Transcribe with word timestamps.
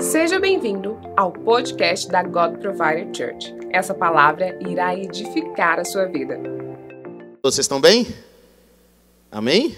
Seja 0.00 0.40
bem-vindo 0.40 0.98
ao 1.14 1.30
podcast 1.30 2.08
da 2.08 2.22
God 2.22 2.58
Provider 2.58 3.06
Church. 3.14 3.54
Essa 3.70 3.92
palavra 3.92 4.58
irá 4.66 4.96
edificar 4.96 5.78
a 5.78 5.84
sua 5.84 6.06
vida. 6.06 6.40
Vocês 7.42 7.64
estão 7.64 7.78
bem? 7.78 8.06
Amém? 9.30 9.76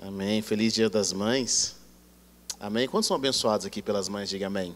Amém. 0.00 0.42
Feliz 0.42 0.74
Dia 0.74 0.90
das 0.90 1.12
Mães. 1.12 1.76
Amém. 2.58 2.88
Quantos 2.88 3.06
são 3.06 3.16
abençoados 3.16 3.64
aqui 3.64 3.80
pelas 3.80 4.08
mães? 4.08 4.28
Diga 4.28 4.48
amém. 4.48 4.74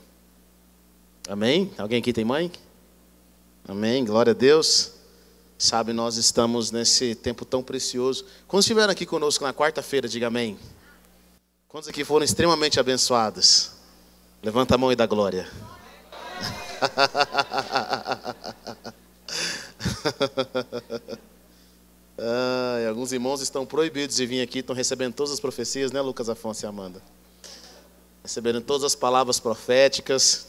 Amém? 1.28 1.72
Alguém 1.76 1.98
aqui 1.98 2.12
tem 2.12 2.24
mãe? 2.24 2.52
Amém. 3.66 4.04
Glória 4.04 4.30
a 4.30 4.34
Deus. 4.34 4.92
Sabe, 5.58 5.92
nós 5.92 6.16
estamos 6.16 6.70
nesse 6.70 7.16
tempo 7.16 7.44
tão 7.44 7.60
precioso. 7.60 8.24
Quantos 8.46 8.66
estiveram 8.66 8.92
aqui 8.92 9.04
conosco 9.04 9.42
na 9.42 9.52
quarta-feira, 9.52 10.06
diga 10.06 10.28
amém. 10.28 10.56
Quantos 11.66 11.88
aqui 11.88 12.04
foram 12.04 12.24
extremamente 12.24 12.78
abençoados? 12.78 13.77
Levanta 14.42 14.76
a 14.76 14.78
mão 14.78 14.92
e 14.92 14.96
dá 14.96 15.04
glória. 15.04 15.50
Ai, 22.16 22.86
alguns 22.86 23.12
irmãos 23.12 23.40
estão 23.40 23.66
proibidos 23.66 24.14
de 24.16 24.26
vir 24.26 24.40
aqui, 24.40 24.60
estão 24.60 24.76
recebendo 24.76 25.14
todas 25.14 25.32
as 25.32 25.40
profecias, 25.40 25.90
né, 25.90 26.00
Lucas 26.00 26.28
Afonso 26.28 26.64
e 26.64 26.68
Amanda? 26.68 27.02
Recebendo 28.22 28.60
todas 28.60 28.84
as 28.84 28.94
palavras 28.94 29.40
proféticas. 29.40 30.46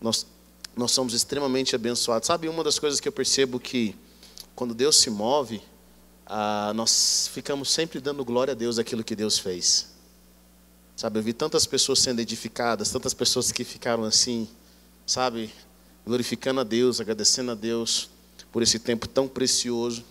Nós, 0.00 0.26
nós 0.76 0.90
somos 0.92 1.14
extremamente 1.14 1.74
abençoados. 1.74 2.26
Sabe, 2.26 2.46
uma 2.48 2.62
das 2.62 2.78
coisas 2.78 3.00
que 3.00 3.08
eu 3.08 3.12
percebo 3.12 3.58
que 3.58 3.96
quando 4.54 4.74
Deus 4.74 4.96
se 4.96 5.08
move, 5.08 5.62
ah, 6.26 6.72
nós 6.74 7.30
ficamos 7.32 7.70
sempre 7.70 8.00
dando 8.00 8.22
glória 8.22 8.52
a 8.52 8.54
Deus 8.54 8.78
aquilo 8.78 9.02
que 9.02 9.16
Deus 9.16 9.38
fez. 9.38 9.97
Sabe, 10.98 11.20
eu 11.20 11.22
vi 11.22 11.32
tantas 11.32 11.64
pessoas 11.64 12.00
sendo 12.00 12.18
edificadas, 12.18 12.90
tantas 12.90 13.14
pessoas 13.14 13.52
que 13.52 13.62
ficaram 13.62 14.02
assim, 14.02 14.48
sabe, 15.06 15.54
glorificando 16.04 16.58
a 16.58 16.64
Deus, 16.64 17.00
agradecendo 17.00 17.52
a 17.52 17.54
Deus 17.54 18.10
por 18.50 18.64
esse 18.64 18.80
tempo 18.80 19.06
tão 19.06 19.28
precioso. 19.28 20.04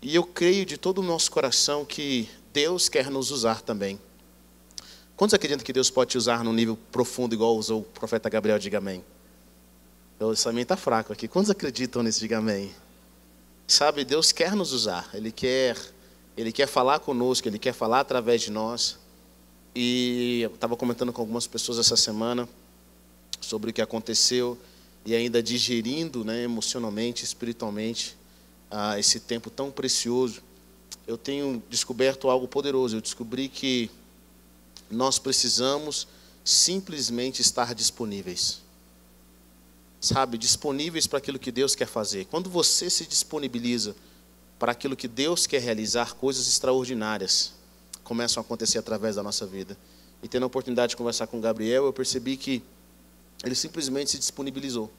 E 0.00 0.14
eu 0.14 0.24
creio 0.24 0.64
de 0.64 0.78
todo 0.78 1.00
o 1.00 1.02
nosso 1.02 1.30
coração 1.30 1.84
que 1.84 2.30
Deus 2.50 2.88
quer 2.88 3.10
nos 3.10 3.30
usar 3.30 3.60
também. 3.60 4.00
Quantos 5.18 5.34
acreditam 5.34 5.62
que 5.62 5.70
Deus 5.70 5.90
pode 5.90 6.12
te 6.12 6.16
usar 6.16 6.42
num 6.42 6.54
nível 6.54 6.78
profundo, 6.90 7.34
igual 7.34 7.54
usou 7.54 7.80
o 7.80 7.84
profeta 7.84 8.30
Gabriel? 8.30 8.58
Diga 8.58 8.78
amém. 8.78 9.04
Eu, 10.18 10.32
isso 10.32 10.44
também 10.44 10.62
está 10.62 10.78
fraco 10.78 11.12
aqui. 11.12 11.28
Quantos 11.28 11.50
acreditam 11.50 12.02
nesse? 12.02 12.20
Diga 12.20 12.38
amém. 12.38 12.74
Sabe, 13.68 14.02
Deus 14.02 14.32
quer 14.32 14.56
nos 14.56 14.72
usar. 14.72 15.10
Ele 15.12 15.30
quer, 15.30 15.76
Ele 16.34 16.52
quer 16.52 16.66
falar 16.66 17.00
conosco, 17.00 17.46
Ele 17.46 17.58
quer 17.58 17.74
falar 17.74 18.00
através 18.00 18.40
de 18.40 18.50
nós. 18.50 19.04
E 19.78 20.40
eu 20.40 20.54
estava 20.54 20.74
comentando 20.74 21.12
com 21.12 21.20
algumas 21.20 21.46
pessoas 21.46 21.78
essa 21.78 21.98
semana 21.98 22.48
sobre 23.42 23.68
o 23.68 23.72
que 23.74 23.82
aconteceu 23.82 24.58
e 25.04 25.14
ainda 25.14 25.42
digerindo 25.42 26.24
né, 26.24 26.44
emocionalmente, 26.44 27.22
espiritualmente, 27.22 28.16
ah, 28.70 28.98
esse 28.98 29.20
tempo 29.20 29.50
tão 29.50 29.70
precioso. 29.70 30.40
Eu 31.06 31.18
tenho 31.18 31.62
descoberto 31.68 32.30
algo 32.30 32.48
poderoso. 32.48 32.96
Eu 32.96 33.02
descobri 33.02 33.50
que 33.50 33.90
nós 34.90 35.18
precisamos 35.18 36.08
simplesmente 36.42 37.42
estar 37.42 37.74
disponíveis. 37.74 38.62
Sabe, 40.00 40.38
disponíveis 40.38 41.06
para 41.06 41.18
aquilo 41.18 41.38
que 41.38 41.52
Deus 41.52 41.74
quer 41.74 41.86
fazer. 41.86 42.24
Quando 42.30 42.48
você 42.48 42.88
se 42.88 43.04
disponibiliza 43.04 43.94
para 44.58 44.72
aquilo 44.72 44.96
que 44.96 45.06
Deus 45.06 45.46
quer 45.46 45.60
realizar, 45.60 46.14
coisas 46.14 46.48
extraordinárias 46.48 47.52
começam 48.06 48.40
a 48.40 48.44
acontecer 48.44 48.78
através 48.78 49.16
da 49.16 49.22
nossa 49.22 49.44
vida. 49.44 49.76
E 50.22 50.28
tendo 50.28 50.44
a 50.44 50.46
oportunidade 50.46 50.90
de 50.90 50.96
conversar 50.96 51.26
com 51.26 51.38
o 51.38 51.40
Gabriel, 51.40 51.84
eu 51.84 51.92
percebi 51.92 52.36
que 52.36 52.62
ele 53.44 53.54
simplesmente 53.54 54.12
se 54.12 54.18
disponibilizou. 54.18 54.90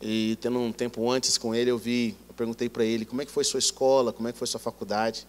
E 0.00 0.38
tendo 0.40 0.58
um 0.58 0.72
tempo 0.72 1.10
antes 1.10 1.36
com 1.36 1.54
ele, 1.54 1.70
eu 1.70 1.78
vi, 1.78 2.16
eu 2.28 2.34
perguntei 2.34 2.68
para 2.68 2.84
ele 2.84 3.04
como 3.04 3.20
é 3.20 3.26
que 3.26 3.32
foi 3.32 3.44
sua 3.44 3.58
escola, 3.58 4.12
como 4.12 4.28
é 4.28 4.32
que 4.32 4.38
foi 4.38 4.46
sua 4.46 4.60
faculdade. 4.60 5.26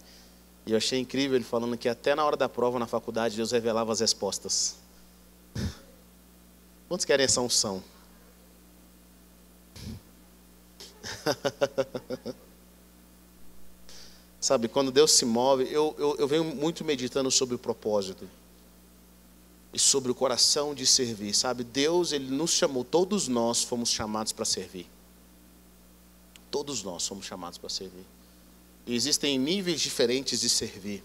E 0.64 0.72
eu 0.72 0.76
achei 0.76 0.98
incrível 0.98 1.36
ele 1.36 1.44
falando 1.44 1.76
que 1.76 1.88
até 1.88 2.14
na 2.14 2.24
hora 2.24 2.36
da 2.36 2.48
prova 2.48 2.78
na 2.78 2.86
faculdade 2.86 3.36
Deus 3.36 3.50
revelava 3.52 3.92
as 3.92 4.00
respostas. 4.00 4.76
Quantos 6.88 7.04
querem 7.04 7.24
essa 7.24 7.40
unção? 7.40 7.82
Sabe, 14.46 14.68
quando 14.68 14.92
Deus 14.92 15.10
se 15.10 15.24
move, 15.24 15.64
eu, 15.72 15.92
eu, 15.98 16.14
eu 16.20 16.28
venho 16.28 16.44
muito 16.44 16.84
meditando 16.84 17.32
sobre 17.32 17.56
o 17.56 17.58
propósito 17.58 18.30
e 19.74 19.78
sobre 19.78 20.12
o 20.12 20.14
coração 20.14 20.72
de 20.72 20.86
servir. 20.86 21.34
Sabe, 21.34 21.64
Deus, 21.64 22.12
Ele 22.12 22.30
nos 22.30 22.52
chamou, 22.52 22.84
todos 22.84 23.26
nós 23.26 23.64
fomos 23.64 23.90
chamados 23.90 24.30
para 24.30 24.44
servir. 24.44 24.86
Todos 26.48 26.84
nós 26.84 27.02
somos 27.02 27.26
chamados 27.26 27.58
para 27.58 27.68
servir. 27.68 28.04
E 28.86 28.94
existem 28.94 29.36
níveis 29.36 29.80
diferentes 29.80 30.42
de 30.42 30.48
servir. 30.48 31.02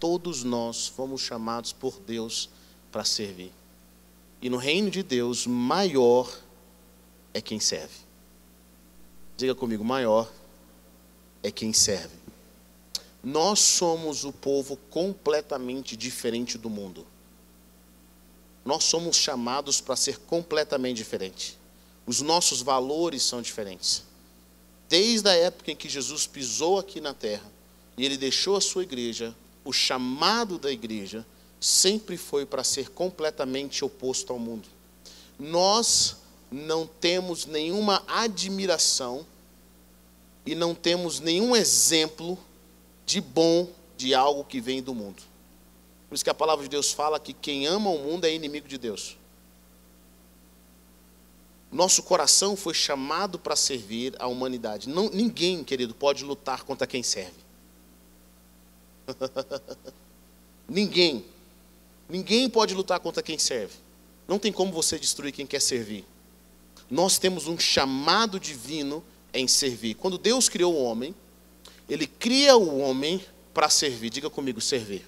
Todos 0.00 0.42
nós 0.42 0.88
fomos 0.88 1.20
chamados 1.20 1.72
por 1.72 2.00
Deus 2.00 2.50
para 2.90 3.04
servir. 3.04 3.52
E 4.42 4.50
no 4.50 4.56
reino 4.56 4.90
de 4.90 5.04
Deus, 5.04 5.46
maior 5.46 6.36
é 7.32 7.40
quem 7.40 7.60
serve. 7.60 7.94
Diga 9.36 9.54
comigo, 9.54 9.84
maior 9.84 10.28
é 11.44 11.52
quem 11.52 11.72
serve. 11.72 12.25
Nós 13.26 13.58
somos 13.58 14.22
o 14.22 14.32
povo 14.32 14.76
completamente 14.88 15.96
diferente 15.96 16.56
do 16.56 16.70
mundo. 16.70 17.04
Nós 18.64 18.84
somos 18.84 19.16
chamados 19.16 19.80
para 19.80 19.96
ser 19.96 20.18
completamente 20.18 20.98
diferente. 20.98 21.58
Os 22.06 22.20
nossos 22.20 22.62
valores 22.62 23.24
são 23.24 23.42
diferentes. 23.42 24.04
Desde 24.88 25.28
a 25.28 25.34
época 25.34 25.72
em 25.72 25.76
que 25.76 25.88
Jesus 25.88 26.24
pisou 26.28 26.78
aqui 26.78 27.00
na 27.00 27.12
terra 27.12 27.50
e 27.98 28.04
ele 28.04 28.16
deixou 28.16 28.54
a 28.54 28.60
sua 28.60 28.84
igreja, 28.84 29.34
o 29.64 29.72
chamado 29.72 30.56
da 30.56 30.70
igreja 30.70 31.26
sempre 31.60 32.16
foi 32.16 32.46
para 32.46 32.62
ser 32.62 32.90
completamente 32.90 33.84
oposto 33.84 34.32
ao 34.32 34.38
mundo. 34.38 34.68
Nós 35.36 36.18
não 36.48 36.86
temos 36.86 37.44
nenhuma 37.44 38.04
admiração 38.06 39.26
e 40.46 40.54
não 40.54 40.76
temos 40.76 41.18
nenhum 41.18 41.56
exemplo 41.56 42.38
de 43.06 43.20
bom 43.20 43.68
de 43.96 44.14
algo 44.14 44.44
que 44.44 44.60
vem 44.60 44.82
do 44.82 44.94
mundo. 44.94 45.22
Por 46.08 46.14
isso 46.14 46.24
que 46.24 46.30
a 46.30 46.34
palavra 46.34 46.64
de 46.64 46.68
Deus 46.68 46.92
fala 46.92 47.18
que 47.18 47.32
quem 47.32 47.66
ama 47.66 47.88
o 47.88 47.98
mundo 47.98 48.24
é 48.26 48.34
inimigo 48.34 48.68
de 48.68 48.76
Deus. 48.76 49.16
Nosso 51.70 52.02
coração 52.02 52.56
foi 52.56 52.74
chamado 52.74 53.38
para 53.38 53.56
servir 53.56 54.14
a 54.18 54.26
humanidade. 54.26 54.88
Não, 54.88 55.08
ninguém, 55.10 55.64
querido, 55.64 55.94
pode 55.94 56.24
lutar 56.24 56.64
contra 56.64 56.86
quem 56.86 57.02
serve. 57.02 57.34
ninguém. 60.68 61.24
Ninguém 62.08 62.48
pode 62.48 62.74
lutar 62.74 63.00
contra 63.00 63.22
quem 63.22 63.38
serve. 63.38 63.74
Não 64.28 64.38
tem 64.38 64.52
como 64.52 64.72
você 64.72 64.98
destruir 64.98 65.32
quem 65.32 65.46
quer 65.46 65.60
servir. 65.60 66.04
Nós 66.90 67.18
temos 67.18 67.46
um 67.46 67.58
chamado 67.58 68.38
divino 68.38 69.02
em 69.34 69.48
servir. 69.48 69.94
Quando 69.94 70.18
Deus 70.18 70.48
criou 70.48 70.72
o 70.74 70.82
homem, 70.82 71.14
ele 71.88 72.06
cria 72.06 72.56
o 72.56 72.78
homem 72.78 73.24
para 73.54 73.68
servir. 73.68 74.10
Diga 74.10 74.28
comigo, 74.28 74.60
servir. 74.60 75.06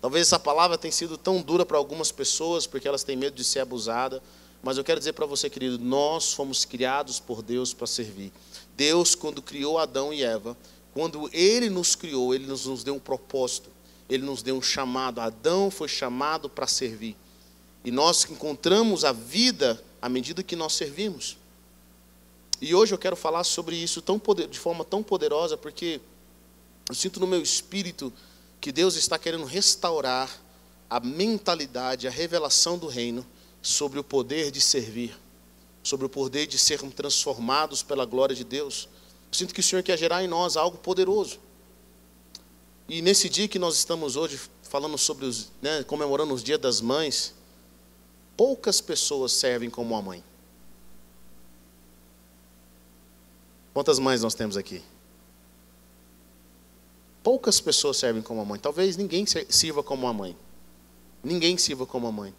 Talvez 0.00 0.26
essa 0.26 0.38
palavra 0.38 0.76
tenha 0.76 0.90
sido 0.90 1.16
tão 1.16 1.40
dura 1.40 1.64
para 1.64 1.78
algumas 1.78 2.10
pessoas, 2.10 2.66
porque 2.66 2.88
elas 2.88 3.04
têm 3.04 3.16
medo 3.16 3.36
de 3.36 3.44
ser 3.44 3.60
abusada. 3.60 4.22
Mas 4.62 4.76
eu 4.76 4.84
quero 4.84 4.98
dizer 4.98 5.12
para 5.12 5.26
você, 5.26 5.48
querido, 5.50 5.78
nós 5.78 6.32
fomos 6.32 6.64
criados 6.64 7.20
por 7.20 7.42
Deus 7.42 7.72
para 7.72 7.86
servir. 7.86 8.32
Deus, 8.76 9.14
quando 9.14 9.42
criou 9.42 9.78
Adão 9.78 10.12
e 10.12 10.22
Eva, 10.22 10.56
quando 10.94 11.28
Ele 11.32 11.70
nos 11.70 11.94
criou, 11.94 12.34
Ele 12.34 12.46
nos, 12.46 12.82
deu 12.82 12.94
um 12.94 12.98
propósito, 12.98 13.70
Ele 14.08 14.24
nos 14.24 14.42
deu 14.42 14.56
um 14.56 14.62
chamado. 14.62 15.20
Adão 15.20 15.70
foi 15.70 15.88
chamado 15.88 16.48
para 16.48 16.66
servir. 16.66 17.16
E 17.84 17.90
nós 17.90 18.28
encontramos 18.30 19.04
a 19.04 19.12
vida 19.12 19.82
à 20.00 20.08
medida 20.08 20.42
que 20.42 20.56
nós 20.56 20.72
servimos. 20.72 21.36
E 22.62 22.76
hoje 22.76 22.94
eu 22.94 22.98
quero 22.98 23.16
falar 23.16 23.42
sobre 23.42 23.74
isso 23.74 24.00
tão 24.00 24.20
poder, 24.20 24.46
de 24.46 24.56
forma 24.56 24.84
tão 24.84 25.02
poderosa, 25.02 25.56
porque 25.56 26.00
eu 26.88 26.94
sinto 26.94 27.18
no 27.18 27.26
meu 27.26 27.42
espírito 27.42 28.12
que 28.60 28.70
Deus 28.70 28.94
está 28.94 29.18
querendo 29.18 29.44
restaurar 29.44 30.30
a 30.88 31.00
mentalidade, 31.00 32.06
a 32.06 32.10
revelação 32.10 32.78
do 32.78 32.86
reino 32.86 33.26
sobre 33.60 33.98
o 33.98 34.04
poder 34.04 34.52
de 34.52 34.60
servir, 34.60 35.18
sobre 35.82 36.06
o 36.06 36.08
poder 36.08 36.46
de 36.46 36.56
sermos 36.56 36.94
transformados 36.94 37.82
pela 37.82 38.04
glória 38.04 38.36
de 38.36 38.44
Deus. 38.44 38.88
Eu 39.32 39.38
sinto 39.38 39.52
que 39.52 39.58
o 39.58 39.62
Senhor 39.64 39.82
quer 39.82 39.98
gerar 39.98 40.22
em 40.22 40.28
nós 40.28 40.56
algo 40.56 40.78
poderoso. 40.78 41.40
E 42.88 43.02
nesse 43.02 43.28
dia 43.28 43.48
que 43.48 43.58
nós 43.58 43.74
estamos 43.74 44.14
hoje 44.14 44.40
falando 44.62 44.96
sobre 44.96 45.26
os, 45.26 45.50
né, 45.60 45.82
comemorando 45.82 46.32
os 46.32 46.44
Dias 46.44 46.60
das 46.60 46.80
Mães, 46.80 47.34
poucas 48.36 48.80
pessoas 48.80 49.32
servem 49.32 49.68
como 49.68 49.96
a 49.96 50.00
mãe. 50.00 50.22
Quantas 53.72 53.98
mães 53.98 54.22
nós 54.22 54.34
temos 54.34 54.56
aqui? 54.56 54.82
Poucas 57.22 57.60
pessoas 57.60 57.96
servem 57.96 58.22
como 58.22 58.40
a 58.40 58.44
mãe. 58.44 58.58
Talvez 58.58 58.96
ninguém 58.96 59.24
sirva 59.48 59.82
como 59.82 60.06
a 60.06 60.12
mãe. 60.12 60.36
Ninguém 61.22 61.56
sirva 61.56 61.86
como 61.86 62.06
a 62.06 62.12
mãe. 62.12 62.34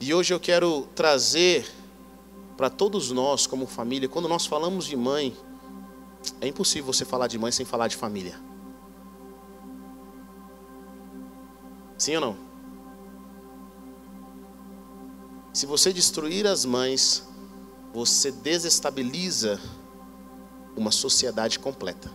E 0.00 0.14
hoje 0.14 0.32
eu 0.32 0.38
quero 0.40 0.86
trazer 0.94 1.68
para 2.56 2.70
todos 2.70 3.10
nós, 3.10 3.46
como 3.46 3.66
família, 3.66 4.08
quando 4.08 4.28
nós 4.28 4.46
falamos 4.46 4.86
de 4.86 4.96
mãe, 4.96 5.36
é 6.40 6.48
impossível 6.48 6.92
você 6.92 7.04
falar 7.04 7.26
de 7.26 7.38
mãe 7.38 7.52
sem 7.52 7.66
falar 7.66 7.88
de 7.88 7.96
família. 7.96 8.38
Sim 11.96 12.14
ou 12.16 12.20
não? 12.20 12.36
Se 15.52 15.66
você 15.66 15.92
destruir 15.92 16.46
as 16.46 16.64
mães, 16.64 17.28
você 17.92 18.30
desestabiliza 18.30 19.60
uma 20.78 20.92
sociedade 20.92 21.58
completa. 21.58 22.10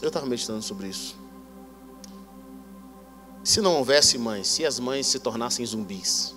Eu 0.00 0.08
estava 0.08 0.24
meditando 0.24 0.62
sobre 0.62 0.88
isso. 0.88 1.16
Se 3.42 3.60
não 3.60 3.74
houvesse 3.76 4.18
mães, 4.18 4.46
se 4.46 4.64
as 4.64 4.78
mães 4.78 5.06
se 5.06 5.18
tornassem 5.18 5.64
zumbis, 5.66 6.34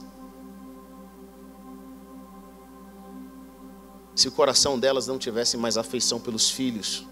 se 4.15 4.27
o 4.27 4.31
coração 4.31 4.77
delas 4.77 5.07
não 5.07 5.17
tivesse 5.17 5.55
mais 5.55 5.77
afeição 5.77 6.19
pelos 6.19 6.49
filhos, 6.49 7.07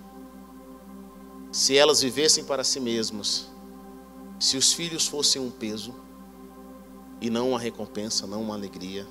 se 1.51 1.77
elas 1.77 2.01
vivessem 2.01 2.43
para 2.43 2.63
si 2.63 2.79
mesmas, 2.79 3.47
se 4.39 4.57
os 4.57 4.73
filhos 4.73 5.07
fossem 5.07 5.41
um 5.41 5.49
peso 5.49 5.95
e 7.21 7.29
não 7.29 7.51
uma 7.51 7.59
recompensa, 7.59 8.27
não 8.27 8.41
uma 8.41 8.55
alegria, 8.55 9.07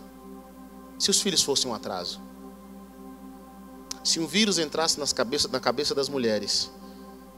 se 0.98 1.10
os 1.10 1.20
filhos 1.20 1.42
fossem 1.42 1.70
um 1.70 1.74
atraso, 1.74 2.20
se 4.02 4.20
um 4.20 4.26
vírus 4.26 4.58
entrasse 4.58 5.00
nas 5.00 5.12
cabeça, 5.12 5.48
na 5.48 5.58
cabeça 5.58 5.94
das 5.94 6.08
mulheres 6.08 6.70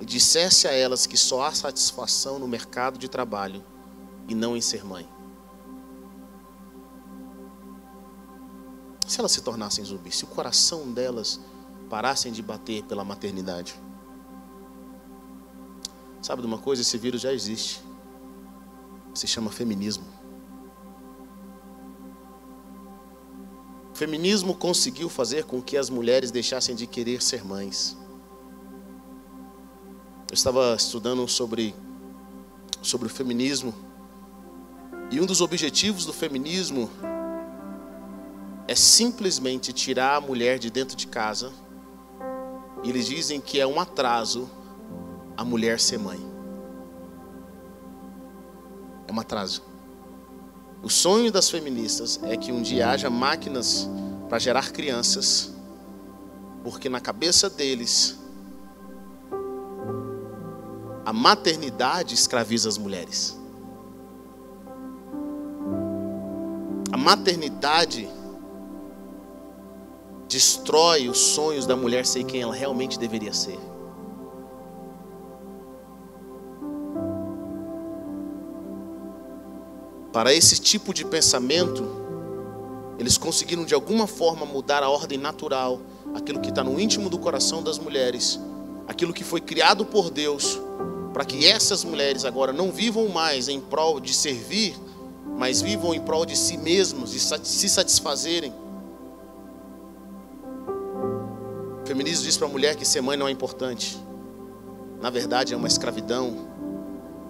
e 0.00 0.05
dissesse 0.05 0.69
a 0.69 0.72
elas 0.72 1.06
que 1.06 1.16
só 1.16 1.43
há 1.43 1.52
satisfação 1.52 2.38
no 2.38 2.46
mercado 2.46 2.99
de 2.99 3.08
trabalho 3.08 3.64
e 4.28 4.34
não 4.34 4.56
em 4.56 4.60
ser 4.60 4.84
mãe. 4.84 5.08
Se 9.06 9.19
elas 9.19 9.32
se 9.32 9.40
tornassem 9.40 9.82
zumbis, 9.82 10.16
se 10.19 10.25
o 10.25 10.26
coração 10.26 10.93
delas 10.93 11.40
parassem 11.88 12.31
de 12.31 12.43
bater 12.43 12.84
pela 12.84 13.02
maternidade. 13.02 13.75
Sabe 16.20 16.43
de 16.43 16.46
uma 16.46 16.58
coisa? 16.58 16.82
Esse 16.82 16.99
vírus 16.99 17.22
já 17.22 17.32
existe. 17.32 17.82
Se 19.14 19.26
chama 19.26 19.50
feminismo. 19.50 20.04
O 23.99 24.06
feminismo 24.06 24.55
conseguiu 24.55 25.09
fazer 25.09 25.43
com 25.43 25.61
que 25.61 25.77
as 25.77 25.91
mulheres 25.91 26.31
deixassem 26.31 26.77
de 26.77 26.87
querer 26.87 27.21
ser 27.21 27.45
mães. 27.45 27.97
Eu 30.31 30.35
estava 30.35 30.77
estudando 30.77 31.27
sobre, 31.27 31.75
sobre 32.81 33.09
o 33.09 33.11
feminismo. 33.11 33.75
E 35.11 35.21
um 35.21 35.27
dos 35.27 35.41
objetivos 35.41 36.06
do 36.06 36.12
feminismo 36.12 36.89
é 38.69 38.75
simplesmente 38.77 39.73
tirar 39.73 40.15
a 40.15 40.21
mulher 40.21 40.61
de 40.61 40.71
dentro 40.71 40.97
de 40.97 41.09
casa. 41.09 41.53
E 42.85 42.91
eles 42.91 43.05
dizem 43.05 43.41
que 43.41 43.59
é 43.59 43.67
um 43.67 43.81
atraso 43.81 44.49
a 45.37 45.45
mulher 45.45 45.81
ser 45.81 45.99
mãe. 45.99 46.21
É 49.09 49.12
um 49.12 49.19
atraso. 49.19 49.68
O 50.82 50.88
sonho 50.88 51.32
das 51.32 51.50
feministas 51.50 52.20
é 52.22 52.36
que 52.36 52.52
um 52.52 52.62
dia 52.62 52.90
haja 52.90 53.10
máquinas 53.10 53.88
para 54.28 54.38
gerar 54.38 54.70
crianças, 54.70 55.52
porque 56.62 56.88
na 56.88 57.00
cabeça 57.00 57.50
deles 57.50 58.16
a 61.04 61.12
maternidade 61.12 62.14
escraviza 62.14 62.69
as 62.69 62.78
mulheres. 62.78 63.36
A 66.92 66.96
maternidade 66.96 68.08
destrói 70.28 71.08
os 71.08 71.19
sonhos 71.19 71.66
da 71.66 71.75
mulher 71.75 72.04
ser 72.04 72.25
quem 72.25 72.42
ela 72.42 72.54
realmente 72.54 72.98
deveria 72.98 73.32
ser. 73.32 73.58
Para 80.12 80.32
esse 80.32 80.60
tipo 80.60 80.94
de 80.94 81.05
pensamento, 81.05 81.87
eles 82.99 83.19
conseguiram 83.19 83.64
de 83.64 83.75
alguma 83.75 84.06
forma 84.06 84.46
mudar 84.46 84.82
a 84.82 84.88
ordem 84.88 85.19
natural, 85.19 85.81
aquilo 86.14 86.40
que 86.40 86.49
está 86.49 86.64
no 86.64 86.81
íntimo 86.81 87.08
do 87.08 87.19
coração 87.19 87.62
das 87.62 87.78
mulheres, 87.78 88.40
aquilo 88.87 89.12
que 89.12 89.22
foi 89.22 89.40
criado 89.40 89.84
por 89.84 90.10
Deus 90.10 90.58
para 91.12 91.25
que 91.25 91.46
essas 91.46 91.84
mulheres 91.84 92.25
agora 92.25 92.52
não 92.52 92.70
vivam 92.70 93.08
mais 93.08 93.49
em 93.49 93.60
prol 93.60 93.99
de 93.99 94.14
servir, 94.14 94.76
mas 95.37 95.60
vivam 95.60 95.94
em 95.94 96.00
prol 96.00 96.25
de 96.25 96.37
si 96.37 96.56
mesmos, 96.56 97.11
de 97.11 97.19
se 97.19 97.69
satisfazerem. 97.69 98.52
O 101.82 101.87
feminismo 101.87 102.25
diz 102.25 102.37
para 102.37 102.46
a 102.46 102.50
mulher 102.50 102.76
que 102.76 102.84
ser 102.84 103.00
mãe 103.00 103.16
não 103.16 103.26
é 103.26 103.31
importante. 103.31 103.99
Na 105.00 105.11
verdade, 105.11 105.54
é 105.54 105.56
uma 105.56 105.69
escravidão. 105.69 106.37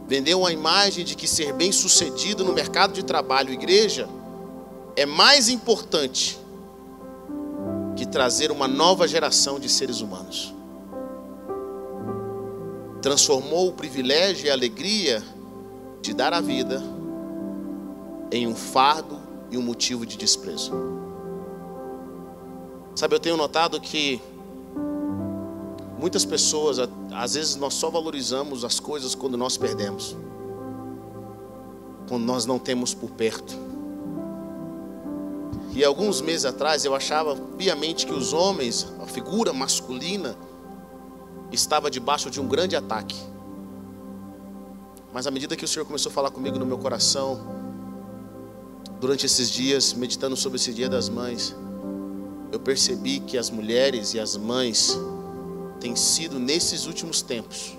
Vendeu 0.09 0.45
a 0.45 0.53
imagem 0.53 1.05
de 1.05 1.15
que 1.15 1.29
ser 1.29 1.53
bem 1.53 1.71
sucedido 1.71 2.43
no 2.43 2.53
mercado 2.53 2.93
de 2.93 3.05
trabalho, 3.05 3.53
igreja, 3.53 4.09
é 4.97 5.07
mais 5.07 5.49
importante 5.49 6.39
que 7.95 8.07
trazer 8.07 8.51
uma 8.51 8.67
nova 8.67 9.07
geração 9.07 9.61
de 9.61 9.69
seres 9.69 10.01
humanos 10.01 10.55
transformou 13.01 13.69
o 13.69 13.73
privilégio 13.73 14.47
e 14.47 14.51
a 14.51 14.53
alegria 14.53 15.23
de 16.03 16.13
dar 16.13 16.33
a 16.33 16.41
vida 16.41 16.83
em 18.31 18.47
um 18.47 18.55
fardo 18.55 19.19
e 19.51 19.57
um 19.57 19.63
motivo 19.63 20.05
de 20.05 20.17
desprezo. 20.17 20.73
Sabe, 22.95 23.15
eu 23.15 23.21
tenho 23.21 23.37
notado 23.37 23.81
que 23.81 24.21
muitas 25.99 26.25
pessoas, 26.25 26.79
às 27.13 27.35
vezes 27.35 27.57
nós 27.57 27.75
só 27.75 27.91
valorizamos 27.91 28.65
as 28.65 28.79
coisas 28.79 29.15
quando 29.15 29.37
nós 29.37 29.57
perdemos, 29.57 30.17
quando 32.09 32.25
nós 32.25 32.47
não 32.47 32.59
temos 32.59 32.95
por 32.95 33.11
perto. 33.11 33.55
E 35.75 35.85
alguns 35.85 36.21
meses 36.21 36.45
atrás 36.45 36.85
eu 36.85 36.95
achava 36.95 37.37
piamente 37.57 38.07
que 38.07 38.13
os 38.13 38.33
homens, 38.33 38.87
a 39.01 39.07
figura 39.07 39.53
masculina, 39.53 40.37
estava 41.53 41.91
debaixo 41.91 42.31
de 42.31 42.41
um 42.41 42.49
grande 42.49 42.75
ataque. 42.75 43.17
Mas 45.13 45.27
à 45.27 45.31
medida 45.31 45.57
que 45.57 45.65
o 45.65 45.69
Senhor 45.69 45.85
começou 45.85 46.11
a 46.11 46.13
falar 46.13 46.31
comigo 46.31 46.59
no 46.59 46.67
meu 46.67 46.79
coração, 46.79 47.41
durante 49.01 49.27
esses 49.27 49.51
dias, 49.51 49.93
meditando 49.93 50.37
sobre 50.37 50.57
esse 50.57 50.73
Dia 50.73 50.89
das 50.89 51.09
Mães, 51.09 51.55
eu 52.51 52.59
percebi 52.59 53.21
que 53.21 53.37
as 53.37 53.51
mulheres 53.51 54.15
e 54.15 54.21
as 54.21 54.37
mães 54.37 54.99
têm 55.81 55.97
sido 55.97 56.39
nesses 56.39 56.87
últimos 56.87 57.23
tempos. 57.23 57.77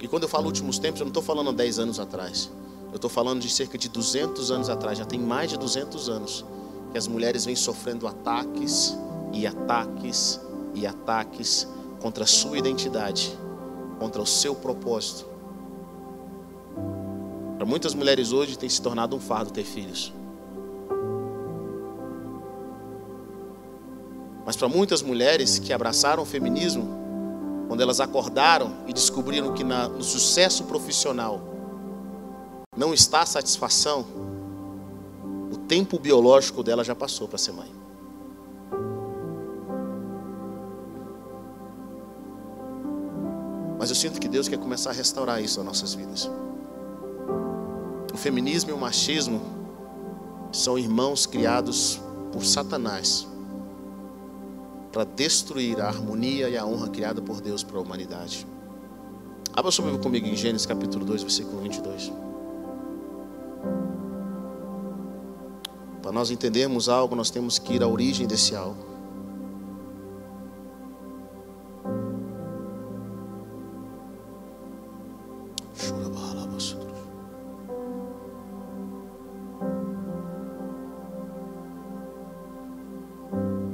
E 0.00 0.08
quando 0.08 0.24
eu 0.24 0.28
falo 0.28 0.46
últimos 0.46 0.78
tempos, 0.78 1.00
eu 1.00 1.04
não 1.04 1.10
estou 1.10 1.22
falando 1.22 1.50
há 1.50 1.52
10 1.52 1.78
anos 1.78 1.98
atrás. 1.98 2.50
Eu 2.90 2.96
estou 2.96 3.10
falando 3.10 3.40
de 3.40 3.48
cerca 3.48 3.76
de 3.76 3.88
200 3.88 4.50
anos 4.50 4.68
atrás, 4.68 4.98
já 4.98 5.04
tem 5.04 5.18
mais 5.18 5.50
de 5.50 5.58
200 5.58 6.08
anos, 6.08 6.44
que 6.92 6.98
as 6.98 7.08
mulheres 7.08 7.44
vêm 7.44 7.56
sofrendo 7.56 8.06
ataques 8.06 8.96
e 9.32 9.46
ataques 9.46 10.40
e 10.74 10.86
ataques 10.86 11.66
contra 12.00 12.24
a 12.24 12.26
sua 12.26 12.58
identidade, 12.58 13.36
contra 13.98 14.20
o 14.20 14.26
seu 14.26 14.54
propósito. 14.54 15.26
Para 17.56 17.66
muitas 17.66 17.94
mulheres 17.94 18.30
hoje 18.30 18.58
tem 18.58 18.68
se 18.68 18.82
tornado 18.82 19.16
um 19.16 19.20
fardo 19.20 19.50
ter 19.50 19.64
filhos. 19.64 20.12
Mas 24.44 24.56
para 24.56 24.68
muitas 24.68 25.00
mulheres 25.00 25.58
que 25.58 25.72
abraçaram 25.72 26.22
o 26.22 26.26
feminismo, 26.26 27.02
quando 27.66 27.80
elas 27.80 27.98
acordaram 27.98 28.74
e 28.86 28.92
descobriram 28.92 29.54
que 29.54 29.64
na, 29.64 29.88
no 29.88 30.02
sucesso 30.02 30.64
profissional 30.64 31.40
não 32.76 32.92
está 32.92 33.22
a 33.22 33.26
satisfação, 33.26 34.04
o 35.50 35.56
tempo 35.56 35.98
biológico 35.98 36.62
dela 36.62 36.84
já 36.84 36.94
passou 36.94 37.26
para 37.26 37.38
ser 37.38 37.52
mãe. 37.52 37.72
Mas 43.78 43.88
eu 43.88 43.96
sinto 43.96 44.20
que 44.20 44.28
Deus 44.28 44.48
quer 44.48 44.58
começar 44.58 44.90
a 44.90 44.92
restaurar 44.92 45.42
isso 45.42 45.58
nas 45.58 45.66
nossas 45.66 45.94
vidas. 45.94 46.30
O 48.12 48.16
feminismo 48.16 48.70
e 48.70 48.72
o 48.72 48.78
machismo 48.78 49.40
são 50.52 50.78
irmãos 50.78 51.26
criados 51.26 52.00
por 52.32 52.44
Satanás 52.44 53.26
para 54.94 55.02
destruir 55.02 55.80
a 55.80 55.88
harmonia 55.88 56.48
e 56.48 56.56
a 56.56 56.64
honra 56.64 56.88
criada 56.88 57.20
por 57.20 57.40
Deus 57.40 57.64
para 57.64 57.78
a 57.78 57.80
humanidade. 57.80 58.46
Abra 59.52 59.72
sua 59.72 59.86
Bíblia 59.86 60.00
comigo 60.00 60.24
em 60.24 60.36
Gênesis 60.36 60.64
capítulo 60.64 61.04
2, 61.04 61.22
versículo 61.22 61.60
22. 61.62 62.12
Para 66.00 66.12
nós 66.12 66.30
entendermos 66.30 66.88
algo, 66.88 67.16
nós 67.16 67.28
temos 67.28 67.58
que 67.58 67.74
ir 67.74 67.82
à 67.82 67.88
origem 67.88 68.24
desse 68.24 68.54
algo. 68.54 68.94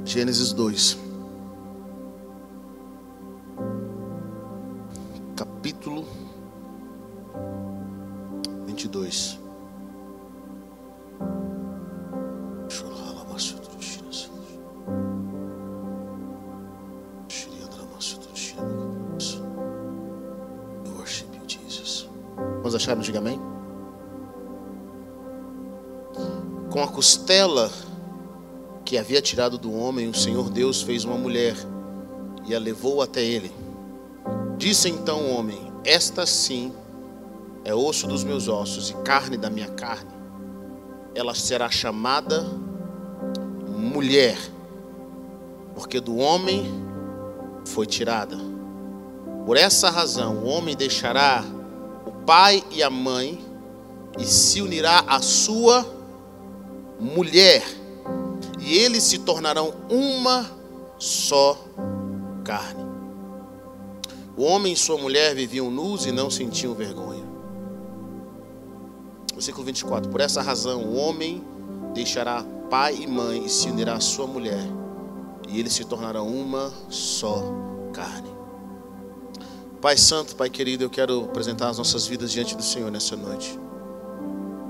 Gênesis 0.03 0.51
2. 0.51 1.10
22. 8.87 9.39
Vamos 22.61 22.75
achar 22.75 22.95
no 22.95 23.03
diga 23.03 23.19
amém? 23.19 23.39
Com 26.71 26.81
a 26.81 26.87
costela 26.87 27.69
que 28.85 28.97
havia 28.97 29.21
tirado 29.21 29.57
do 29.57 29.73
homem, 29.73 30.07
o 30.07 30.13
Senhor 30.13 30.49
Deus 30.49 30.81
fez 30.81 31.03
uma 31.03 31.17
mulher 31.17 31.55
e 32.47 32.55
a 32.55 32.59
levou 32.59 33.01
até 33.01 33.21
ele. 33.21 33.51
Disse 34.57 34.89
então 34.89 35.19
o 35.19 35.35
homem: 35.35 35.71
Esta 35.83 36.25
sim 36.25 36.71
é 37.63 37.73
osso 37.73 38.07
dos 38.07 38.23
meus 38.23 38.47
ossos 38.47 38.89
e 38.89 38.93
carne 39.03 39.37
da 39.37 39.49
minha 39.49 39.69
carne. 39.69 40.11
Ela 41.13 41.35
será 41.35 41.69
chamada 41.69 42.45
mulher, 43.77 44.37
porque 45.75 45.99
do 45.99 46.17
homem 46.17 46.65
foi 47.65 47.85
tirada. 47.85 48.37
Por 49.45 49.57
essa 49.57 49.89
razão, 49.89 50.37
o 50.37 50.45
homem 50.45 50.75
deixará 50.75 51.43
o 52.05 52.11
pai 52.25 52.63
e 52.71 52.81
a 52.81 52.89
mãe 52.89 53.43
e 54.19 54.25
se 54.25 54.61
unirá 54.61 55.03
à 55.07 55.21
sua 55.21 55.85
mulher, 56.99 57.63
e 58.59 58.77
eles 58.77 59.03
se 59.03 59.19
tornarão 59.19 59.73
uma 59.89 60.45
só 60.97 61.57
carne. 62.43 62.85
O 64.37 64.43
homem 64.43 64.73
e 64.73 64.77
sua 64.77 64.97
mulher 64.97 65.35
viviam 65.35 65.69
nus 65.69 66.05
e 66.05 66.11
não 66.11 66.29
sentiam 66.29 66.73
vergonha. 66.73 67.20
Versículo 69.41 69.65
24: 69.65 70.07
Por 70.11 70.21
essa 70.21 70.39
razão, 70.39 70.83
o 70.83 70.95
homem 70.97 71.43
deixará 71.95 72.45
pai 72.69 72.95
e 73.01 73.07
mãe 73.07 73.43
e 73.43 73.49
se 73.49 73.69
unirá 73.69 73.95
à 73.95 73.99
sua 73.99 74.27
mulher, 74.27 74.61
e 75.49 75.59
eles 75.59 75.73
se 75.73 75.83
tornarão 75.83 76.27
uma 76.27 76.71
só 76.89 77.41
carne. 77.91 78.29
Pai 79.81 79.97
Santo, 79.97 80.35
Pai 80.35 80.47
querido, 80.47 80.83
eu 80.83 80.91
quero 80.91 81.25
apresentar 81.25 81.69
as 81.69 81.79
nossas 81.79 82.05
vidas 82.05 82.31
diante 82.31 82.55
do 82.55 82.61
Senhor 82.61 82.91
nessa 82.91 83.15
noite. 83.15 83.59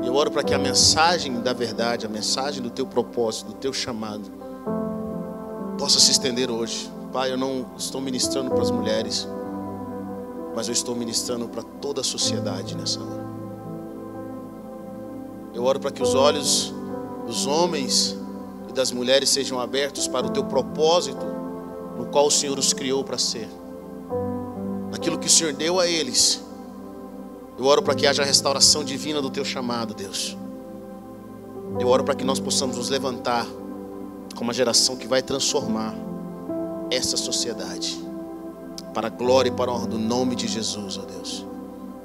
Eu 0.05 0.15
oro 0.15 0.31
para 0.31 0.41
que 0.41 0.53
a 0.53 0.57
mensagem 0.57 1.41
da 1.41 1.51
verdade, 1.51 2.05
a 2.05 2.09
mensagem 2.09 2.63
do 2.63 2.69
teu 2.69 2.87
propósito, 2.87 3.47
do 3.47 3.55
teu 3.55 3.73
chamado, 3.73 4.31
possa 5.77 5.99
se 5.99 6.11
estender 6.11 6.49
hoje. 6.49 6.89
Pai, 7.11 7.29
eu 7.29 7.37
não 7.37 7.65
estou 7.77 7.99
ministrando 7.99 8.49
para 8.49 8.61
as 8.61 8.71
mulheres, 8.71 9.27
mas 10.55 10.69
eu 10.69 10.73
estou 10.73 10.95
ministrando 10.95 11.49
para 11.49 11.61
toda 11.61 11.99
a 11.99 12.05
sociedade 12.05 12.73
nessa 12.73 13.01
hora. 13.01 13.30
Eu 15.53 15.63
oro 15.63 15.79
para 15.79 15.91
que 15.91 16.01
os 16.01 16.15
olhos 16.15 16.73
dos 17.25 17.45
homens 17.45 18.17
e 18.69 18.73
das 18.73 18.91
mulheres 18.91 19.29
sejam 19.29 19.59
abertos 19.59 20.07
para 20.07 20.25
o 20.25 20.29
teu 20.29 20.45
propósito, 20.45 21.25
no 21.97 22.05
qual 22.05 22.27
o 22.27 22.31
Senhor 22.31 22.57
os 22.57 22.73
criou 22.73 23.03
para 23.03 23.17
ser. 23.17 23.49
Aquilo 24.93 25.17
que 25.17 25.27
o 25.27 25.29
Senhor 25.29 25.53
deu 25.53 25.79
a 25.79 25.87
eles. 25.87 26.41
Eu 27.57 27.65
oro 27.65 27.81
para 27.81 27.93
que 27.93 28.07
haja 28.07 28.23
restauração 28.23 28.83
divina 28.83 29.21
do 29.21 29.29
teu 29.29 29.45
chamado, 29.45 29.93
Deus. 29.93 30.37
Eu 31.79 31.87
oro 31.87 32.03
para 32.03 32.15
que 32.15 32.23
nós 32.23 32.39
possamos 32.39 32.77
nos 32.77 32.89
levantar 32.89 33.45
como 34.35 34.47
uma 34.47 34.53
geração 34.53 34.95
que 34.95 35.07
vai 35.07 35.21
transformar 35.21 35.93
essa 36.89 37.15
sociedade 37.15 37.97
para 38.93 39.07
a 39.07 39.09
glória 39.09 39.49
e 39.49 39.51
para 39.51 39.71
a 39.71 39.73
honra 39.73 39.87
do 39.87 39.97
nome 39.97 40.35
de 40.35 40.47
Jesus, 40.47 40.97
ó 40.97 41.05
Deus. 41.05 41.45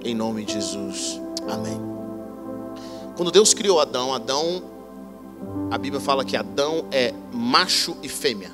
Em 0.04 0.14
nome 0.14 0.44
de 0.44 0.54
Jesus. 0.54 1.20
Amém. 1.48 1.95
Quando 3.16 3.30
Deus 3.30 3.54
criou 3.54 3.80
Adão, 3.80 4.12
Adão, 4.12 4.62
a 5.70 5.78
Bíblia 5.78 6.00
fala 6.00 6.24
que 6.24 6.36
Adão 6.36 6.84
é 6.90 7.14
macho 7.32 7.96
e 8.02 8.08
fêmea. 8.08 8.52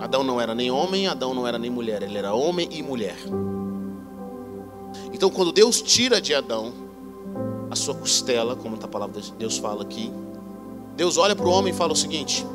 Adão 0.00 0.22
não 0.22 0.40
era 0.40 0.54
nem 0.54 0.70
homem, 0.70 1.08
Adão 1.08 1.34
não 1.34 1.46
era 1.46 1.58
nem 1.58 1.70
mulher, 1.70 2.02
ele 2.02 2.16
era 2.16 2.32
homem 2.34 2.68
e 2.70 2.82
mulher. 2.82 3.16
Então, 5.12 5.28
quando 5.30 5.52
Deus 5.52 5.82
tira 5.82 6.20
de 6.20 6.34
Adão 6.34 6.72
a 7.70 7.76
sua 7.76 7.94
costela, 7.94 8.54
como 8.54 8.76
a 8.80 8.88
palavra 8.88 9.20
de 9.20 9.32
Deus 9.32 9.58
fala 9.58 9.82
aqui, 9.82 10.12
Deus 10.96 11.16
olha 11.16 11.34
para 11.34 11.46
o 11.46 11.50
homem 11.50 11.72
e 11.72 11.76
fala 11.76 11.92
o 11.92 11.96
seguinte: 11.96 12.46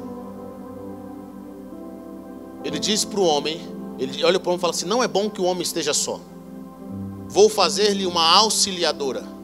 Ele 2.64 2.80
diz 2.80 3.04
para 3.04 3.20
o 3.20 3.24
homem, 3.24 3.60
ele 4.00 4.24
olha 4.24 4.40
para 4.40 4.50
o 4.50 4.52
homem 4.52 4.58
e 4.58 4.62
fala 4.62 4.74
assim: 4.74 4.86
Não 4.86 5.04
é 5.04 5.08
bom 5.08 5.30
que 5.30 5.42
o 5.42 5.46
homem 5.46 5.64
esteja 5.64 5.94
só, 5.94 6.20
vou 7.28 7.50
fazer-lhe 7.50 8.06
uma 8.06 8.24
auxiliadora. 8.38 9.37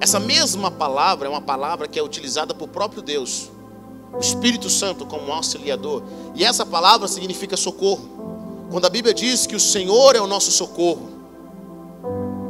Essa 0.00 0.20
mesma 0.20 0.70
palavra 0.70 1.26
é 1.26 1.30
uma 1.30 1.40
palavra 1.40 1.88
que 1.88 1.98
é 1.98 2.02
utilizada 2.02 2.54
por 2.54 2.68
próprio 2.68 3.02
Deus 3.02 3.50
o 4.12 4.20
Espírito 4.20 4.70
Santo 4.70 5.04
como 5.04 5.32
auxiliador. 5.32 6.02
E 6.34 6.44
essa 6.44 6.64
palavra 6.64 7.08
significa 7.08 7.56
socorro. 7.56 8.66
Quando 8.70 8.86
a 8.86 8.90
Bíblia 8.90 9.14
diz 9.14 9.46
que 9.46 9.56
o 9.56 9.60
Senhor 9.60 10.14
é 10.14 10.20
o 10.20 10.26
nosso 10.26 10.50
socorro, 10.50 11.08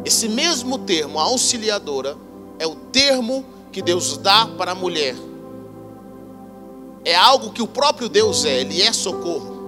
esse 0.04 0.28
mesmo 0.28 0.78
termo, 0.78 1.18
auxiliadora, 1.18 2.16
é 2.58 2.66
o 2.66 2.74
termo 2.74 3.44
que 3.70 3.82
Deus 3.82 4.16
dá 4.16 4.46
para 4.46 4.72
a 4.72 4.74
mulher. 4.74 5.14
É 7.04 7.14
algo 7.14 7.50
que 7.50 7.62
o 7.62 7.66
próprio 7.66 8.08
Deus 8.08 8.44
é, 8.44 8.60
Ele 8.60 8.82
é 8.82 8.92
socorro. 8.92 9.58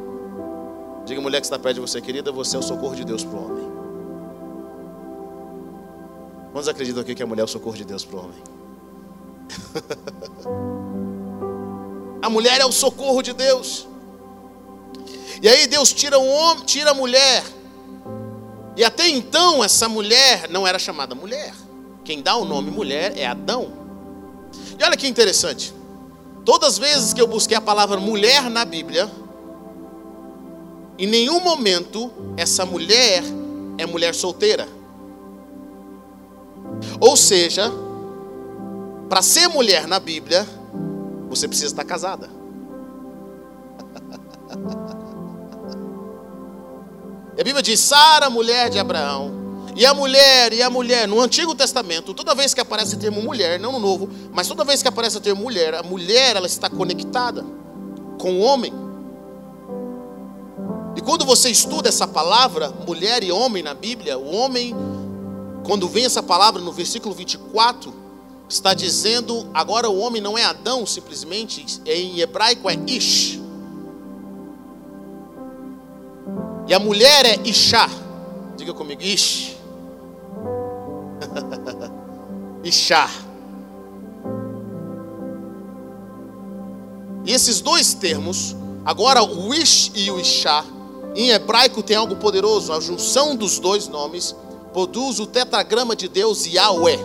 Diga, 1.06 1.20
mulher 1.20 1.40
que 1.40 1.46
está 1.46 1.58
perto 1.58 1.76
de 1.76 1.80
você, 1.80 2.00
querida, 2.00 2.32
você 2.32 2.56
é 2.56 2.58
o 2.58 2.62
socorro 2.62 2.94
de 2.94 3.04
Deus 3.04 3.25
para 3.25 3.38
o 3.38 3.44
homem. 3.44 3.59
Quantos 6.52 6.69
acreditam 6.69 7.02
aqui 7.02 7.14
que 7.14 7.23
a 7.23 7.26
mulher 7.26 7.42
é 7.42 7.45
o 7.45 7.49
socorro 7.49 7.76
de 7.76 7.85
Deus 7.85 8.04
para 8.04 8.16
o 8.16 8.25
homem? 8.25 8.38
A 12.23 12.28
mulher 12.28 12.61
é 12.61 12.66
o 12.66 12.73
socorro 12.73 13.23
de 13.23 13.33
Deus. 13.33 13.88
E 15.42 15.49
aí 15.49 15.66
Deus 15.66 15.92
tira 15.92 16.19
o 16.19 16.26
homem, 16.26 16.64
tira 16.64 16.90
a 16.90 16.95
mulher. 16.95 17.42
E 18.76 18.85
até 18.85 19.09
então 19.09 19.64
essa 19.64 19.88
mulher 19.88 20.49
não 20.50 20.66
era 20.66 20.78
chamada 20.78 21.14
mulher. 21.14 21.54
Quem 22.04 22.21
dá 22.21 22.37
o 22.37 22.45
nome 22.45 22.71
mulher 22.71 23.16
é 23.16 23.26
Adão. 23.26 23.73
E 24.78 24.85
olha 24.85 24.97
que 24.97 25.09
interessante. 25.09 25.73
Todas 26.45 26.75
as 26.75 26.78
vezes 26.78 27.14
que 27.14 27.21
eu 27.21 27.26
busquei 27.26 27.57
a 27.57 27.61
palavra 27.61 27.99
mulher 27.99 28.50
na 28.50 28.64
Bíblia, 28.64 29.11
em 30.99 31.07
nenhum 31.07 31.40
momento 31.40 32.11
essa 32.37 32.66
mulher 32.66 33.23
é 33.78 33.87
mulher 33.87 34.14
solteira. 34.14 34.69
Ou 37.00 37.16
seja, 37.16 37.73
para 39.09 39.23
ser 39.23 39.49
mulher 39.49 39.88
na 39.88 39.99
Bíblia, 39.99 40.47
você 41.28 41.49
precisa 41.49 41.69
estar 41.69 41.85
casada. 41.85 42.28
E 47.37 47.40
a 47.40 47.45
Bíblia 47.45 47.62
diz: 47.62 47.80
Sara, 47.80 48.28
mulher 48.28 48.69
de 48.69 48.78
Abraão. 48.78 49.33
E 49.75 49.87
a 49.87 49.95
mulher, 49.95 50.52
e 50.52 50.62
a 50.62 50.69
mulher, 50.69 51.09
no 51.09 51.21
Antigo 51.21 51.54
Testamento, 51.54 52.12
toda 52.12 52.35
vez 52.35 52.52
que 52.52 52.61
aparece 52.61 52.97
o 52.97 52.99
termo 52.99 53.23
mulher, 53.23 53.59
não 53.59 53.73
no 53.73 53.78
Novo, 53.78 54.11
mas 54.30 54.47
toda 54.47 54.62
vez 54.62 54.83
que 54.83 54.88
aparece 54.88 55.16
o 55.16 55.21
termo 55.21 55.42
mulher, 55.42 55.75
a 55.75 55.83
mulher 55.83 56.37
ela 56.37 56.47
está 56.47 56.69
conectada 56.69 57.42
com 58.19 58.35
o 58.35 58.40
homem. 58.40 58.75
E 60.97 61.00
quando 61.00 61.25
você 61.25 61.49
estuda 61.49 61.88
essa 61.88 62.07
palavra, 62.07 62.71
mulher 62.87 63.23
e 63.23 63.33
homem 63.33 63.62
na 63.62 63.73
Bíblia, 63.73 64.19
o 64.19 64.35
homem, 64.35 64.75
quando 65.64 65.88
vem 65.88 66.04
essa 66.04 66.22
palavra 66.22 66.60
no 66.60 66.72
versículo 66.72 67.14
24, 67.14 67.92
está 68.48 68.74
dizendo, 68.74 69.48
agora 69.54 69.88
o 69.88 69.98
homem 69.98 70.20
não 70.20 70.36
é 70.36 70.44
Adão 70.44 70.84
simplesmente, 70.84 71.64
em 71.86 72.20
hebraico 72.20 72.68
é 72.68 72.74
Ish. 72.86 73.40
E 76.66 76.74
a 76.74 76.78
mulher 76.78 77.26
é 77.26 77.40
Ishá. 77.44 77.88
Diga 78.56 78.72
comigo, 78.72 79.02
Ish. 79.02 79.56
Ishá. 82.64 83.10
E 87.24 87.32
esses 87.32 87.60
dois 87.60 87.94
termos, 87.94 88.56
agora 88.84 89.22
o 89.22 89.54
Ish 89.54 89.92
e 89.94 90.10
o 90.10 90.18
Ishá, 90.18 90.64
em 91.14 91.30
hebraico 91.30 91.82
tem 91.82 91.96
algo 91.96 92.16
poderoso, 92.16 92.72
a 92.72 92.80
junção 92.80 93.36
dos 93.36 93.58
dois 93.58 93.88
nomes 93.88 94.34
produz 94.72 95.18
o 95.18 95.26
tetragrama 95.26 95.96
de 95.96 96.08
Deus 96.08 96.46
Yahweh. 96.46 96.98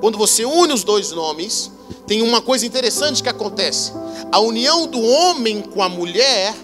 Quando 0.00 0.18
você 0.18 0.44
une 0.44 0.72
os 0.72 0.84
dois 0.84 1.12
nomes, 1.12 1.70
tem 2.06 2.22
uma 2.22 2.40
coisa 2.40 2.66
interessante 2.66 3.22
que 3.22 3.28
acontece. 3.28 3.92
A 4.30 4.40
união 4.40 4.86
do 4.86 5.00
homem 5.00 5.62
com 5.62 5.82
a 5.82 5.88
mulher 5.88 6.54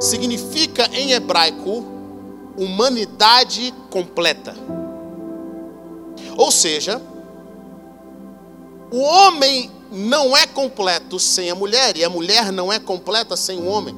significa 0.00 0.88
em 0.92 1.12
hebraico 1.12 1.84
humanidade 2.56 3.72
completa. 3.90 4.54
Ou 6.36 6.50
seja, 6.50 7.00
o 8.90 8.98
homem 8.98 9.70
não 9.90 10.36
é 10.36 10.46
completo 10.46 11.18
sem 11.18 11.50
a 11.50 11.54
mulher, 11.54 11.96
e 11.96 12.04
a 12.04 12.10
mulher 12.10 12.50
não 12.50 12.72
é 12.72 12.78
completa 12.78 13.36
sem 13.36 13.58
o 13.58 13.66
homem. 13.66 13.94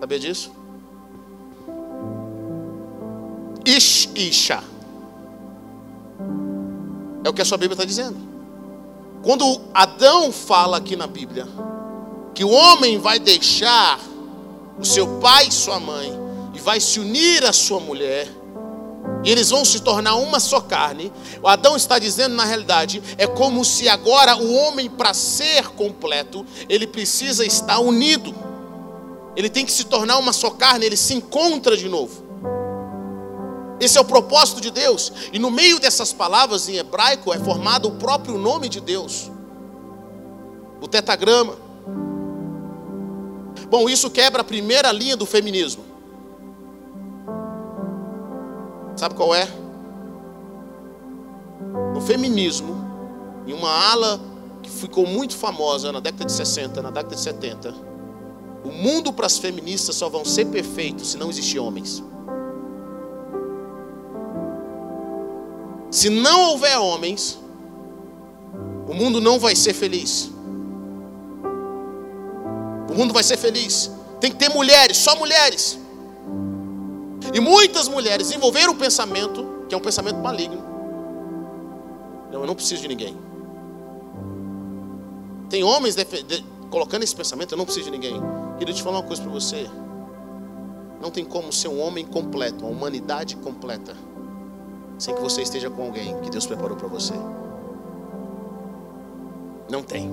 Sabia 0.00 0.18
disso? 0.18 0.61
Ish, 3.64 4.08
Isha. 4.14 4.62
É 7.24 7.28
o 7.28 7.32
que 7.32 7.42
a 7.42 7.44
sua 7.44 7.58
Bíblia 7.58 7.74
está 7.74 7.84
dizendo. 7.84 8.16
Quando 9.22 9.60
Adão 9.72 10.32
fala 10.32 10.78
aqui 10.78 10.96
na 10.96 11.06
Bíblia 11.06 11.46
que 12.34 12.44
o 12.44 12.50
homem 12.50 12.98
vai 12.98 13.18
deixar 13.18 14.00
o 14.78 14.84
seu 14.84 15.20
pai 15.20 15.48
e 15.48 15.52
sua 15.52 15.78
mãe 15.78 16.12
e 16.54 16.58
vai 16.58 16.80
se 16.80 16.98
unir 16.98 17.44
à 17.44 17.52
sua 17.52 17.78
mulher, 17.78 18.28
e 19.24 19.30
eles 19.30 19.50
vão 19.50 19.64
se 19.64 19.80
tornar 19.80 20.16
uma 20.16 20.40
só 20.40 20.60
carne. 20.60 21.12
O 21.40 21.46
Adão 21.46 21.76
está 21.76 21.98
dizendo, 21.98 22.34
na 22.34 22.44
realidade, 22.44 23.02
é 23.16 23.26
como 23.26 23.64
se 23.64 23.88
agora 23.88 24.36
o 24.36 24.52
homem, 24.54 24.90
para 24.90 25.14
ser 25.14 25.68
completo, 25.70 26.44
ele 26.68 26.86
precisa 26.86 27.44
estar 27.44 27.78
unido. 27.78 28.34
Ele 29.36 29.48
tem 29.48 29.64
que 29.64 29.72
se 29.72 29.84
tornar 29.84 30.18
uma 30.18 30.32
só 30.32 30.50
carne, 30.50 30.86
ele 30.86 30.96
se 30.96 31.14
encontra 31.14 31.76
de 31.76 31.88
novo. 31.88 32.31
Esse 33.82 33.98
é 33.98 34.00
o 34.00 34.04
propósito 34.04 34.60
de 34.60 34.70
Deus. 34.70 35.12
E 35.32 35.40
no 35.40 35.50
meio 35.50 35.80
dessas 35.80 36.12
palavras 36.12 36.68
em 36.68 36.76
hebraico 36.76 37.34
é 37.34 37.38
formado 37.40 37.88
o 37.88 37.96
próprio 37.96 38.38
nome 38.38 38.68
de 38.68 38.80
Deus. 38.80 39.28
O 40.80 40.86
tetagrama. 40.86 41.56
Bom, 43.68 43.88
isso 43.88 44.08
quebra 44.08 44.42
a 44.42 44.44
primeira 44.44 44.92
linha 44.92 45.16
do 45.16 45.26
feminismo. 45.26 45.84
Sabe 48.94 49.16
qual 49.16 49.34
é? 49.34 49.48
O 51.96 52.00
feminismo, 52.00 52.86
em 53.48 53.52
uma 53.52 53.68
ala 53.68 54.20
que 54.62 54.70
ficou 54.70 55.04
muito 55.04 55.36
famosa 55.36 55.90
na 55.90 55.98
década 55.98 56.26
de 56.26 56.30
60, 56.32 56.80
na 56.82 56.90
década 56.90 57.16
de 57.16 57.20
70, 57.20 57.74
o 58.62 58.70
mundo 58.70 59.12
para 59.12 59.26
as 59.26 59.38
feministas 59.38 59.96
só 59.96 60.08
vão 60.08 60.24
ser 60.24 60.44
perfeitos 60.44 61.10
se 61.10 61.16
não 61.16 61.28
existir 61.30 61.58
homens. 61.58 62.00
Se 65.92 66.08
não 66.08 66.48
houver 66.48 66.78
homens, 66.78 67.38
o 68.88 68.94
mundo 68.94 69.20
não 69.20 69.38
vai 69.38 69.54
ser 69.54 69.74
feliz. 69.74 70.32
O 72.88 72.94
mundo 72.94 73.12
vai 73.12 73.22
ser 73.22 73.36
feliz. 73.36 73.90
Tem 74.18 74.30
que 74.30 74.38
ter 74.38 74.48
mulheres, 74.48 74.96
só 74.96 75.14
mulheres. 75.16 75.78
E 77.34 77.40
muitas 77.40 77.88
mulheres 77.88 78.28
desenvolveram 78.28 78.72
o 78.72 78.76
pensamento, 78.76 79.66
que 79.68 79.74
é 79.74 79.78
um 79.78 79.82
pensamento 79.82 80.16
maligno. 80.16 80.64
Não, 82.32 82.40
eu 82.40 82.46
não 82.46 82.54
preciso 82.54 82.80
de 82.80 82.88
ninguém. 82.88 83.14
Tem 85.50 85.62
homens 85.62 85.94
colocando 86.70 87.02
esse 87.02 87.14
pensamento, 87.14 87.52
eu 87.52 87.58
não 87.58 87.66
preciso 87.66 87.90
de 87.90 87.90
ninguém. 87.90 88.18
Queria 88.58 88.72
te 88.72 88.82
falar 88.82 89.00
uma 89.00 89.06
coisa 89.06 89.20
para 89.20 89.30
você. 89.30 89.68
Não 91.02 91.10
tem 91.10 91.22
como 91.22 91.52
ser 91.52 91.68
um 91.68 91.78
homem 91.82 92.06
completo, 92.06 92.64
uma 92.64 92.70
humanidade 92.70 93.36
completa 93.36 93.94
sem 95.02 95.16
que 95.16 95.20
você 95.20 95.42
esteja 95.42 95.68
com 95.68 95.82
alguém 95.82 96.16
que 96.20 96.30
Deus 96.30 96.46
preparou 96.46 96.76
para 96.76 96.86
você. 96.86 97.12
Não 99.68 99.82
tem. 99.82 100.08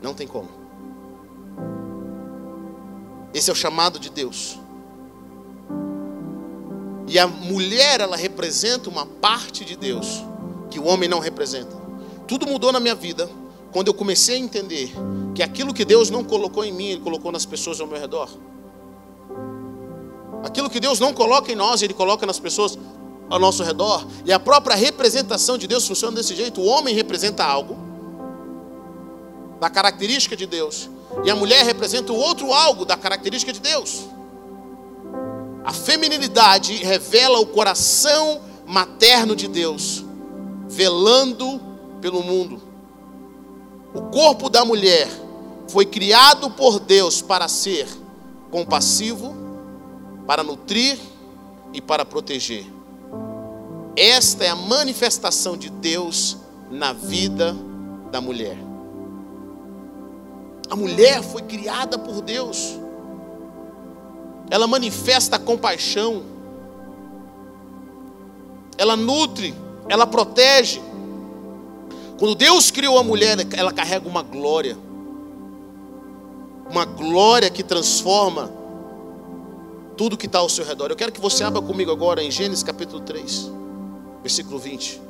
Não 0.00 0.14
tem 0.14 0.26
como. 0.26 0.48
Esse 3.34 3.50
é 3.50 3.52
o 3.52 3.56
chamado 3.56 3.98
de 3.98 4.08
Deus. 4.08 4.58
E 7.06 7.18
a 7.18 7.26
mulher, 7.26 8.00
ela 8.00 8.16
representa 8.16 8.88
uma 8.88 9.04
parte 9.04 9.62
de 9.62 9.76
Deus 9.76 10.24
que 10.70 10.78
o 10.78 10.86
homem 10.86 11.06
não 11.06 11.18
representa. 11.18 11.76
Tudo 12.26 12.46
mudou 12.46 12.72
na 12.72 12.80
minha 12.80 12.94
vida 12.94 13.28
quando 13.72 13.88
eu 13.88 13.94
comecei 13.94 14.36
a 14.36 14.38
entender 14.38 14.90
que 15.34 15.42
aquilo 15.42 15.74
que 15.74 15.84
Deus 15.84 16.08
não 16.08 16.24
colocou 16.24 16.64
em 16.64 16.72
mim, 16.72 16.92
Ele 16.92 17.02
colocou 17.02 17.30
nas 17.30 17.44
pessoas 17.44 17.78
ao 17.78 17.86
meu 17.86 18.00
redor. 18.00 18.30
Aquilo 20.42 20.70
que 20.70 20.80
Deus 20.80 21.00
não 21.00 21.12
coloca 21.12 21.50
em 21.50 21.56
nós, 21.56 21.82
Ele 21.82 21.94
coloca 21.94 22.24
nas 22.26 22.38
pessoas 22.38 22.78
ao 23.28 23.38
nosso 23.38 23.62
redor. 23.62 24.06
E 24.24 24.32
a 24.32 24.38
própria 24.38 24.76
representação 24.76 25.58
de 25.58 25.66
Deus 25.66 25.86
funciona 25.86 26.16
desse 26.16 26.34
jeito. 26.34 26.60
O 26.60 26.66
homem 26.66 26.94
representa 26.94 27.44
algo, 27.44 27.76
da 29.60 29.68
característica 29.68 30.36
de 30.36 30.46
Deus. 30.46 30.88
E 31.24 31.30
a 31.30 31.34
mulher 31.34 31.64
representa 31.64 32.12
o 32.12 32.16
outro 32.16 32.52
algo 32.52 32.84
da 32.84 32.96
característica 32.96 33.52
de 33.52 33.60
Deus. 33.60 34.06
A 35.64 35.72
feminilidade 35.72 36.74
revela 36.76 37.38
o 37.40 37.46
coração 37.46 38.40
materno 38.66 39.34
de 39.34 39.48
Deus, 39.48 40.04
velando 40.68 41.60
pelo 42.00 42.22
mundo. 42.22 42.62
O 43.94 44.02
corpo 44.02 44.48
da 44.48 44.64
mulher 44.64 45.08
foi 45.68 45.84
criado 45.84 46.50
por 46.50 46.78
Deus 46.78 47.20
para 47.20 47.48
ser 47.48 47.88
compassivo, 48.50 49.34
para 50.28 50.42
nutrir 50.42 50.98
e 51.72 51.80
para 51.80 52.04
proteger. 52.04 52.66
Esta 53.96 54.44
é 54.44 54.50
a 54.50 54.54
manifestação 54.54 55.56
de 55.56 55.70
Deus 55.70 56.36
na 56.70 56.92
vida 56.92 57.56
da 58.12 58.20
mulher. 58.20 58.58
A 60.68 60.76
mulher 60.76 61.22
foi 61.22 61.40
criada 61.40 61.98
por 61.98 62.20
Deus. 62.20 62.78
Ela 64.50 64.66
manifesta 64.66 65.38
compaixão. 65.38 66.22
Ela 68.76 68.96
nutre, 68.96 69.54
ela 69.88 70.06
protege. 70.06 70.82
Quando 72.18 72.34
Deus 72.34 72.70
criou 72.70 72.98
a 72.98 73.02
mulher, 73.02 73.38
ela 73.56 73.72
carrega 73.72 74.06
uma 74.06 74.22
glória. 74.22 74.76
Uma 76.70 76.84
glória 76.84 77.48
que 77.48 77.62
transforma 77.62 78.57
tudo 79.98 80.16
que 80.16 80.26
está 80.26 80.38
ao 80.38 80.48
seu 80.48 80.64
redor. 80.64 80.90
Eu 80.90 80.96
quero 80.96 81.10
que 81.10 81.20
você 81.20 81.42
abra 81.42 81.60
comigo 81.60 81.90
agora 81.90 82.22
em 82.22 82.30
Gênesis 82.30 82.62
capítulo 82.62 83.00
3, 83.00 83.50
versículo 84.22 84.56
20. 84.56 85.02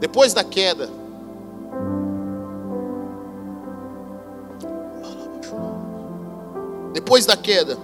Depois 0.00 0.34
da 0.34 0.42
queda, 0.42 0.90
depois 6.92 7.24
da 7.24 7.36
queda, 7.36 7.78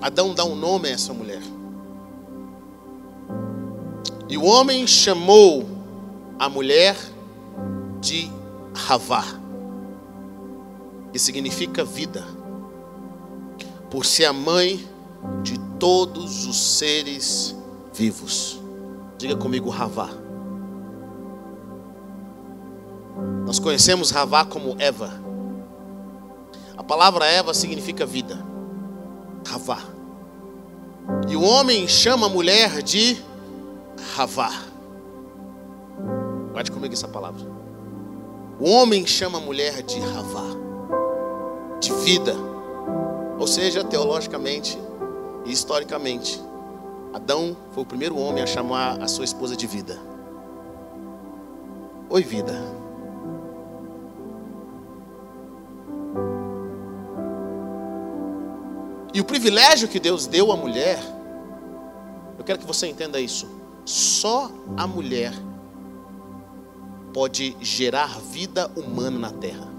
Adão 0.00 0.34
dá 0.34 0.42
um 0.42 0.56
nome 0.56 0.88
a 0.88 0.92
essa 0.92 1.12
mulher. 1.12 1.42
E 4.26 4.38
o 4.38 4.44
homem 4.44 4.86
chamou 4.86 5.66
a 6.38 6.48
mulher 6.48 6.96
de 8.00 8.32
Ravá 8.74 9.41
que 11.12 11.18
significa 11.18 11.84
vida, 11.84 12.26
por 13.90 14.06
ser 14.06 14.24
a 14.24 14.32
mãe 14.32 14.88
de 15.42 15.58
todos 15.78 16.46
os 16.46 16.58
seres 16.58 17.54
vivos. 17.92 18.58
Diga 19.18 19.36
comigo, 19.36 19.68
Ravá. 19.68 20.08
Nós 23.44 23.58
conhecemos 23.58 24.10
Ravá 24.10 24.46
como 24.46 24.74
Eva. 24.78 25.12
A 26.78 26.82
palavra 26.82 27.26
Eva 27.26 27.52
significa 27.52 28.06
vida. 28.06 28.42
Ravá. 29.46 29.80
E 31.28 31.36
o 31.36 31.42
homem 31.42 31.86
chama 31.86 32.26
a 32.26 32.30
mulher 32.30 32.82
de 32.82 33.20
Ravá. 34.14 34.50
Guarde 36.52 36.72
comigo 36.72 36.94
essa 36.94 37.08
palavra. 37.08 37.46
O 38.58 38.70
homem 38.70 39.06
chama 39.06 39.36
a 39.36 39.40
mulher 39.40 39.82
de 39.82 40.00
Ravá 40.00 40.71
de 41.82 41.92
vida. 42.04 42.34
Ou 43.38 43.46
seja, 43.46 43.82
teologicamente 43.82 44.78
e 45.44 45.50
historicamente, 45.50 46.40
Adão 47.12 47.56
foi 47.72 47.82
o 47.82 47.86
primeiro 47.86 48.16
homem 48.16 48.42
a 48.42 48.46
chamar 48.46 49.02
a 49.02 49.08
sua 49.08 49.24
esposa 49.24 49.56
de 49.56 49.66
vida. 49.66 49.98
Oi, 52.08 52.22
vida. 52.22 52.54
E 59.12 59.20
o 59.20 59.24
privilégio 59.24 59.88
que 59.88 59.98
Deus 59.98 60.26
deu 60.26 60.52
à 60.52 60.56
mulher, 60.56 61.02
eu 62.38 62.44
quero 62.44 62.58
que 62.58 62.66
você 62.66 62.86
entenda 62.86 63.20
isso. 63.20 63.46
Só 63.84 64.50
a 64.76 64.86
mulher 64.86 65.34
pode 67.12 67.56
gerar 67.60 68.20
vida 68.20 68.70
humana 68.76 69.18
na 69.18 69.30
terra. 69.32 69.71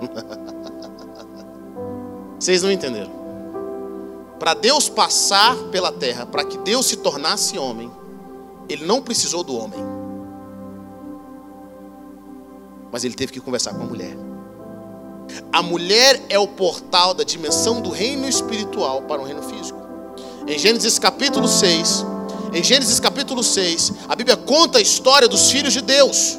Vocês 2.38 2.62
não 2.62 2.72
entenderam? 2.72 3.20
Para 4.38 4.54
Deus 4.54 4.88
passar 4.88 5.54
pela 5.70 5.92
terra, 5.92 6.24
para 6.24 6.44
que 6.44 6.56
Deus 6.58 6.86
se 6.86 6.96
tornasse 6.96 7.58
homem, 7.58 7.90
ele 8.68 8.86
não 8.86 9.02
precisou 9.02 9.44
do 9.44 9.54
homem. 9.54 9.80
Mas 12.90 13.04
ele 13.04 13.14
teve 13.14 13.32
que 13.32 13.40
conversar 13.40 13.74
com 13.74 13.82
a 13.82 13.86
mulher. 13.86 14.16
A 15.52 15.62
mulher 15.62 16.20
é 16.28 16.38
o 16.38 16.48
portal 16.48 17.14
da 17.14 17.22
dimensão 17.22 17.80
do 17.80 17.90
reino 17.90 18.28
espiritual 18.28 19.02
para 19.02 19.20
o 19.20 19.24
reino 19.24 19.42
físico. 19.42 19.78
Em 20.46 20.58
Gênesis 20.58 20.98
capítulo 20.98 21.46
6, 21.46 22.04
em 22.52 22.64
Gênesis 22.64 22.98
capítulo 22.98 23.42
6, 23.42 23.92
a 24.08 24.16
Bíblia 24.16 24.36
conta 24.36 24.78
a 24.78 24.80
história 24.80 25.28
dos 25.28 25.50
filhos 25.50 25.72
de 25.72 25.82
Deus. 25.82 26.38